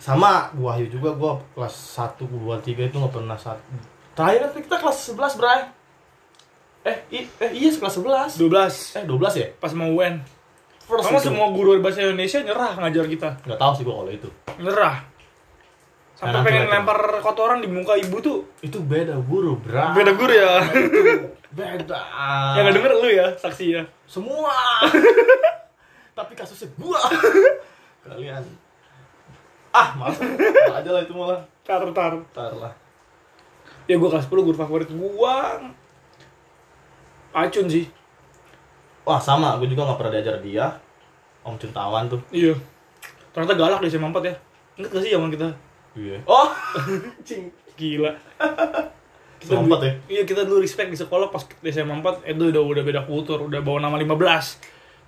Sama 0.00 0.48
gua 0.56 0.72
Wahyu 0.72 0.88
juga 0.88 1.12
gua 1.12 1.36
kelas 1.52 1.76
1, 2.00 2.24
2, 2.24 2.56
3 2.64 2.88
itu 2.88 2.96
nggak 2.96 3.12
pernah 3.12 3.36
saat 3.36 3.60
Terakhir 4.16 4.64
kita 4.64 4.80
kelas 4.80 5.12
11, 5.12 5.36
Bray. 5.36 5.60
Eh, 6.80 6.96
i, 7.12 7.18
eh 7.28 7.50
iya 7.52 7.68
kelas 7.76 8.00
11. 8.00 8.40
12 8.40 8.96
Eh 8.96 9.04
12 9.04 9.36
ya? 9.36 9.48
pas 9.60 9.72
mau 9.76 9.92
UN. 9.92 10.24
First 10.88 11.06
Karena 11.06 11.20
semua 11.20 11.52
guru 11.52 11.76
bahasa 11.78 12.00
Indonesia 12.00 12.40
nyerah 12.40 12.80
ngajar 12.80 13.04
kita. 13.06 13.28
Nggak 13.44 13.60
tahu 13.60 13.72
sih 13.76 13.84
gua 13.84 13.94
kalau 14.00 14.12
itu. 14.16 14.28
Nyerah. 14.56 14.96
Sampai 16.16 16.36
Enak, 16.36 16.44
pengen 16.48 16.64
lempar 16.68 16.98
kotoran 17.20 17.58
di 17.60 17.68
muka 17.68 17.96
ibu 17.96 18.16
tuh. 18.20 18.44
Itu 18.60 18.80
beda 18.80 19.20
guru, 19.24 19.60
Bray. 19.60 19.92
Beda 19.96 20.12
guru 20.16 20.32
ya. 20.32 20.64
Beda. 21.52 22.00
Yang 22.56 22.62
nggak 22.64 22.74
denger 22.76 22.92
lu 22.96 23.08
ya 23.12 23.26
saksinya. 23.36 23.84
semua. 24.08 24.52
Tapi 26.18 26.32
kasusnya 26.32 26.72
gua. 26.80 27.00
Kalian 28.08 28.44
ah 29.70 29.94
malas 29.94 30.18
aja 30.72 30.90
lah 30.90 31.00
itu 31.00 31.12
malah 31.12 31.40
Tar 31.60 31.86
tar. 31.90 32.12
Ntar 32.26 32.52
lah 32.54 32.72
Ya 33.84 33.94
gue 33.94 34.06
kelas 34.06 34.24
10 34.24 34.34
guru 34.40 34.54
favorit 34.54 34.86
gua. 34.88 35.58
Acun 37.30 37.66
sih. 37.66 37.86
wah 39.00 39.18
sama 39.18 39.56
gue 39.56 39.66
juga 39.66 39.82
nggak 39.84 39.96
pernah 39.96 40.12
diajar 40.12 40.36
dia 40.38 40.66
om 41.42 41.56
cintawan 41.56 42.06
tuh 42.06 42.20
Iya. 42.30 42.54
Ternyata 43.30 43.54
galak 43.54 43.80
di 43.80 43.88
SMA 43.88 44.06
4 44.08 44.20
ya. 44.20 44.34
Ingat 44.76 44.90
gak 44.90 45.02
sih 45.02 45.10
zaman 45.10 45.30
kita? 45.30 45.48
iya 45.92 46.22
oh 46.24 46.50
cing 47.26 47.50
Gila. 47.74 48.12
SMA 49.40 49.56
dulu- 49.60 49.74
4 49.74 49.82
ya? 49.82 49.92
Iya 50.08 50.22
kita 50.24 50.42
dulu 50.44 50.58
respect 50.60 50.88
di 50.88 50.96
sekolah 50.96 51.26
pas 51.28 51.42
di 51.42 51.68
SMA 51.68 51.94
4 51.96 52.26
itu 52.28 52.42
udah 52.48 52.62
udah 52.64 52.82
beda 52.84 53.00
kultur, 53.02 53.42
udah 53.42 53.58
bawa 53.58 53.78
nama 53.80 53.96
15. 53.96 54.14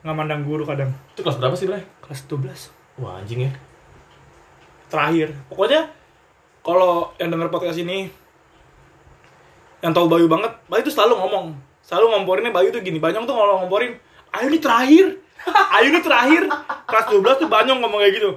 Nggak 0.02 0.16
mandang 0.16 0.42
guru 0.42 0.62
kadang. 0.64 0.90
itu 1.12 1.20
kelas 1.20 1.36
berapa 1.36 1.54
sih 1.54 1.66
bre 1.66 1.86
Kelas 2.00 2.26
12 2.26 2.74
wah 2.98 3.16
anjing 3.16 3.46
ya 3.46 3.52
terakhir. 4.92 5.32
Pokoknya 5.48 5.88
kalau 6.60 7.16
yang 7.16 7.32
denger 7.32 7.48
podcast 7.48 7.80
ini 7.80 8.12
yang 9.82 9.90
tahu 9.90 10.06
Bayu 10.06 10.28
banget, 10.28 10.52
Bayu 10.68 10.82
tuh 10.84 10.94
selalu 10.94 11.18
ngomong, 11.18 11.46
selalu 11.82 12.06
ngomporinnya 12.14 12.52
Bayu 12.54 12.70
tuh 12.70 12.78
gini, 12.78 13.02
Banyong 13.02 13.24
tuh 13.24 13.34
kalau 13.34 13.58
ngomporin, 13.58 13.98
ayo 14.30 14.46
ini 14.46 14.62
terakhir, 14.62 15.18
ayo 15.74 15.86
ini 15.90 16.00
terakhir. 16.00 16.42
Kelas 16.86 17.06
12 17.10 17.42
tuh 17.42 17.48
Banyong 17.50 17.82
ngomong 17.82 17.98
kayak 17.98 18.14
gitu. 18.14 18.30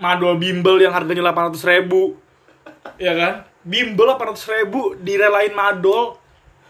Madol 0.00 0.40
bimbel 0.40 0.80
yang 0.80 0.96
harganya 0.96 1.28
800 1.28 1.60
ribu, 1.66 2.16
ya 2.96 3.12
kan? 3.12 3.44
Bimbel 3.60 4.08
800 4.16 4.54
ribu 4.56 4.96
direlain 4.96 5.52
madol, 5.52 6.16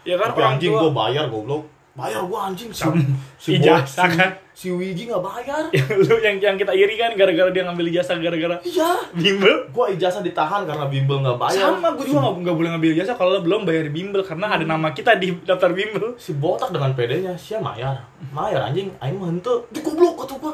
ya 0.03 0.19
kan? 0.19 0.35
tapi 0.35 0.41
Orang 0.43 0.51
anjing 0.59 0.71
tua- 0.75 0.81
gue 0.83 0.91
bayar 0.91 1.25
goblok 1.31 1.63
bayar 1.99 2.23
gue 2.23 2.39
anjing. 2.39 2.71
Si, 2.71 2.87
si, 3.35 3.49
ijazah 3.59 4.07
si, 4.07 4.15
kan. 4.15 4.31
si 4.55 4.67
Wigi 4.71 5.11
nggak 5.11 5.19
bayar. 5.19 5.63
Lu 6.07 6.15
yang 6.23 6.39
yang 6.39 6.55
kita 6.55 6.71
iri 6.71 6.95
kan 6.95 7.11
gara-gara 7.19 7.51
dia 7.51 7.67
ngambil 7.67 7.91
ijazah 7.91 8.15
gara-gara 8.17 8.55
iya. 8.63 9.03
bimbel. 9.11 9.67
Gue 9.69 9.99
ijazah 9.99 10.23
ditahan 10.23 10.63
karena 10.63 10.87
bimbel 10.87 11.19
nggak 11.19 11.37
bayar. 11.37 11.75
Sama 11.75 11.93
gue 11.99 12.05
juga 12.07 12.31
nggak 12.31 12.55
boleh 12.55 12.69
ngambil 12.73 12.91
ijazah 12.95 13.15
kalau 13.19 13.43
belum 13.43 13.67
bayar 13.67 13.91
bimbel 13.91 14.23
karena 14.23 14.47
ada 14.55 14.63
nama 14.63 14.95
kita 14.95 15.19
di 15.19 15.35
daftar 15.43 15.75
bimbel. 15.75 16.15
Si 16.15 16.31
botak 16.33 16.71
dengan 16.71 16.95
pedenya 16.95 17.35
sia 17.35 17.59
mayar. 17.59 18.07
Mayar 18.31 18.71
anjing. 18.71 18.95
Aing 19.03 19.19
mah 19.19 19.27
henteu. 19.29 19.67
Di 19.69 19.83
goblok 19.83 20.23
kata 20.23 20.35
gua. 20.39 20.53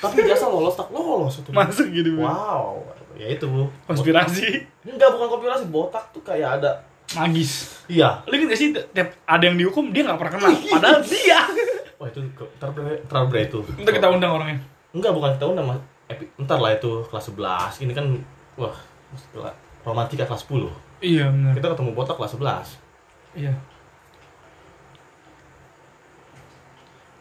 Tapi 0.00 0.24
ijazah 0.24 0.48
lolos 0.48 0.76
tak 0.76 0.88
lolos 0.92 1.40
itu 1.40 1.52
masuk 1.52 1.88
gitu 1.92 2.20
wow. 2.20 2.80
Ya 3.16 3.32
itu 3.32 3.48
bu. 3.48 3.68
Konspirasi. 3.88 4.64
Enggak 4.84 5.12
bukan 5.12 5.28
konspirasi. 5.36 5.64
Botak 5.72 6.12
tuh 6.12 6.20
kayak 6.20 6.60
ada 6.60 6.84
magis 7.14 7.78
iya. 7.86 8.18
Lu 8.26 8.34
inget 8.34 8.50
gak 8.50 8.58
sih 8.58 8.68
tiap 8.74 9.14
ada 9.22 9.44
yang 9.46 9.54
dihukum 9.54 9.94
dia 9.94 10.02
nggak 10.02 10.18
pernah 10.18 10.32
kena. 10.34 10.48
Padahal 10.74 10.98
dia. 11.12 11.40
Wah 12.02 12.08
itu 12.10 12.18
ntar 12.58 12.74
ntar 13.06 13.22
bre 13.30 13.46
itu. 13.46 13.62
Ntar 13.78 13.92
kita 13.94 14.10
undang 14.10 14.34
orangnya. 14.34 14.58
Enggak 14.90 15.14
bukan 15.14 15.30
kita 15.38 15.46
undang 15.46 15.66
mas. 15.70 15.78
Epi- 16.10 16.30
ntar 16.42 16.58
lah 16.58 16.74
itu 16.74 17.02
kelas 17.10 17.30
11 17.30 17.82
ini 17.86 17.92
kan 17.94 18.06
wah 18.58 18.74
romantika 19.86 20.26
kelas 20.26 20.42
10 20.50 20.66
iya 20.98 21.30
benar. 21.30 21.54
Kita 21.54 21.66
ketemu 21.78 21.90
botak 21.94 22.18
kelas 22.18 22.34
11 22.34 23.38
iya. 23.38 23.54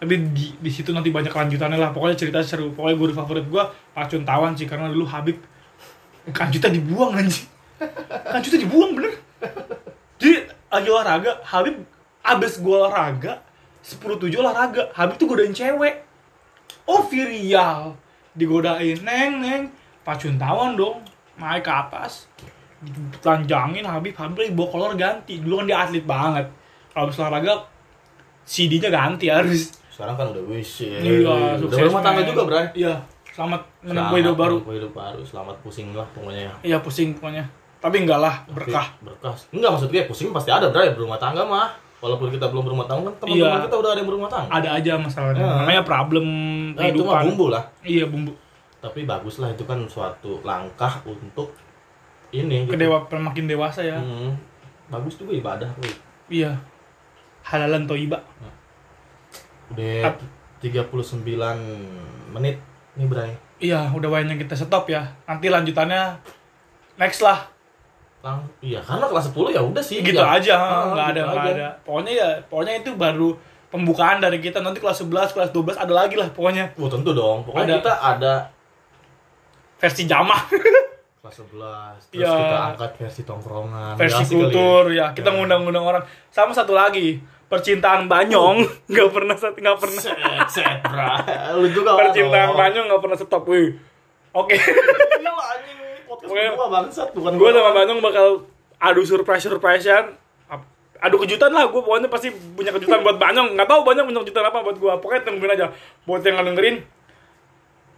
Tapi 0.02 0.16
di 0.34 0.54
di 0.60 0.72
situ 0.74 0.92
nanti 0.92 1.10
banyak 1.14 1.32
lanjutannya 1.32 1.80
lah. 1.80 1.90
Pokoknya 1.96 2.18
cerita 2.20 2.42
seru. 2.42 2.74
Pokoknya 2.74 2.98
guru 3.00 3.12
favorit 3.16 3.46
gua 3.48 3.70
pacun 3.94 4.26
tawan 4.26 4.54
sih 4.58 4.68
karena 4.68 4.90
dulu 4.92 5.06
Habib. 5.08 5.40
Kanjuta 6.30 6.68
dibuang 6.74 7.16
anjing. 7.16 7.46
Kanjuta 8.26 8.58
dibuang 8.58 8.98
bener 8.98 9.14
jadi 10.20 10.48
lagi 10.72 10.90
olahraga 10.92 11.32
Habib 11.44 11.84
abis 12.26 12.60
gua 12.64 12.88
olahraga 12.88 13.44
10-7 13.86 14.34
olahraga 14.42 14.90
Habib 14.98 15.16
tuh 15.22 15.28
godain 15.30 15.54
cewek. 15.54 16.02
Oh 16.90 17.06
Virial 17.06 17.94
digodain 18.34 18.98
neng 19.06 19.42
neng. 19.42 19.62
Pacun 20.02 20.38
tawan 20.38 20.74
dong. 20.78 21.02
Naik 21.38 21.66
ke 21.66 21.72
atas. 21.72 22.26
Telanjangin 23.22 23.86
Habib. 23.86 24.18
Habib 24.18 24.38
lagi 24.42 24.54
bawa 24.54 24.68
kolor 24.74 24.94
ganti. 24.98 25.42
Dulu 25.42 25.62
kan 25.62 25.66
dia 25.70 25.78
atlet 25.86 26.06
banget. 26.06 26.46
Kalau 26.94 27.10
habis 27.10 27.18
olahraga 27.22 27.54
CD-nya 28.46 28.90
ganti 28.94 29.30
harus. 29.30 29.74
Sekarang 29.90 30.16
kan 30.20 30.30
udah 30.34 30.44
wish 30.46 30.86
ya. 30.86 31.02
Iya, 31.02 31.24
udah 31.24 31.72
sukses. 31.72 31.88
rumah 31.88 32.02
tangga 32.04 32.22
juga 32.28 32.42
bray? 32.46 32.68
Iya, 32.76 33.00
selamat 33.32 33.62
menempuh 33.82 34.18
hidup 34.22 34.36
baru. 34.38 34.56
menempuh 34.60 34.76
hidup 34.78 34.92
baru. 34.94 35.22
Selamat 35.26 35.56
pusing 35.66 35.96
lah 35.96 36.08
pokoknya. 36.14 36.52
Iya, 36.62 36.78
pusing 36.84 37.16
pokoknya. 37.18 37.48
Tapi 37.78 38.02
enggak 38.02 38.18
lah, 38.18 38.36
berkah. 38.50 38.88
berkah 38.98 39.36
enggak 39.50 39.70
maksud 39.72 39.90
gue 39.90 40.04
pusing 40.06 40.30
pasti 40.32 40.50
ada 40.50 40.70
bray 40.70 40.90
berumah 40.92 41.16
tangga 41.16 41.44
mah 41.44 41.70
walaupun 42.02 42.30
kita 42.30 42.50
belum 42.50 42.64
berumah 42.64 42.86
tangga 42.86 43.08
kan 43.08 43.16
teman-teman 43.20 43.46
Iya. 43.56 43.66
kita 43.66 43.78
udah 43.78 43.90
ada 43.90 44.00
yang 44.00 44.10
berumah 44.10 44.30
tangga 44.30 44.50
Ada 44.52 44.70
aja 44.74 44.92
masalahnya. 44.96 45.42
Iya. 45.42 45.54
Namanya 45.60 45.82
problem 45.82 46.26
nah, 46.74 46.86
itu 46.86 47.02
mah 47.02 47.22
bumbu 47.24 47.46
lah 47.50 47.64
Iya, 47.82 48.06
bumbu. 48.06 48.34
tapi 48.78 49.02
bagus 49.04 49.38
lah 49.38 49.50
itu 49.50 49.64
kan 49.64 49.82
suatu 49.86 50.42
langkah 50.42 51.02
untuk 51.04 51.54
ini 52.30 52.66
gitu. 52.66 52.74
Kedewa 52.74 53.02
makin 53.12 53.46
dewasa 53.46 53.82
ya. 53.82 53.98
Hmm. 53.98 54.34
bagus 54.86 55.18
juga 55.18 55.34
ibadah. 55.34 55.70
Iya. 56.28 56.58
Halalan 57.42 57.86
toiba. 57.86 58.22
udah 59.68 60.06
Ap- 60.06 60.22
39 60.62 60.94
menit 62.32 62.58
nih 62.96 63.06
bray 63.06 63.34
Iya, 63.56 63.88
udah 63.90 64.10
banyak 64.12 64.36
kita 64.38 64.54
stop 64.54 64.86
ya. 64.86 65.16
Nanti 65.24 65.48
lanjutannya 65.48 66.20
next 66.98 67.24
lah. 67.24 67.48
Lang 68.26 68.42
iya 68.60 68.82
karena 68.82 69.06
kelas 69.06 69.30
10 69.30 69.54
ya 69.54 69.62
udah 69.62 69.80
sih 69.80 70.02
Gitu 70.02 70.18
ya. 70.18 70.34
aja, 70.34 70.56
Ah, 70.58 70.84
nggak 70.90 71.08
ada, 71.08 71.22
gitu 71.22 71.30
nggak 71.32 71.54
ada. 71.54 71.68
Pokoknya 71.80 72.12
ya, 72.12 72.30
pokoknya 72.44 72.74
itu 72.76 72.90
baru 72.96 73.30
pembukaan 73.68 74.18
dari 74.18 74.38
kita. 74.40 74.60
Nanti 74.60 74.80
kelas 74.80 74.98
11, 75.00 75.30
kelas 75.32 75.50
12 75.52 75.78
ada 75.78 75.94
lagi 75.96 76.16
lah 76.16 76.26
pokoknya. 76.28 76.74
Oh, 76.76 76.88
tentu 76.88 77.12
dong 77.12 77.44
pokoknya 77.44 77.70
Ada. 77.72 77.78
kita 77.80 77.94
ada 77.94 78.34
Versi 79.78 80.04
jamah. 80.04 80.42
kelas 81.22 81.42
11 81.42 81.50
terus 82.08 82.22
Iya. 82.22 82.32
kita 82.32 82.58
angkat 82.68 82.92
versi 82.96 83.22
tongkrongan 83.24 83.94
versi 83.96 84.22
Ya, 84.22 84.30
kultur 84.32 84.84
ya 84.88 85.06
kita 85.12 85.26
Ya. 85.28 85.34
ngundang-ngundang 85.34 85.82
orang 85.84 86.04
sama 86.30 86.50
satu 86.52 86.70
lagi 86.72 87.18
percintaan 87.46 88.06
Banyong 88.06 88.62
nggak 88.92 89.10
pernah 89.10 89.34
sat- 89.34 89.54
nggak 89.54 89.74
pernah 89.76 89.98
set 90.00 90.14
set 90.48 90.78
bra 90.82 91.18
lu 91.56 91.66
juga 91.68 91.98
percintaan. 92.00 92.54
Banyong 92.54 92.86
nggak 92.88 93.02
pernah 93.02 93.18
stop 93.18 93.42
wih 93.44 93.74
oke 94.32 94.54
anjing 94.54 95.10
gua 96.28 96.68
bangsat 96.70 97.10
bukan 97.14 97.34
gue 97.38 97.50
sama 97.54 97.72
Banyong 97.72 98.00
bakal 98.02 98.28
adu 98.82 99.02
surprise 99.06 99.46
surprisean 99.46 100.18
adu 101.06 101.22
kejutan 101.22 101.52
lah 101.52 101.68
gue 101.68 101.82
pokoknya 101.82 102.10
pasti 102.10 102.32
punya 102.32 102.72
kejutan 102.74 103.04
buat 103.06 103.22
Banyong 103.22 103.54
nggak 103.54 103.68
tahu 103.68 103.82
Banyong 103.86 104.06
punya 104.10 104.20
kejutan 104.26 104.46
apa 104.48 104.58
buat 104.66 104.78
gue 104.80 104.94
pokoknya 105.00 105.22
tungguin 105.28 105.54
aja. 105.54 105.68
Buat 106.08 106.26
yang 106.26 106.40
nggak 106.40 106.48
dengerin 106.54 106.76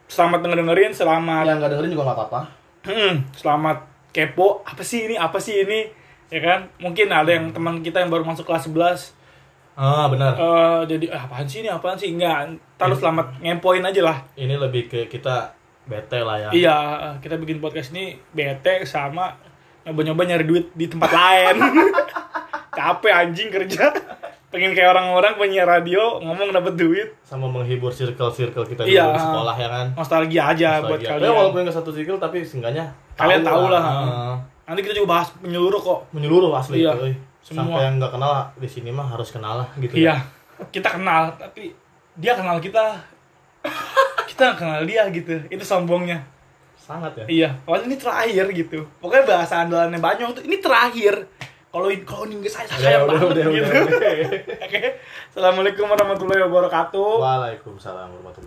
selamat 0.07 0.39
dengerin 0.43 0.91
selamat 0.95 1.43
yang 1.47 1.57
nggak 1.59 1.71
dengerin 1.75 1.91
juga 1.93 2.03
nggak 2.11 2.17
apa-apa. 2.17 2.41
Hmm, 2.87 3.13
selamat 3.35 3.77
kepo. 4.15 4.63
Apa 4.63 4.83
sih 4.83 5.07
ini? 5.07 5.15
Apa 5.19 5.37
sih 5.39 5.63
ini? 5.63 5.91
Ya 6.31 6.39
kan? 6.43 6.59
Mungkin 6.79 7.07
ada 7.11 7.31
yang 7.31 7.51
teman 7.51 7.79
kita 7.83 8.03
yang 8.03 8.11
baru 8.11 8.27
masuk 8.27 8.47
kelas 8.47 8.67
11 8.67 9.15
ah 9.77 10.09
benar. 10.09 10.33
Eh 10.33 10.81
jadi 10.89 11.05
eh, 11.13 11.21
apaan 11.21 11.45
sih 11.45 11.61
ini? 11.61 11.69
Apaan 11.69 11.95
sih? 12.01 12.09
Enggak 12.09 12.57
terus 12.81 12.97
selamat 12.97 13.37
ngempoin 13.41 13.85
aja 13.85 14.01
lah. 14.01 14.17
ini 14.33 14.57
lebih 14.57 14.89
ke 14.89 15.05
kita 15.05 15.53
bete 15.87 16.19
lah 16.19 16.37
ya 16.37 16.49
iya 16.51 16.77
kita 17.17 17.35
bikin 17.35 17.57
podcast 17.57 17.89
ini 17.89 18.19
bete 18.29 18.83
sama 18.83 19.33
nyoba-nyoba 19.83 20.23
nyari 20.25 20.43
duit 20.43 20.65
di 20.71 20.85
tempat 20.85 21.09
lain 21.09 21.55
capek 22.77 23.11
anjing 23.11 23.49
kerja 23.49 23.89
pengen 24.47 24.71
kayak 24.71 24.91
orang-orang 24.91 25.35
penyiar 25.35 25.65
radio 25.65 26.19
ngomong 26.19 26.51
dapet 26.51 26.73
duit 26.75 27.09
sama 27.19 27.47
menghibur 27.47 27.89
circle-circle 27.89 28.63
kita 28.65 28.83
Iya. 28.83 29.11
di 29.11 29.19
sekolah 29.19 29.55
ya 29.55 29.67
kan 29.67 29.85
nostalgia 29.93 30.43
aja 30.45 30.69
buat 30.79 30.95
Nostalgia. 30.97 31.09
kalian 31.13 31.25
Ya, 31.25 31.33
walaupun 31.33 31.59
nggak 31.63 31.75
satu 31.75 31.91
circle 31.91 32.15
tapi 32.17 32.37
seenggaknya 32.41 32.85
Kalian 33.13 33.41
tahu 33.41 33.67
lah. 33.67 33.81
Ah. 33.81 34.35
nanti 34.63 34.79
kita 34.81 34.93
juga 34.93 35.17
bahas 35.17 35.33
menyeluruh 35.39 35.79
kok 35.79 35.99
menyeluruh 36.11 36.53
asli 36.53 36.79
Iya. 36.79 36.93
itu. 36.93 37.01
euy. 37.01 37.13
Semua. 37.41 37.63
Sampai 37.65 37.81
yang 37.81 37.95
nggak 37.97 38.11
kenal 38.13 38.31
di 38.53 38.67
sini 38.67 38.89
mah 38.89 39.07
harus 39.07 39.31
kenal 39.31 39.53
lah 39.57 39.67
gitu. 39.77 39.93
Iya, 39.95 40.11
ya. 40.11 40.15
kita 40.67 40.89
kenal, 40.91 41.31
tapi 41.33 41.71
dia 42.13 42.35
kenal 42.35 42.59
kita. 42.59 42.99
Kita 44.29 44.53
nggak 44.53 44.57
kenal 44.59 44.81
dia 44.85 45.03
gitu. 45.09 45.33
Itu 45.49 45.63
sombongnya. 45.65 46.21
Sangat 46.77 47.19
ya. 47.19 47.25
Iya, 47.27 47.49
kalau 47.67 47.83
ini 47.83 47.95
terakhir 47.99 48.45
gitu. 48.53 48.79
Pokoknya 49.03 49.25
bahasa 49.27 49.65
andalannya 49.65 49.99
Banyong 49.99 50.31
tuh 50.37 50.43
ini 50.45 50.61
terakhir. 50.61 51.27
Kalau 51.67 51.91
kalau 52.07 52.23
ini 52.29 52.39
nggak 52.39 52.53
saya 52.53 52.67
sayang 52.69 53.05
udah, 53.05 53.11
banget 53.11 53.27
udah, 53.27 53.45
gitu. 53.51 53.67
udah, 53.67 53.83
udah. 53.91 54.13
Oke. 54.65 54.81
Assalamualaikum 55.33 55.85
warahmatullahi 55.89 56.41
wabarakatuh. 56.47 57.11
Waalaikumsalam 57.19 58.07
warahmatullahi 58.13 58.45